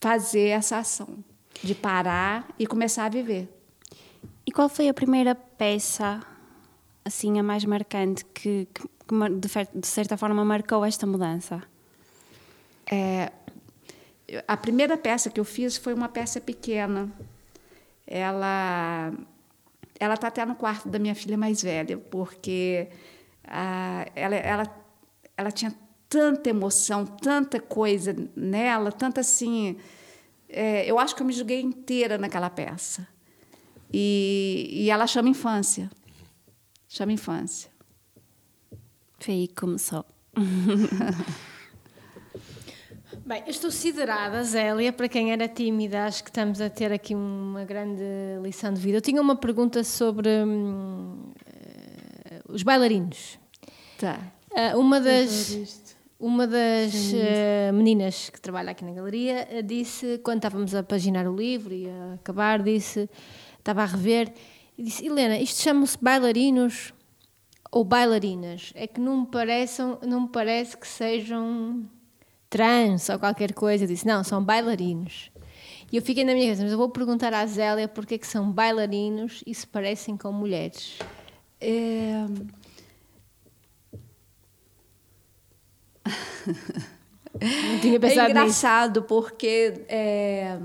fazer 0.00 0.48
essa 0.48 0.78
ação 0.78 1.18
de 1.62 1.76
parar 1.76 2.52
e 2.58 2.66
começar 2.66 3.04
a 3.04 3.08
viver. 3.08 3.48
E 4.44 4.50
qual 4.50 4.68
foi 4.68 4.88
a 4.88 4.94
primeira 4.94 5.32
peça, 5.32 6.20
assim, 7.04 7.38
a 7.38 7.42
mais 7.44 7.64
marcante, 7.64 8.24
que, 8.24 8.66
que, 8.74 8.82
que 8.82 9.78
de, 9.78 9.86
certa 9.86 10.16
forma 10.16 10.44
marcou 10.44 10.84
esta 10.84 11.06
mudança? 11.06 11.62
É, 12.90 13.30
a 14.48 14.56
primeira 14.56 14.96
peça 14.96 15.30
que 15.30 15.38
eu 15.38 15.44
fiz 15.44 15.76
foi 15.76 15.94
uma 15.94 16.08
peça 16.08 16.40
pequena. 16.40 17.08
Ela 18.04 19.12
ela 19.98 20.14
está 20.14 20.28
até 20.28 20.44
no 20.44 20.54
quarto 20.54 20.88
da 20.88 20.98
minha 20.98 21.14
filha 21.14 21.36
mais 21.36 21.62
velha, 21.62 21.96
porque 21.96 22.88
ah, 23.44 24.06
ela, 24.14 24.34
ela, 24.36 24.84
ela 25.36 25.50
tinha 25.50 25.74
tanta 26.08 26.50
emoção, 26.50 27.06
tanta 27.06 27.60
coisa 27.60 28.14
nela, 28.36 28.92
tanta 28.92 29.20
assim. 29.20 29.76
É, 30.48 30.84
eu 30.84 30.98
acho 30.98 31.16
que 31.16 31.22
eu 31.22 31.26
me 31.26 31.32
julguei 31.32 31.60
inteira 31.60 32.18
naquela 32.18 32.50
peça. 32.50 33.08
E, 33.92 34.68
e 34.70 34.90
ela 34.90 35.06
chama 35.06 35.28
infância. 35.28 35.90
Chama 36.88 37.12
infância. 37.12 37.70
Foi 39.18 39.34
aí 39.34 39.48
que 39.48 39.54
Bem, 43.24 43.44
estou 43.46 43.70
siderada, 43.70 44.42
Zélia, 44.42 44.92
para 44.92 45.08
quem 45.08 45.30
era 45.30 45.46
tímida, 45.46 46.06
acho 46.06 46.24
que 46.24 46.30
estamos 46.30 46.60
a 46.60 46.68
ter 46.68 46.92
aqui 46.92 47.14
uma 47.14 47.64
grande 47.64 48.02
lição 48.42 48.74
de 48.74 48.80
vida. 48.80 48.98
Eu 48.98 49.00
tinha 49.00 49.22
uma 49.22 49.36
pergunta 49.36 49.84
sobre 49.84 50.28
hum, 50.28 51.30
uh, 51.30 52.52
os 52.52 52.64
bailarinos. 52.64 53.38
Tá. 53.96 54.18
Uh, 54.50 54.76
uma 54.76 55.00
das, 55.00 55.86
uma 56.18 56.48
das 56.48 57.12
uh, 57.12 57.72
meninas 57.72 58.28
que 58.28 58.40
trabalha 58.40 58.72
aqui 58.72 58.84
na 58.84 58.90
galeria 58.90 59.46
disse, 59.64 60.18
quando 60.24 60.38
estávamos 60.38 60.74
a 60.74 60.82
paginar 60.82 61.28
o 61.28 61.36
livro 61.36 61.72
e 61.72 61.88
a 61.88 62.14
acabar, 62.14 62.60
disse, 62.60 63.08
estava 63.56 63.82
a 63.82 63.86
rever, 63.86 64.32
e 64.76 64.82
disse, 64.82 65.06
Helena, 65.06 65.38
isto 65.38 65.62
chama-se 65.62 65.96
bailarinos 65.96 66.92
ou 67.70 67.84
bailarinas? 67.84 68.72
É 68.74 68.88
que 68.88 69.00
não 69.00 69.20
me, 69.20 69.26
parecem, 69.28 69.96
não 70.04 70.22
me 70.22 70.28
parece 70.28 70.76
que 70.76 70.88
sejam 70.88 71.88
trans 72.52 73.08
ou 73.08 73.18
qualquer 73.18 73.54
coisa. 73.54 73.84
Eu 73.84 73.88
disse, 73.88 74.06
não, 74.06 74.22
são 74.22 74.44
bailarinos. 74.44 75.32
E 75.90 75.96
eu 75.96 76.02
fiquei 76.02 76.22
na 76.22 76.34
minha 76.34 76.44
cabeça, 76.46 76.62
mas 76.62 76.72
eu 76.72 76.78
vou 76.78 76.90
perguntar 76.90 77.32
à 77.32 77.44
Zélia 77.46 77.88
porque 77.88 78.14
é 78.16 78.18
que 78.18 78.26
são 78.26 78.52
bailarinos 78.52 79.42
e 79.46 79.54
se 79.54 79.66
parecem 79.66 80.16
com 80.16 80.30
mulheres. 80.30 80.98
É... 81.58 82.26
Não 87.40 87.80
tinha 87.80 87.98
pensado 87.98 88.28
é 88.28 88.30
engraçado 88.30 89.00
nisso. 89.00 89.08
porque. 89.08 89.84
É... 89.88 90.58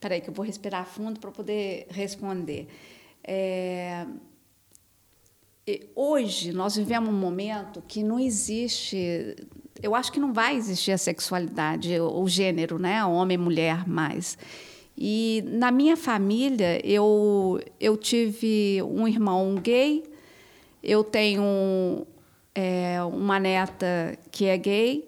Peraí, 0.00 0.20
que 0.20 0.30
eu 0.30 0.34
vou 0.34 0.44
respirar 0.44 0.86
fundo 0.86 1.20
para 1.20 1.30
poder 1.30 1.86
responder. 1.90 2.68
É... 3.22 4.06
Hoje 5.94 6.52
nós 6.52 6.76
vivemos 6.76 7.08
um 7.08 7.16
momento 7.16 7.82
que 7.88 8.02
não 8.02 8.20
existe 8.20 9.36
eu 9.84 9.94
acho 9.94 10.10
que 10.10 10.18
não 10.18 10.32
vai 10.32 10.56
existir 10.56 10.92
a 10.92 10.98
sexualidade, 10.98 12.00
o 12.00 12.26
gênero, 12.26 12.78
né? 12.78 13.04
Homem, 13.04 13.36
mulher, 13.36 13.86
mais. 13.86 14.38
E 14.96 15.44
na 15.46 15.70
minha 15.70 15.94
família, 15.94 16.80
eu, 16.82 17.60
eu 17.78 17.94
tive 17.94 18.82
um 18.82 19.06
irmão 19.06 19.56
gay, 19.56 20.02
eu 20.82 21.04
tenho 21.04 22.06
é, 22.54 23.02
uma 23.02 23.38
neta 23.38 24.18
que 24.30 24.46
é 24.46 24.56
gay. 24.56 25.06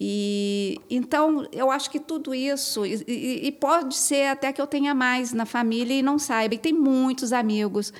E 0.00 0.80
então 0.88 1.46
eu 1.52 1.70
acho 1.70 1.90
que 1.90 2.00
tudo 2.00 2.34
isso 2.34 2.86
e, 2.86 3.46
e, 3.46 3.52
pode 3.52 3.94
ser 3.94 4.28
até 4.28 4.50
que 4.50 4.58
eu 4.58 4.66
tenha 4.66 4.94
mais 4.94 5.34
na 5.34 5.44
família 5.44 5.92
e 5.92 6.00
não 6.00 6.18
saiba. 6.18 6.54
E 6.54 6.58
tem 6.58 6.72
muitos 6.72 7.34
amigos. 7.34 7.92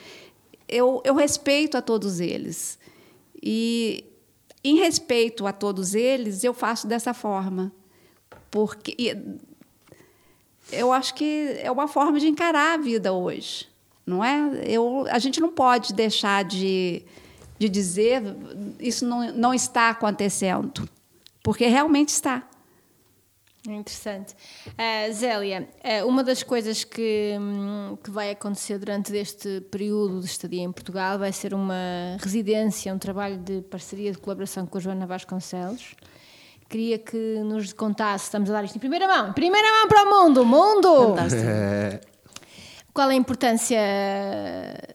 Eu, 0.66 1.02
eu 1.04 1.14
respeito 1.14 1.76
a 1.76 1.82
todos 1.82 2.20
eles. 2.20 2.78
E 3.42 4.09
em 4.62 4.76
respeito 4.76 5.46
a 5.46 5.52
todos 5.52 5.94
eles, 5.94 6.44
eu 6.44 6.52
faço 6.52 6.86
dessa 6.86 7.14
forma. 7.14 7.72
Porque 8.50 9.16
eu 10.72 10.92
acho 10.92 11.14
que 11.14 11.56
é 11.60 11.70
uma 11.70 11.88
forma 11.88 12.18
de 12.18 12.28
encarar 12.28 12.74
a 12.74 12.82
vida 12.82 13.12
hoje, 13.12 13.68
não 14.06 14.24
é? 14.24 14.62
Eu, 14.66 15.06
a 15.10 15.18
gente 15.18 15.40
não 15.40 15.48
pode 15.48 15.92
deixar 15.92 16.44
de, 16.44 17.02
de 17.58 17.68
dizer 17.68 18.22
isso 18.78 19.06
não, 19.06 19.32
não 19.32 19.54
está 19.54 19.90
acontecendo, 19.90 20.88
porque 21.42 21.66
realmente 21.66 22.08
está. 22.08 22.48
Interessante. 23.68 24.34
Uh, 24.68 25.12
Zélia, 25.12 25.68
uh, 25.84 26.08
uma 26.08 26.24
das 26.24 26.42
coisas 26.42 26.82
que, 26.82 27.36
um, 27.38 27.96
que 28.02 28.10
vai 28.10 28.30
acontecer 28.30 28.78
durante 28.78 29.14
este 29.14 29.60
período 29.70 30.20
de 30.20 30.26
estadia 30.26 30.62
em 30.62 30.72
Portugal 30.72 31.18
vai 31.18 31.30
ser 31.30 31.52
uma 31.52 32.16
residência, 32.18 32.94
um 32.94 32.98
trabalho 32.98 33.36
de 33.36 33.60
parceria, 33.62 34.12
de 34.12 34.18
colaboração 34.18 34.66
com 34.66 34.78
a 34.78 34.80
Joana 34.80 35.06
Vasconcelos. 35.06 35.94
Queria 36.70 36.98
que 36.98 37.40
nos 37.44 37.72
contasse, 37.74 38.24
estamos 38.24 38.48
a 38.48 38.54
dar 38.54 38.64
isto 38.64 38.76
em 38.76 38.78
primeira 38.78 39.06
mão, 39.06 39.32
primeira 39.34 39.68
mão 39.72 39.88
para 39.88 40.04
o 40.04 40.08
mundo, 40.08 40.44
mundo! 40.46 41.08
Fantástico. 41.08 42.10
Qual 42.94 43.08
a 43.08 43.14
importância 43.14 43.78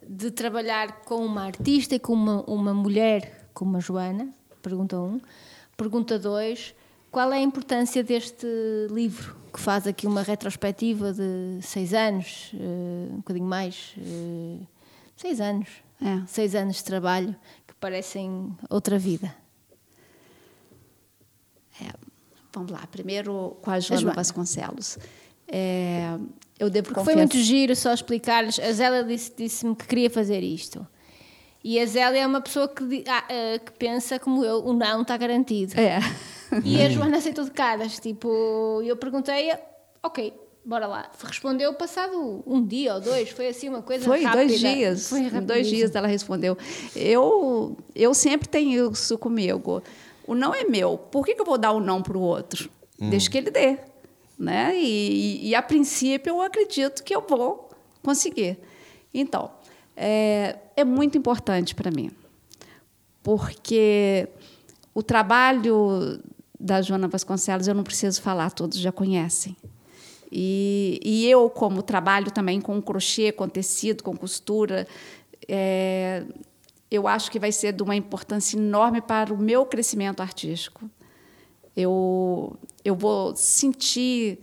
de 0.07 0.31
trabalhar 0.31 1.01
com 1.05 1.23
uma 1.23 1.45
artista 1.45 1.95
e 1.95 1.99
com 1.99 2.13
uma, 2.13 2.41
uma 2.43 2.73
mulher 2.73 3.47
como 3.53 3.77
a 3.77 3.79
Joana? 3.79 4.29
Pergunta 4.61 4.97
1. 4.97 5.03
Um. 5.03 5.21
Pergunta 5.77 6.17
2 6.17 6.73
qual 7.15 7.31
é 7.31 7.37
a 7.37 7.41
importância 7.41 8.03
deste 8.03 8.45
livro, 8.91 9.37
que 9.53 9.57
faz 9.57 9.87
aqui 9.87 10.05
uma 10.05 10.21
retrospectiva 10.21 11.13
de 11.13 11.59
seis 11.61 11.93
anos, 11.93 12.51
uh, 12.53 13.13
um 13.13 13.15
bocadinho 13.19 13.45
mais, 13.45 13.95
uh, 13.97 14.67
seis 15.15 15.39
anos, 15.39 15.69
é. 16.01 16.21
seis 16.27 16.53
anos 16.53 16.75
de 16.75 16.83
trabalho, 16.83 17.33
que 17.65 17.73
parecem 17.75 18.53
outra 18.69 18.99
vida? 18.99 19.33
É, 21.81 21.85
vamos 22.53 22.69
lá, 22.69 22.85
primeiro 22.91 23.55
com 23.61 23.71
a 23.71 23.79
Joana, 23.79 23.97
a 23.97 24.01
Joana. 24.01 24.15
Vasconcelos. 24.17 24.99
É, 25.47 26.17
eu 26.59 26.69
devo 26.69 26.89
Porque 26.89 27.05
foi 27.05 27.15
muito 27.15 27.37
giro 27.37 27.73
só 27.77 27.93
explicar-lhes. 27.93 28.59
A 28.59 28.73
Zélia 28.73 29.05
disse-me 29.05 29.37
disse 29.37 29.75
que 29.75 29.87
queria 29.87 30.09
fazer 30.09 30.43
isto. 30.43 30.85
E 31.63 31.79
a 31.79 31.85
Zélia 31.85 32.23
é 32.23 32.27
uma 32.27 32.41
pessoa 32.41 32.67
que, 32.67 33.05
ah, 33.07 33.23
uh, 33.23 33.65
que 33.65 33.71
pensa 33.71 34.19
como 34.19 34.43
eu, 34.43 34.65
o 34.65 34.73
não 34.73 35.03
está 35.03 35.15
garantido. 35.15 35.79
É. 35.79 35.99
E 36.63 36.81
a 36.81 36.89
Joana 36.89 37.17
aceitou 37.17 37.43
de 37.43 37.51
caras. 37.51 37.99
Tipo, 37.99 38.81
eu 38.83 38.95
perguntei, 38.95 39.53
ok, 40.03 40.33
bora 40.65 40.87
lá. 40.87 41.11
Respondeu 41.23 41.73
passado 41.73 42.43
um 42.45 42.65
dia 42.65 42.95
ou 42.95 43.01
dois, 43.01 43.29
foi 43.29 43.47
assim 43.47 43.69
uma 43.69 43.81
coisa 43.81 44.05
foi 44.05 44.23
rápida. 44.23 44.45
Dois 44.45 44.59
dias. 44.59 45.09
Foi 45.09 45.29
dois 45.41 45.67
dias 45.67 45.95
ela 45.95 46.07
respondeu. 46.07 46.57
Eu, 46.95 47.77
eu 47.93 48.13
sempre 48.13 48.47
tenho 48.47 48.91
isso 48.91 49.17
comigo. 49.17 49.81
O 50.27 50.33
não 50.33 50.53
é 50.53 50.63
meu. 50.63 50.97
Por 50.97 51.25
que, 51.25 51.35
que 51.35 51.41
eu 51.41 51.45
vou 51.45 51.57
dar 51.57 51.71
o 51.71 51.77
um 51.77 51.79
não 51.79 52.01
para 52.01 52.17
o 52.17 52.21
outro? 52.21 52.69
Hum. 52.99 53.09
Deixa 53.09 53.29
que 53.29 53.37
ele 53.37 53.51
dê. 53.51 53.77
Né? 54.37 54.75
E, 54.75 55.49
e, 55.49 55.55
a 55.55 55.61
princípio, 55.61 56.31
eu 56.31 56.41
acredito 56.41 57.03
que 57.03 57.15
eu 57.15 57.21
vou 57.21 57.69
conseguir. 58.03 58.57
Então, 59.13 59.49
é, 59.95 60.57
é 60.75 60.83
muito 60.83 61.17
importante 61.17 61.73
para 61.73 61.89
mim, 61.89 62.11
porque 63.23 64.27
o 64.93 65.01
trabalho 65.01 66.19
da 66.59 66.81
Joana 66.81 67.07
Vasconcelos, 67.07 67.67
eu 67.67 67.75
não 67.75 67.83
preciso 67.83 68.21
falar, 68.21 68.51
todos 68.51 68.77
já 68.77 68.91
conhecem. 68.91 69.55
E, 70.31 70.99
e 71.03 71.29
eu, 71.29 71.49
como 71.49 71.81
trabalho 71.81 72.31
também 72.31 72.59
com 72.59 72.81
crochê, 72.81 73.31
com 73.31 73.47
tecido, 73.47 74.03
com 74.03 74.15
costura, 74.15 74.87
é, 75.47 76.25
eu 76.89 77.07
acho 77.07 77.31
que 77.31 77.39
vai 77.39 77.51
ser 77.51 77.73
de 77.73 77.83
uma 77.83 77.95
importância 77.95 78.57
enorme 78.57 79.01
para 79.01 79.33
o 79.33 79.37
meu 79.37 79.65
crescimento 79.65 80.21
artístico. 80.21 80.89
Eu, 81.75 82.57
eu 82.83 82.95
vou 82.95 83.35
sentir 83.35 84.39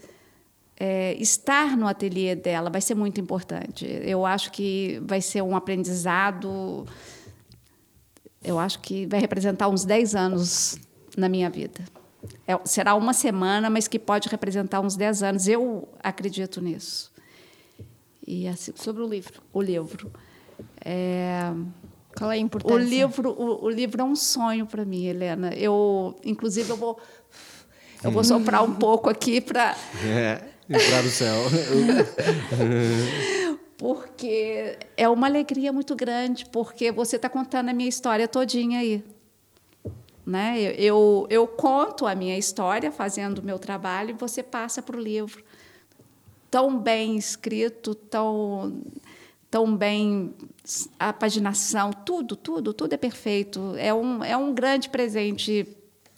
é, 0.78 1.14
estar 1.14 1.76
no 1.76 1.86
ateliê 1.86 2.34
dela 2.34 2.68
vai 2.68 2.80
ser 2.80 2.94
muito 2.94 3.20
importante. 3.20 3.86
Eu 3.86 4.26
acho 4.26 4.50
que 4.50 5.00
vai 5.04 5.20
ser 5.20 5.42
um 5.42 5.54
aprendizado. 5.54 6.86
Eu 8.42 8.58
acho 8.58 8.80
que 8.80 9.06
vai 9.06 9.20
representar 9.20 9.68
uns 9.68 9.84
10 9.84 10.14
anos 10.14 10.76
na 11.16 11.28
minha 11.28 11.48
vida. 11.48 11.84
É, 12.46 12.58
será 12.64 12.94
uma 12.94 13.12
semana, 13.12 13.68
mas 13.68 13.88
que 13.88 13.98
pode 13.98 14.28
representar 14.28 14.80
uns 14.80 14.96
10 14.96 15.22
anos. 15.22 15.48
Eu 15.48 15.88
acredito 16.02 16.60
nisso. 16.60 17.12
E 18.26 18.46
assim, 18.46 18.72
Sobre 18.76 19.02
o 19.02 19.06
livro. 19.06 19.42
o 19.52 19.60
livro. 19.60 20.10
É, 20.84 21.50
Qual 22.16 22.30
é 22.30 22.34
a 22.36 22.38
o 22.38 22.40
importância? 22.40 22.78
livro, 22.84 23.30
o, 23.30 23.64
o 23.64 23.70
livro 23.70 24.00
é 24.00 24.04
um 24.04 24.14
sonho 24.14 24.66
para 24.66 24.84
mim, 24.84 25.06
Helena. 25.06 25.52
Eu, 25.54 26.14
inclusive, 26.24 26.70
eu 26.70 26.76
vou, 26.76 27.00
eu 28.02 28.10
vou 28.12 28.22
soprar 28.22 28.62
um 28.62 28.74
pouco 28.74 29.10
aqui 29.10 29.40
para 29.40 29.76
É, 30.04 30.40
entrar 30.70 31.02
no 31.02 31.10
céu. 31.10 31.34
porque 33.76 34.78
é 34.96 35.08
uma 35.08 35.26
alegria 35.26 35.72
muito 35.72 35.96
grande, 35.96 36.46
porque 36.46 36.92
você 36.92 37.16
está 37.16 37.28
contando 37.28 37.70
a 37.70 37.72
minha 37.72 37.88
história 37.88 38.28
todinha 38.28 38.78
aí. 38.80 39.02
Né? 40.24 40.60
Eu, 40.60 40.70
eu, 40.72 41.26
eu 41.30 41.46
conto 41.46 42.06
a 42.06 42.14
minha 42.14 42.38
história 42.38 42.92
fazendo 42.92 43.38
o 43.38 43.42
meu 43.42 43.58
trabalho 43.58 44.10
e 44.10 44.12
você 44.12 44.42
passa 44.42 44.80
para 44.80 44.96
o 44.96 45.00
livro. 45.00 45.42
Tão 46.50 46.78
bem 46.78 47.16
escrito, 47.16 47.94
tão, 47.94 48.82
tão 49.50 49.76
bem 49.76 50.32
a 50.98 51.12
paginação, 51.12 51.92
tudo, 51.92 52.36
tudo, 52.36 52.72
tudo 52.72 52.92
é 52.92 52.96
perfeito. 52.96 53.74
É 53.76 53.92
um, 53.92 54.22
é 54.22 54.36
um 54.36 54.54
grande 54.54 54.88
presente 54.88 55.66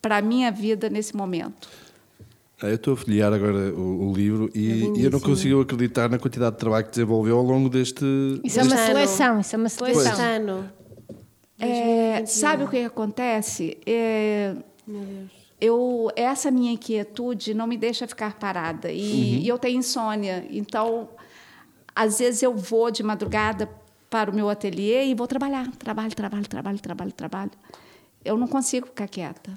para 0.02 0.18
a 0.18 0.22
minha 0.22 0.52
vida 0.52 0.90
nesse 0.90 1.16
momento. 1.16 1.68
Ah, 2.62 2.68
Eu 2.68 2.74
estou 2.74 2.94
a 2.94 2.96
folhear 2.96 3.32
agora 3.32 3.72
o, 3.74 4.10
o 4.10 4.14
livro 4.14 4.50
e, 4.54 4.92
e 4.96 5.04
eu 5.04 5.10
não 5.10 5.20
consigo 5.20 5.60
acreditar 5.60 6.08
na 6.08 6.18
quantidade 6.18 6.54
de 6.54 6.60
trabalho 6.60 6.84
que 6.84 6.90
desenvolveu 6.90 7.38
ao 7.38 7.42
longo 7.42 7.68
deste. 7.68 8.04
Isso 8.44 8.60
é 8.60 8.62
uma 8.62 8.74
ano. 8.74 8.86
seleção, 8.86 9.40
isso 9.40 9.54
é 9.54 9.58
uma 9.58 9.68
seleção. 9.68 10.20
ano. 10.20 10.70
É, 11.58 12.16
2021. 12.18 12.26
sabe 12.26 12.64
o 12.64 12.68
que 12.68 12.78
acontece? 12.84 13.78
É, 13.86 14.54
Meu 14.86 15.02
Deus. 15.02 15.30
eu 15.60 16.10
essa 16.16 16.50
minha 16.50 16.72
inquietude 16.72 17.54
não 17.54 17.66
me 17.66 17.76
deixa 17.76 18.08
ficar 18.08 18.34
parada 18.34 18.90
e, 18.90 19.40
e 19.42 19.48
eu 19.48 19.56
tenho 19.56 19.78
insônia 19.78 20.44
então 20.50 21.08
às 21.94 22.18
vezes 22.18 22.42
eu 22.42 22.56
vou 22.56 22.90
de 22.90 23.04
madrugada 23.04 23.68
para 24.10 24.30
o 24.30 24.34
meu 24.34 24.50
ateliê 24.50 25.06
e 25.06 25.14
vou 25.14 25.28
trabalhar 25.28 25.70
trabalho 25.78 26.12
trabalho 26.14 26.46
trabalho 26.48 26.78
trabalho 26.80 27.12
trabalho 27.12 27.50
eu 28.24 28.36
não 28.36 28.48
consigo 28.48 28.86
ficar 28.86 29.06
quieta 29.06 29.52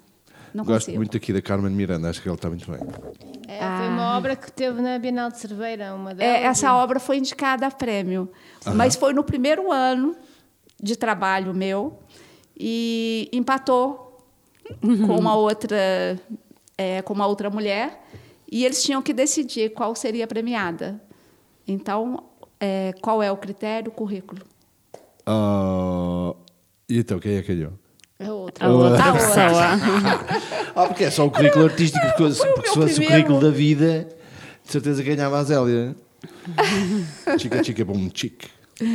não 0.54 0.64
Gosto 0.64 0.86
consigo 0.86 0.98
muito 0.98 1.18
aqui 1.18 1.34
da 1.34 1.42
Carmen 1.42 1.72
Miranda, 1.72 2.10
acho 2.10 2.22
que 2.22 2.28
ela 2.28 2.36
está 2.36 2.48
muito 2.50 2.72
bem. 2.72 2.80
É, 3.48 3.60
foi 3.60 3.90
uma 3.90 4.18
obra 4.18 4.36
que 4.36 4.52
teve 4.52 4.82
na 4.82 4.98
Bienal 4.98 5.30
de 5.30 5.38
Cerveira, 5.38 5.94
uma 5.94 6.16
delas. 6.16 6.36
É, 6.36 6.44
essa 6.44 6.74
obra 6.74 7.00
foi 7.00 7.18
indicada 7.18 7.68
a 7.68 7.72
prêmio 7.72 8.32
mas 8.74 8.96
foi 8.96 9.14
no 9.14 9.24
primeiro 9.24 9.72
ano 9.72 10.16
de 10.82 10.96
trabalho 10.96 11.54
meu 11.54 12.00
e 12.58 13.30
empatou 13.32 14.26
com 14.82 15.18
uma 15.18 15.36
outra 15.36 16.20
é, 16.78 17.02
com 17.02 17.14
uma 17.14 17.26
outra 17.28 17.50
mulher 17.50 18.04
e 18.52 18.64
eles 18.66 18.82
tinham 18.84 19.02
que 19.02 19.14
decidir 19.14 19.72
qual 19.74 19.96
seria 19.96 20.26
a 20.26 20.28
premiada. 20.28 21.02
Então, 21.68 22.24
é, 22.60 22.94
qual 23.02 23.22
é 23.22 23.32
o 23.32 23.38
critério? 23.38 23.90
O 23.92 23.94
currículo. 23.94 24.42
Ah, 25.26 26.34
e 26.88 27.00
então, 27.00 27.20
quem 27.20 27.36
é 27.36 27.42
que 27.42 27.54
ganhou? 27.54 27.74
A 28.20 28.32
outra. 28.32 28.66
A 28.66 28.70
outra 28.70 29.04
A 29.04 29.14
outra. 29.14 29.14
pessoa. 29.14 30.58
Ah, 30.78 30.86
porque 30.86 31.06
é 31.06 31.10
só 31.10 31.26
o 31.26 31.32
currículo 31.32 31.66
artístico, 31.66 32.06
porque, 32.06 32.24
o 32.24 32.54
porque 32.54 32.68
se 32.70 32.76
fosse 32.76 32.94
o 32.94 32.96
primeiro. 32.98 33.08
currículo 33.26 33.40
da 33.40 33.50
vida, 33.50 34.08
de 34.64 34.72
certeza 34.72 35.02
ganhava 35.02 35.40
a 35.40 35.44
Zélia. 35.44 35.96
chica, 37.40 37.64
chica, 37.64 37.84
bom, 37.84 38.08
chic. 38.14 38.46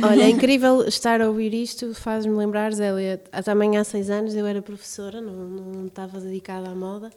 Olha, 0.03 0.23
é 0.23 0.29
incrível 0.31 0.87
estar 0.87 1.21
a 1.21 1.27
ouvir 1.27 1.53
isto, 1.53 1.93
faz-me 1.93 2.33
lembrar, 2.33 2.73
Zélia, 2.73 3.17
também 3.43 3.77
há 3.77 3.83
seis 3.83 4.09
anos 4.09 4.35
eu 4.35 4.45
era 4.45 4.61
professora, 4.61 5.19
não, 5.19 5.33
não 5.33 5.87
estava 5.87 6.19
dedicada 6.19 6.69
à 6.69 6.75
moda 6.75 7.11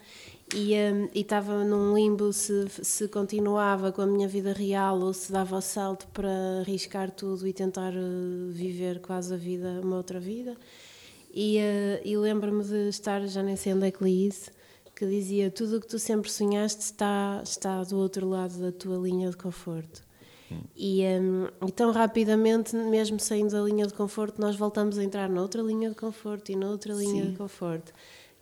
e 0.54 0.74
hum, 0.74 1.08
e 1.12 1.20
estava 1.20 1.64
num 1.64 1.94
limbo 1.94 2.32
se, 2.32 2.68
se 2.82 3.08
continuava 3.08 3.90
com 3.90 4.02
a 4.02 4.06
minha 4.06 4.28
vida 4.28 4.52
real 4.52 5.00
ou 5.00 5.12
se 5.12 5.32
dava 5.32 5.56
o 5.56 5.60
salto 5.60 6.06
para 6.08 6.60
arriscar 6.60 7.10
tudo 7.10 7.46
e 7.48 7.52
tentar 7.52 7.92
eh, 7.92 8.50
viver 8.50 9.00
quase 9.00 9.34
a 9.34 9.36
vida, 9.36 9.80
uma 9.82 9.96
outra 9.96 10.20
vida. 10.20 10.56
E, 11.32 11.58
eh, 11.58 12.00
e 12.04 12.16
lembro-me 12.16 12.62
de 12.64 12.88
estar, 12.88 13.26
já 13.26 13.42
nem 13.42 13.56
sei 13.56 13.74
onde 13.74 13.86
é 13.88 13.90
que 13.90 14.04
li 14.04 14.26
isso, 14.28 14.50
que 14.94 15.06
dizia: 15.06 15.50
Tudo 15.50 15.78
o 15.78 15.80
que 15.80 15.88
tu 15.88 15.98
sempre 15.98 16.30
sonhaste 16.30 16.82
está, 16.82 17.40
está 17.44 17.82
do 17.82 17.98
outro 17.98 18.28
lado 18.28 18.58
da 18.58 18.72
tua 18.72 18.96
linha 18.98 19.30
de 19.30 19.36
conforto. 19.36 20.05
E, 20.76 21.02
hum, 21.04 21.46
e 21.66 21.72
tão 21.72 21.90
rapidamente, 21.92 22.74
mesmo 22.76 23.18
saindo 23.18 23.50
da 23.52 23.60
linha 23.62 23.86
de 23.86 23.94
conforto, 23.94 24.40
nós 24.40 24.56
voltamos 24.56 24.98
a 24.98 25.02
entrar 25.04 25.28
noutra 25.28 25.62
linha 25.62 25.88
de 25.90 25.96
conforto 25.96 26.50
e 26.52 26.56
noutra 26.56 26.92
linha 26.94 27.24
de 27.30 27.36
conforto. 27.36 27.92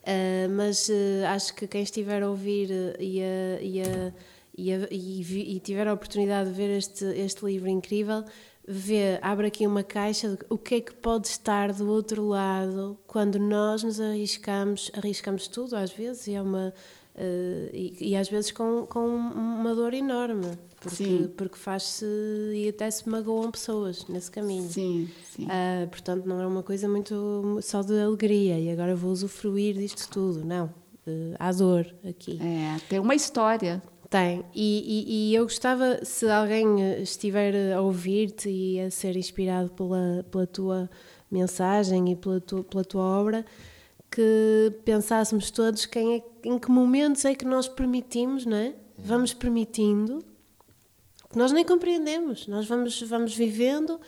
Ah, 0.07 0.49
mas 0.51 0.91
eh, 0.91 1.25
acho 1.29 1.55
que 1.55 1.67
quem 1.67 1.83
estiver 1.83 2.23
a 2.23 2.29
ouvir 2.29 2.71
eh, 2.71 2.97
e, 3.01 3.23
a, 3.23 3.61
e, 3.63 3.81
a, 3.83 4.13
e, 4.57 4.73
a- 4.73 4.89
e 4.91 5.57
e 5.57 5.61
tiver 5.61 5.87
a 5.89 5.93
oportunidade 5.95 6.51
de 6.51 6.55
ver 6.57 6.77
este, 6.77 7.05
este 7.05 7.45
livro 7.45 7.69
incrível, 7.69 8.23
vê, 8.67 9.19
abre 9.23 9.47
aqui 9.47 9.67
uma 9.67 9.83
caixa 9.83 10.29
de 10.31 10.39
o 10.51 10.59
que 10.59 10.75
é 10.77 10.81
que 10.81 10.93
pode 10.95 11.29
estar 11.29 11.73
do 11.73 11.89
outro 11.91 12.27
lado 12.29 12.99
quando 13.07 13.39
nós 13.39 13.83
nos 13.83 13.99
arriscamos, 14.01 14.91
arriscamos 14.95 15.49
tudo 15.49 15.75
às 15.77 15.91
vezes, 15.93 16.27
e 16.27 16.35
é 16.35 16.43
uma. 16.43 16.75
Eh, 17.17 17.71
e, 17.73 18.11
e 18.11 18.17
às 18.17 18.29
vezes 18.29 18.51
com, 18.53 18.87
com 18.87 19.07
uma 19.07 19.75
dor 19.75 19.95
enorme, 19.95 20.47
porque, 20.81 20.97
Sim. 21.05 21.31
porque 21.37 21.57
faz-se 21.57 22.05
e 22.55 22.69
até 22.69 22.91
se 22.91 23.09
magoam 23.09 23.51
pessoas 23.51 24.07
nesse 24.09 24.31
caminho. 24.31 24.69
Sim, 24.69 25.09
sim. 25.35 25.47
Ah, 25.49 25.87
portanto, 25.91 26.27
não 26.27 26.41
é 26.41 26.47
uma 26.47 26.63
coisa 26.63 26.89
muito 26.89 27.59
só 27.63 27.83
de 27.83 27.99
alegria 27.99 28.59
e 28.59 28.71
agora 28.71 28.95
vou 28.97 29.11
usufruir 29.13 29.75
disto 29.77 30.09
tudo. 30.11 30.45
Não. 30.45 30.73
Eh, 31.07 31.35
há 31.39 31.53
dor 31.53 31.87
aqui. 32.09 32.39
É, 32.43 32.79
tem 32.89 32.99
uma 32.99 33.15
história. 33.15 33.83
Tem. 34.11 34.45
E, 34.55 34.85
e- 34.87 35.31
e 35.31 35.35
eu 35.35 35.43
gostava, 35.45 36.05
se 36.05 36.29
alguém 36.31 36.83
eh, 36.83 37.01
estiver 37.03 37.73
a 37.75 37.81
ouvir-te 37.81 38.49
e 38.49 38.81
a 38.81 38.91
ser 38.91 39.17
inspirado 39.17 39.71
pela, 39.71 40.25
pela 40.31 40.47
tua 40.47 40.91
mensagem 41.31 42.13
e 42.13 42.17
pela 42.17 42.41
tua, 42.41 42.63
pela 42.63 42.85
tua 42.85 43.03
obra, 43.03 43.45
que 44.11 44.73
pensássemos 44.85 45.51
todos 45.51 45.87
quem 45.87 46.17
é, 46.17 46.23
em 46.45 46.59
que 46.59 46.71
momentos 46.71 47.25
é 47.25 47.35
que 47.35 47.45
nós 47.45 47.69
permitimos, 47.69 48.47
não 48.47 48.57
é? 48.57 48.75
Vamos 48.97 49.35
permitindo, 49.35 50.25
que 51.31 51.37
nós 51.37 51.51
nem 51.51 51.65
compreendemos, 51.65 52.47
nós 52.47 52.67
vamos, 52.67 53.01
vamos 53.03 53.35
vivendo 53.35 54.01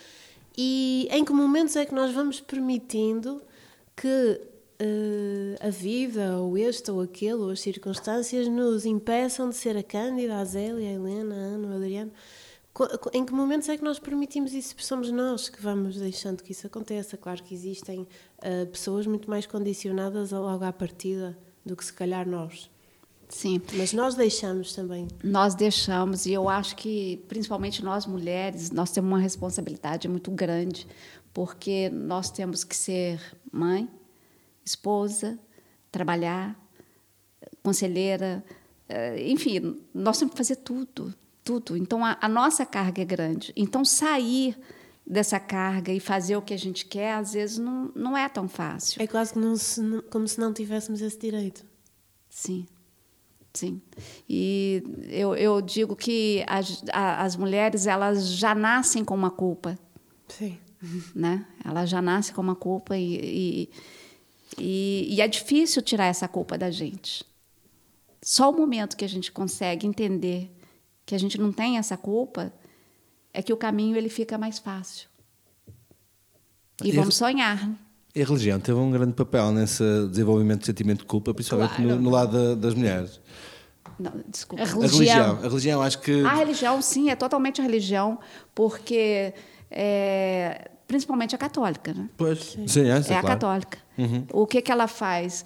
e 0.56 1.08
em 1.10 1.24
que 1.24 1.32
momentos 1.32 1.74
é 1.76 1.84
que 1.84 1.94
nós 1.94 2.12
vamos 2.12 2.40
permitindo 2.40 3.42
que 3.96 4.40
eh, 4.78 5.56
a 5.60 5.70
vida, 5.70 6.38
ou 6.38 6.56
este 6.56 6.90
ou 6.90 7.00
aquele, 7.00 7.34
ou 7.34 7.50
as 7.50 7.60
circunstâncias 7.60 8.46
nos 8.46 8.84
impeçam 8.84 9.48
de 9.48 9.56
ser 9.56 9.76
a 9.76 9.82
Cândida, 9.82 10.36
a 10.36 10.44
Zélia, 10.44 10.88
a 10.88 10.92
Helena, 10.92 11.34
a 11.34 11.38
Ana, 11.38 11.68
o 11.68 11.76
Adriano. 11.76 12.12
Em 13.12 13.24
que 13.24 13.32
momentos 13.32 13.68
é 13.68 13.76
que 13.76 13.82
nós 13.82 13.98
permitimos 13.98 14.52
isso? 14.52 14.74
Somos 14.78 15.10
nós 15.10 15.48
que 15.48 15.62
vamos 15.62 15.96
deixando 15.96 16.42
que 16.42 16.52
isso 16.52 16.66
aconteça. 16.66 17.16
Claro 17.16 17.42
que 17.42 17.54
existem 17.54 18.06
eh, 18.42 18.66
pessoas 18.66 19.06
muito 19.06 19.30
mais 19.30 19.46
condicionadas 19.46 20.30
logo 20.32 20.64
à 20.64 20.72
partida 20.72 21.36
do 21.64 21.74
que 21.74 21.84
se 21.84 21.92
calhar 21.92 22.28
nós. 22.28 22.70
Sim. 23.28 23.60
Mas 23.74 23.92
nós 23.92 24.14
deixamos 24.14 24.72
também. 24.74 25.08
Nós 25.24 25.54
deixamos, 25.54 26.26
e 26.26 26.32
eu 26.32 26.48
acho 26.48 26.76
que, 26.76 27.24
principalmente 27.28 27.82
nós 27.82 28.06
mulheres, 28.06 28.70
nós 28.70 28.90
temos 28.90 29.08
uma 29.08 29.18
responsabilidade 29.18 30.06
muito 30.06 30.30
grande, 30.30 30.86
porque 31.32 31.90
nós 31.90 32.30
temos 32.30 32.62
que 32.62 32.76
ser 32.76 33.20
mãe, 33.50 33.88
esposa, 34.64 35.38
trabalhar, 35.90 36.56
conselheira, 37.62 38.44
eh, 38.88 39.30
enfim, 39.30 39.80
nós 39.92 40.18
temos 40.18 40.32
que 40.32 40.38
fazer 40.38 40.56
tudo, 40.56 41.12
tudo. 41.46 41.76
Então, 41.76 42.04
a, 42.04 42.18
a 42.20 42.28
nossa 42.28 42.66
carga 42.66 43.00
é 43.00 43.04
grande. 43.04 43.52
Então, 43.56 43.84
sair 43.84 44.58
dessa 45.06 45.38
carga 45.38 45.92
e 45.92 46.00
fazer 46.00 46.36
o 46.36 46.42
que 46.42 46.52
a 46.52 46.58
gente 46.58 46.84
quer, 46.84 47.12
às 47.14 47.32
vezes, 47.32 47.58
não, 47.58 47.92
não 47.94 48.16
é 48.18 48.28
tão 48.28 48.48
fácil. 48.48 49.00
É 49.00 49.06
quase 49.06 49.38
não 49.38 49.56
se- 49.56 50.02
como 50.10 50.26
se 50.26 50.40
não 50.40 50.52
tivéssemos 50.52 51.00
esse 51.00 51.16
direito. 51.16 51.64
Sim, 52.28 52.66
sim. 53.54 53.80
E 54.28 54.82
eu, 55.08 55.36
eu 55.36 55.60
digo 55.62 55.94
que 55.94 56.44
as, 56.48 56.82
as 56.92 57.36
mulheres 57.36 57.86
elas 57.86 58.28
já 58.32 58.52
nascem 58.52 59.04
com 59.04 59.14
uma 59.14 59.30
culpa, 59.30 59.78
Sim. 60.28 60.58
né? 61.14 61.46
Elas 61.64 61.88
já 61.88 62.02
nascem 62.02 62.34
com 62.34 62.42
uma 62.42 62.56
culpa 62.56 62.96
e, 62.98 63.14
e, 63.22 63.70
e, 64.58 65.14
e 65.14 65.20
é 65.20 65.28
difícil 65.28 65.80
tirar 65.82 66.06
essa 66.06 66.26
culpa 66.26 66.58
da 66.58 66.70
gente. 66.70 67.24
Só 68.20 68.50
o 68.50 68.56
momento 68.56 68.96
que 68.96 69.04
a 69.04 69.08
gente 69.08 69.30
consegue 69.30 69.86
entender 69.86 70.50
que 71.06 71.14
a 71.14 71.18
gente 71.18 71.38
não 71.40 71.52
tem 71.52 71.78
essa 71.78 71.96
culpa 71.96 72.52
é 73.32 73.40
que 73.42 73.52
o 73.52 73.56
caminho 73.56 73.96
ele 73.96 74.08
fica 74.08 74.36
mais 74.36 74.58
fácil. 74.58 75.08
E 76.82 76.88
E 76.88 76.92
vamos 76.92 77.14
sonhar. 77.16 77.70
E 78.14 78.22
a 78.22 78.24
religião 78.26 78.58
teve 78.58 78.78
um 78.78 78.90
grande 78.90 79.12
papel 79.12 79.52
nesse 79.52 79.82
desenvolvimento 80.08 80.60
de 80.60 80.66
sentimento 80.66 80.98
de 81.00 81.04
culpa, 81.04 81.32
principalmente 81.32 81.76
Claro. 81.76 81.90
no, 81.96 82.00
no 82.02 82.10
lado 82.10 82.32
da- 82.32 82.54
das 82.54 82.74
mulheres. 82.74 83.20
Não, 83.98 84.12
desculpa. 84.28 84.62
A 84.62 84.66
A 84.66 84.68
religião. 84.68 84.90
religião, 84.98 85.38
a 85.38 85.48
religião 85.48 85.82
acho 85.82 85.98
que. 86.00 86.22
A 86.24 86.34
religião, 86.34 86.82
sim, 86.82 87.08
é 87.10 87.16
totalmente 87.16 87.60
a 87.60 87.64
religião, 87.64 88.18
porque 88.54 89.32
é, 89.70 90.70
principalmente 90.88 91.34
a 91.34 91.38
católica, 91.38 91.94
né? 91.94 92.08
Pois, 92.16 92.56
sim, 92.66 92.80
é, 92.82 92.88
É 92.88 92.96
a 92.96 93.02
claro. 93.02 93.22
Uhum. 93.22 93.28
católica. 93.28 93.78
O 94.32 94.46
que, 94.46 94.60
que 94.60 94.70
ela 94.72 94.86
faz? 94.86 95.44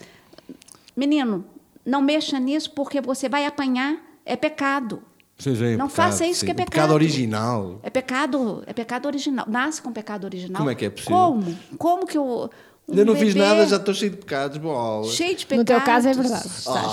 Menino, 0.96 1.44
não 1.84 2.02
mexa 2.02 2.38
nisso 2.40 2.70
porque 2.72 3.00
você 3.00 3.28
vai 3.28 3.46
apanhar, 3.46 3.98
é 4.24 4.36
pecado. 4.36 5.02
Sim, 5.40 5.50
Não 5.76 5.88
pecado, 5.88 5.90
faça 5.90 6.24
isso 6.26 6.40
sim. 6.40 6.46
que 6.46 6.52
é 6.52 6.54
O 6.54 6.56
pecado. 6.56 6.92
original. 6.92 7.80
É 7.82 7.90
pecado, 7.90 8.62
é 8.66 8.72
pecado 8.72 9.06
original. 9.06 9.46
Nasce 9.48 9.80
com 9.82 9.90
pecado 9.92 10.24
original. 10.24 10.58
Como 10.58 10.70
é 10.70 10.74
que 10.74 10.84
é 10.84 10.90
possível? 10.90 11.16
Como? 11.16 11.58
Como 11.78 12.06
que 12.06 12.18
o 12.18 12.44
um 12.44 12.48
Ainda 12.92 13.04
não 13.04 13.14
fiz 13.16 13.32
bebê 13.34 13.46
nada, 13.46 13.66
já 13.66 13.76
estou 13.76 13.94
cheio 13.94 14.10
de 14.10 14.16
pecados, 14.18 14.58
bola. 14.58 15.04
cheio 15.06 15.34
de 15.36 15.44
No 15.44 15.64
pecados? 15.64 15.66
teu 15.66 15.80
caso 15.80 16.08
é 16.08 16.12
verdade. 16.12 16.46
Estás, 16.46 16.86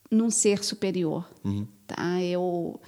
num 0.10 0.32
ser 0.32 0.64
superior. 0.64 1.24
Uhum. 1.46 1.68
Tá? 1.86 2.20
Eu, 2.22 2.80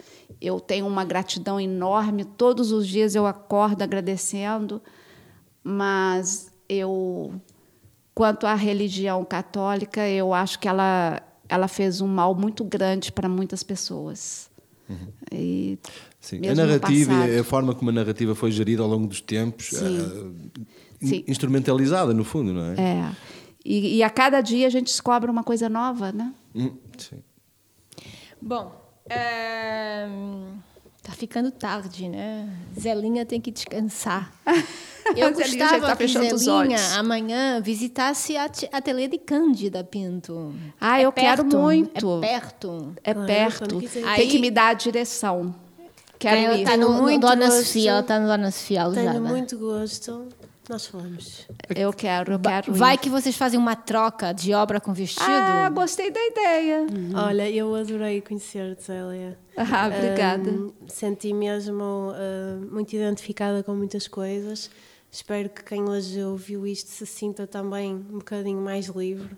eu 0.42 0.60
tenho 0.60 0.88
uma 0.88 1.06
gratidão 1.06 1.60
enorme. 1.60 2.26
Todos 2.26 2.72
os 2.72 2.88
dias 2.88 3.14
eu 3.14 3.28
acordo 3.28 3.84
agradecendo, 3.84 4.82
mas 5.64 6.52
eu, 6.68 7.34
quanto 8.14 8.46
à 8.46 8.54
religião 8.54 9.24
católica, 9.26 10.08
eu 10.08 10.34
acho 10.34 10.60
que 10.60 10.68
ela, 10.68 11.22
ela 11.50 11.68
fez 11.68 12.02
um 12.02 12.08
mal 12.08 12.36
muito 12.36 12.64
grande 12.64 13.12
para 13.12 13.28
muitas 13.28 13.64
pessoas. 13.64 14.52
E 15.32 15.80
Sim. 16.20 16.48
A 16.48 16.56
narrativa 16.56 17.12
passado. 17.14 17.32
e 17.32 17.40
a 17.40 17.44
forma 17.44 17.74
como 17.76 17.90
a 17.90 17.94
narrativa 17.94 18.36
foi 18.36 18.52
gerida 18.52 18.82
ao 18.82 18.88
longo 18.88 19.08
dos 19.08 19.22
tempos, 19.22 19.70
Sim. 19.70 20.36
eh, 21.02 21.06
Sim. 21.06 21.24
instrumentalizada, 21.28 22.14
no 22.14 22.24
fundo, 22.24 22.54
não 22.54 22.64
é? 22.72 22.76
É. 22.80 23.12
E, 23.66 23.98
e 23.98 24.04
a 24.04 24.10
cada 24.10 24.42
dia 24.42 24.68
a 24.68 24.70
gente 24.70 24.88
descobre 24.88 25.30
uma 25.32 25.44
coisa 25.44 25.68
nova, 25.68 26.12
né? 26.12 26.34
Hum, 26.54 26.72
sim. 26.98 27.22
Bom, 28.42 28.74
está 30.98 31.14
ficando 31.14 31.50
tarde, 31.52 32.08
né? 32.08 32.50
Zelinha 32.80 33.26
tem 33.26 33.42
que 33.42 33.52
descansar. 33.52 34.32
Eu 35.16 35.28
A 35.28 35.32
gostava 35.32 35.76
está 35.78 35.96
que 35.96 36.08
Zelinha 36.38 36.78
amanhã 36.98 37.62
visitasse 37.62 38.38
a 38.38 38.48
te- 38.50 38.70
ateliê 38.72 39.08
de 39.08 39.18
Cândida 39.18 39.84
Pinto. 39.84 40.54
Ah, 40.80 41.02
eu 41.02 41.12
quero 41.12 41.44
perto, 41.44 41.58
muito. 41.58 42.18
É 42.24 42.28
perto. 42.28 42.96
É 43.04 43.14
perto. 43.14 43.78
quiser. 43.80 44.02
Tem 44.02 44.10
Aí- 44.10 44.28
que 44.28 44.40
me 44.40 44.50
dar 44.50 44.70
a 44.70 44.74
direção. 44.74 45.54
Quero 46.18 46.38
Ela 46.38 46.56
ir. 46.58 46.62
está 46.64 46.78
no, 46.78 46.90
muito 47.02 47.22
Dona 47.28 47.48
gosto. 47.48 47.64
Sofia, 47.66 47.92
ela 47.92 48.00
está 48.00 48.20
no 48.20 48.28
Dona 48.28 48.50
Sofia 48.52 48.90
Tenho 48.92 49.22
muito 49.22 49.58
gosto. 49.58 50.28
Nós 50.70 50.86
falamos. 50.88 51.46
Eu 51.76 51.92
quero, 51.92 52.32
eu 52.34 52.40
quero 52.40 52.72
ir. 52.72 52.78
Vai 52.78 52.98
que 52.98 53.10
vocês 53.10 53.36
fazem 53.36 53.60
uma 53.60 53.76
troca 53.76 54.32
de 54.32 54.54
obra 54.54 54.80
com 54.80 54.94
vestido. 54.94 55.26
Ah, 55.28 55.70
gostei 55.70 56.10
da 56.10 56.26
ideia. 56.26 56.88
Olha, 57.16 57.50
eu 57.50 57.76
adorei 57.76 58.22
conhecer-te, 58.22 58.84
Zélia. 58.86 59.38
Ah, 59.58 59.88
obrigada. 59.94 60.50
Ahm, 60.50 60.72
senti 60.88 61.34
mesmo 61.34 62.14
ah, 62.16 62.58
muito 62.72 62.96
identificada 62.96 63.62
com 63.62 63.76
muitas 63.76 64.08
coisas. 64.08 64.70
Espero 65.14 65.48
que 65.48 65.64
quem 65.64 65.84
hoje 65.84 66.24
ouviu 66.24 66.66
isto 66.66 66.90
se 66.90 67.06
sinta 67.06 67.46
também 67.46 67.94
um 67.94 68.18
bocadinho 68.18 68.60
mais 68.60 68.88
livre 68.88 69.38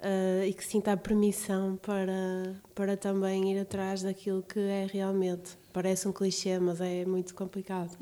ah, 0.00 0.46
e 0.46 0.54
que 0.54 0.64
sinta 0.64 0.92
a 0.92 0.96
permissão 0.96 1.76
para, 1.76 2.58
para 2.74 2.96
também 2.96 3.52
ir 3.52 3.60
atrás 3.60 4.00
daquilo 4.00 4.42
que 4.42 4.58
é 4.58 4.86
realmente. 4.90 5.50
Parece 5.70 6.08
um 6.08 6.12
clichê, 6.12 6.58
mas 6.58 6.80
é 6.80 7.04
muito 7.04 7.34
complicado. 7.34 7.94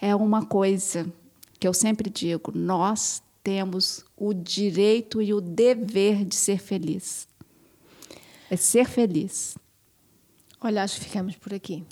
É. 0.00 0.08
é 0.08 0.14
uma 0.14 0.44
coisa 0.44 1.10
que 1.58 1.66
eu 1.66 1.72
sempre 1.72 2.10
digo: 2.10 2.52
nós 2.54 3.22
temos 3.42 4.04
o 4.18 4.34
direito 4.34 5.22
e 5.22 5.32
o 5.32 5.40
dever 5.40 6.26
de 6.26 6.34
ser 6.34 6.58
feliz. 6.58 7.26
É 8.50 8.56
ser 8.56 8.84
feliz. 8.86 9.56
Olha, 10.60 10.82
acho 10.82 11.00
que 11.00 11.06
ficamos 11.06 11.36
por 11.36 11.54
aqui. 11.54 11.82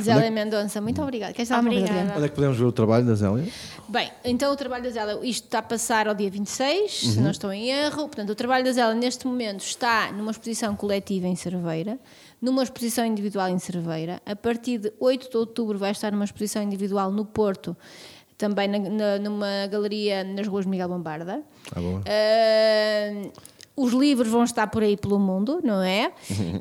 Zélia 0.00 0.30
Mendonça, 0.30 0.80
muito 0.80 1.00
obrigada. 1.02 1.32
Queres 1.32 1.48
dar 1.48 1.56
alguma 1.56 1.74
coisa 1.74 1.86
a 1.86 1.88
dizer? 1.88 2.00
Obrigada. 2.00 2.18
Onde 2.18 2.26
é 2.26 2.28
que 2.28 2.34
podemos 2.34 2.58
ver 2.58 2.64
o 2.64 2.72
trabalho 2.72 3.06
da 3.06 3.14
Zélia? 3.14 3.44
Bem, 3.88 4.10
então 4.24 4.52
o 4.52 4.56
trabalho 4.56 4.84
da 4.84 4.90
Zélia, 4.90 5.18
isto 5.22 5.44
está 5.44 5.58
a 5.58 5.62
passar 5.62 6.08
ao 6.08 6.14
dia 6.14 6.30
26, 6.30 6.90
se 6.92 7.20
não 7.20 7.30
estou 7.30 7.52
em 7.52 7.70
erro. 7.70 8.02
Portanto, 8.08 8.30
o 8.30 8.34
trabalho 8.34 8.64
da 8.64 8.72
Zélia 8.72 8.94
neste 8.94 9.26
momento 9.26 9.60
está 9.60 10.10
numa 10.12 10.30
exposição 10.30 10.74
coletiva 10.76 11.26
em 11.26 11.36
Cerveira, 11.36 11.98
numa 12.42 12.62
exposição 12.62 13.04
individual 13.06 13.48
em 13.48 13.58
Cerveira. 13.58 14.20
A 14.26 14.34
partir 14.36 14.78
de 14.78 14.92
8 15.00 15.30
de 15.30 15.36
outubro 15.36 15.78
vai 15.78 15.90
estar 15.92 16.10
numa 16.12 16.24
exposição 16.24 16.62
individual 16.62 17.10
no 17.10 17.24
Porto, 17.24 17.76
também 18.36 18.68
na- 18.68 18.78
na- 18.78 19.18
numa 19.18 19.66
galeria 19.70 20.22
nas 20.22 20.46
ruas 20.46 20.66
Miguel 20.66 20.88
Bombarda. 20.88 21.40
Ah, 21.74 21.80
boa. 21.80 22.02
Ah, 23.76 23.80
os 23.82 23.92
livros 23.92 24.28
vão 24.28 24.42
estar 24.44 24.66
por 24.68 24.82
aí 24.82 24.96
pelo 24.96 25.18
mundo, 25.18 25.60
não 25.62 25.82
é? 25.82 26.10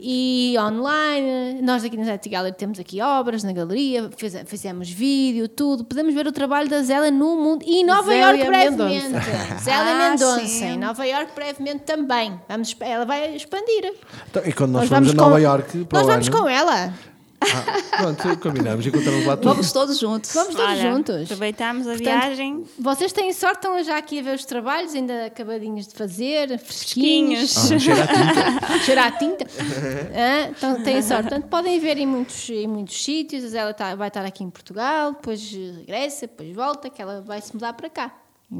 E 0.01 0.55
online, 0.59 1.61
nós 1.61 1.84
aqui 1.84 1.95
na 1.97 2.03
Zete 2.03 2.28
Gallery 2.30 2.55
temos 2.57 2.80
aqui 2.80 3.01
obras 3.01 3.43
na 3.43 3.53
galeria, 3.53 4.09
fize- 4.18 4.43
fizemos 4.45 4.89
vídeo, 4.89 5.47
tudo. 5.47 5.84
Podemos 5.86 6.13
ver 6.13 6.28
o 6.28 6.32
trabalho 6.32 6.70
da 6.70 6.82
Zélia 6.82 7.11
no 7.11 7.36
mundo 7.38 7.63
e 7.66 7.82
em 7.82 7.86
Nova 7.86 8.03
Zélia 8.11 8.26
Iorque 8.26 8.45
brevemente. 8.45 9.03
Mendonça. 9.07 9.59
Zélia 9.63 9.91
Ah, 9.95 10.09
Mendonça, 10.09 10.45
sim. 10.45 10.66
em 10.66 10.78
Nova 10.78 11.05
Iorque 11.07 11.32
brevemente 11.36 11.84
também. 11.84 12.39
Vamos, 12.49 12.76
ela 12.80 13.05
vai 13.05 13.36
expandir. 13.36 13.93
Então, 14.30 14.41
e 14.45 14.51
quando 14.53 14.72
nós, 14.72 14.89
formos 14.89 15.09
a 15.09 15.13
Nova 15.13 15.39
Iorque 15.41 15.86
para 15.86 15.99
Nós 15.99 16.07
o 16.07 16.11
vamos 16.11 16.28
ano, 16.28 16.38
com 16.38 16.49
ela. 16.49 16.93
Ah, 17.41 17.97
pronto, 17.97 18.38
combinamos, 18.39 18.86
encontramos 18.86 19.25
lá 19.25 19.36
todos. 19.38 19.51
Vamos 19.55 19.71
todos 19.71 19.99
juntos. 19.99 20.33
Vamos 20.33 20.55
todos 20.55 20.69
Olha, 20.71 20.91
juntos. 20.91 21.23
Aproveitamos 21.23 21.88
a 21.88 21.91
Portanto, 21.91 22.03
viagem. 22.23 22.63
Vocês 22.79 23.11
têm 23.13 23.31
sorte, 23.33 23.57
estão 23.57 23.83
já 23.83 23.97
aqui 23.97 24.19
a 24.19 24.23
ver 24.23 24.36
os 24.36 24.45
trabalhos, 24.45 24.93
ainda 24.95 25.25
acabadinhos 25.25 25.88
de 25.88 25.93
fazer, 25.93 26.57
fresquinhos. 26.59 27.53
Fresquinhos. 27.67 27.99
Ah, 27.99 27.99
cheira 27.99 28.03
a 28.03 28.07
tinta. 28.07 28.79
cheirar 28.86 29.07
a 29.07 29.11
tinta. 29.11 29.45
Hã? 29.45 30.49
então 30.49 30.83
têm 30.83 31.01
sorte. 31.01 31.29
Portanto, 31.29 31.47
podem 31.49 31.79
ver 31.79 31.97
em 31.97 32.07
muitos, 32.07 32.49
em 32.49 32.67
muitos 32.67 33.03
sítios. 33.03 33.53
Ela 33.53 33.73
tá- 33.73 33.95
vai 33.95 34.07
estar 34.07 34.25
aqui 34.25 34.43
em 34.43 34.49
Portugal, 34.49 35.13
depois 35.13 35.51
regressa, 35.51 36.27
depois 36.27 36.53
volta, 36.55 36.89
que 36.89 37.01
ela 37.01 37.21
vai 37.21 37.41
se 37.41 37.53
mudar 37.53 37.73
para 37.73 37.89
cá. 37.89 38.11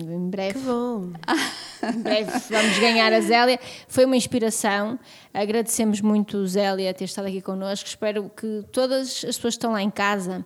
Em 0.02 0.30
breve, 0.30 0.60
Que 0.60 0.66
bom! 0.66 1.12
em 1.96 2.02
breve 2.02 2.32
vamos 2.50 2.80
ganhar 2.80 3.14
a 3.14 3.22
Zélia. 3.22 3.60
Foi 3.88 4.04
uma 4.04 4.18
inspiração. 4.18 5.00
Agradecemos 5.34 6.02
muito, 6.02 6.46
Zélia, 6.46 6.94
ter 6.94 7.06
estado 7.06 7.28
aqui 7.28 7.42
connosco. 7.42 7.88
Espero 7.88 8.30
que 8.30 8.66
todas 8.72 9.24
as 9.24 9.38
pessoas 9.38 9.54
que 9.54 9.60
estão 9.60 9.72
lá 9.72 9.82
em 9.82 9.90
casa, 9.90 10.46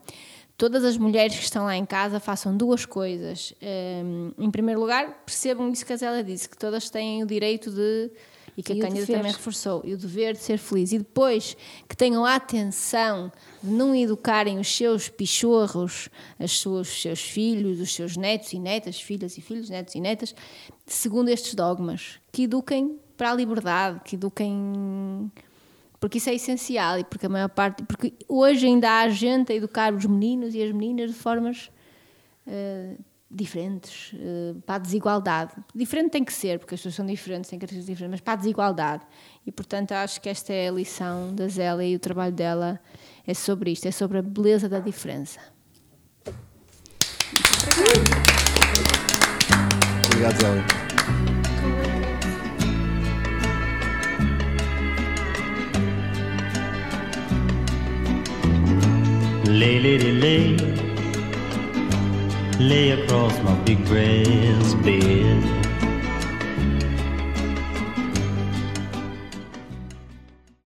todas 0.58 0.84
as 0.84 0.97
mulheres 0.97 1.36
que 1.36 1.43
estão 1.43 1.66
lá 1.66 1.76
em 1.76 1.86
casa, 1.86 2.20
façam 2.20 2.56
duas 2.56 2.86
coisas. 2.86 3.54
Hum, 3.62 4.32
em 4.38 4.52
primeiro 4.52 4.80
lugar, 4.80 5.24
percebam 5.26 5.72
isso 5.72 5.86
que 5.86 5.93
a 5.93 5.97
Zélia 5.97 6.24
disse, 6.24 6.47
que 6.47 6.58
todas 6.58 6.89
têm 6.89 7.24
o 7.24 7.26
direito 7.26 7.72
de. 7.72 8.12
E 8.60 8.62
que 8.62 8.74
E 8.74 8.82
a 8.82 8.82
Cândida 8.82 9.05
dever. 9.05 9.16
também 9.16 9.32
reforçou, 9.32 9.82
e 9.86 9.93
o 9.93 9.97
dever 9.97 10.34
de 10.34 10.39
ser 10.39 10.57
feliz. 10.57 10.91
E 10.91 10.97
depois 10.97 11.55
que 11.88 11.95
tenham 11.95 12.26
a 12.26 12.36
atenção 12.36 13.32
de 13.64 13.70
não 13.70 13.95
educarem 13.95 14.60
os 14.60 14.76
seus 14.76 15.07
pichorros, 15.07 16.10
as 16.38 16.51
suas, 16.51 16.89
os 16.89 17.01
seus 17.01 17.22
filhos, 17.22 17.80
os 17.80 17.95
seus 17.95 18.18
netos 18.18 18.51
e 18.51 18.60
netas, 18.60 18.99
filhas 18.99 19.38
e 19.38 19.41
filhos, 19.41 19.70
netos 19.70 19.95
e 19.95 20.01
netas, 20.01 20.36
segundo 20.86 21.30
estes 21.30 21.53
dogmas. 21.55 22.20
Que 22.34 22.43
eduquem 22.43 22.99
para 23.16 23.32
a 23.32 23.34
liberdade, 23.34 24.01
que 24.03 24.18
eduquem. 24.18 25.32
Porque 26.01 26.18
isso 26.18 26.30
é 26.30 26.36
essencial 26.36 26.99
e 26.99 27.05
porque 27.05 27.28
a 27.28 27.30
maior 27.30 27.49
parte. 27.49 27.82
Porque 27.84 28.14
hoje 28.28 28.66
ainda 28.66 28.99
há 28.99 29.07
gente 29.07 29.53
a 29.53 29.55
educar 29.55 29.93
os 29.93 30.05
meninos 30.05 30.53
e 30.53 30.62
as 30.62 30.74
meninas 30.74 31.12
de 31.12 31.16
formas 31.16 31.72
eh, 32.45 32.97
diferentes, 33.30 34.11
eh, 34.15 34.55
para 34.65 34.75
a 34.75 34.77
desigualdade. 34.80 35.53
Diferente 35.75 36.09
tem 36.11 36.23
que 36.23 36.34
ser, 36.34 36.57
porque 36.57 36.73
as 36.73 36.80
pessoas 36.80 36.95
são 36.95 37.05
diferentes, 37.05 37.49
têm 37.49 37.59
características 37.59 37.95
diferentes, 37.95 38.19
mas 38.19 38.21
para 38.21 38.34
a 38.34 38.36
desigualdade. 38.38 39.03
E, 39.45 39.51
portanto, 39.51 39.91
acho 39.91 40.19
que 40.19 40.30
esta 40.30 40.51
é 40.51 40.69
a 40.69 40.71
lição 40.71 41.34
da 41.36 41.47
Zélia 41.47 41.86
e 41.86 41.95
o 41.95 41.99
trabalho 41.99 42.34
dela 42.34 42.80
é 43.27 43.34
sobre 43.34 43.71
isto, 43.71 43.88
é 43.88 43.91
sobre 43.91 44.17
a 44.17 44.21
beleza 44.21 44.67
da 44.67 44.80
diferença. 44.80 45.39
Obrigado, 50.05 50.41
Zélia. 50.41 50.65
Lay, 59.45 59.80
lady, 59.80 60.11
lay, 60.11 60.55
lay 60.57 60.89
lay 62.60 62.91
across 62.91 63.41
my 63.41 63.55
big 63.64 63.84
brass 63.86 64.74
bed. 64.76 65.59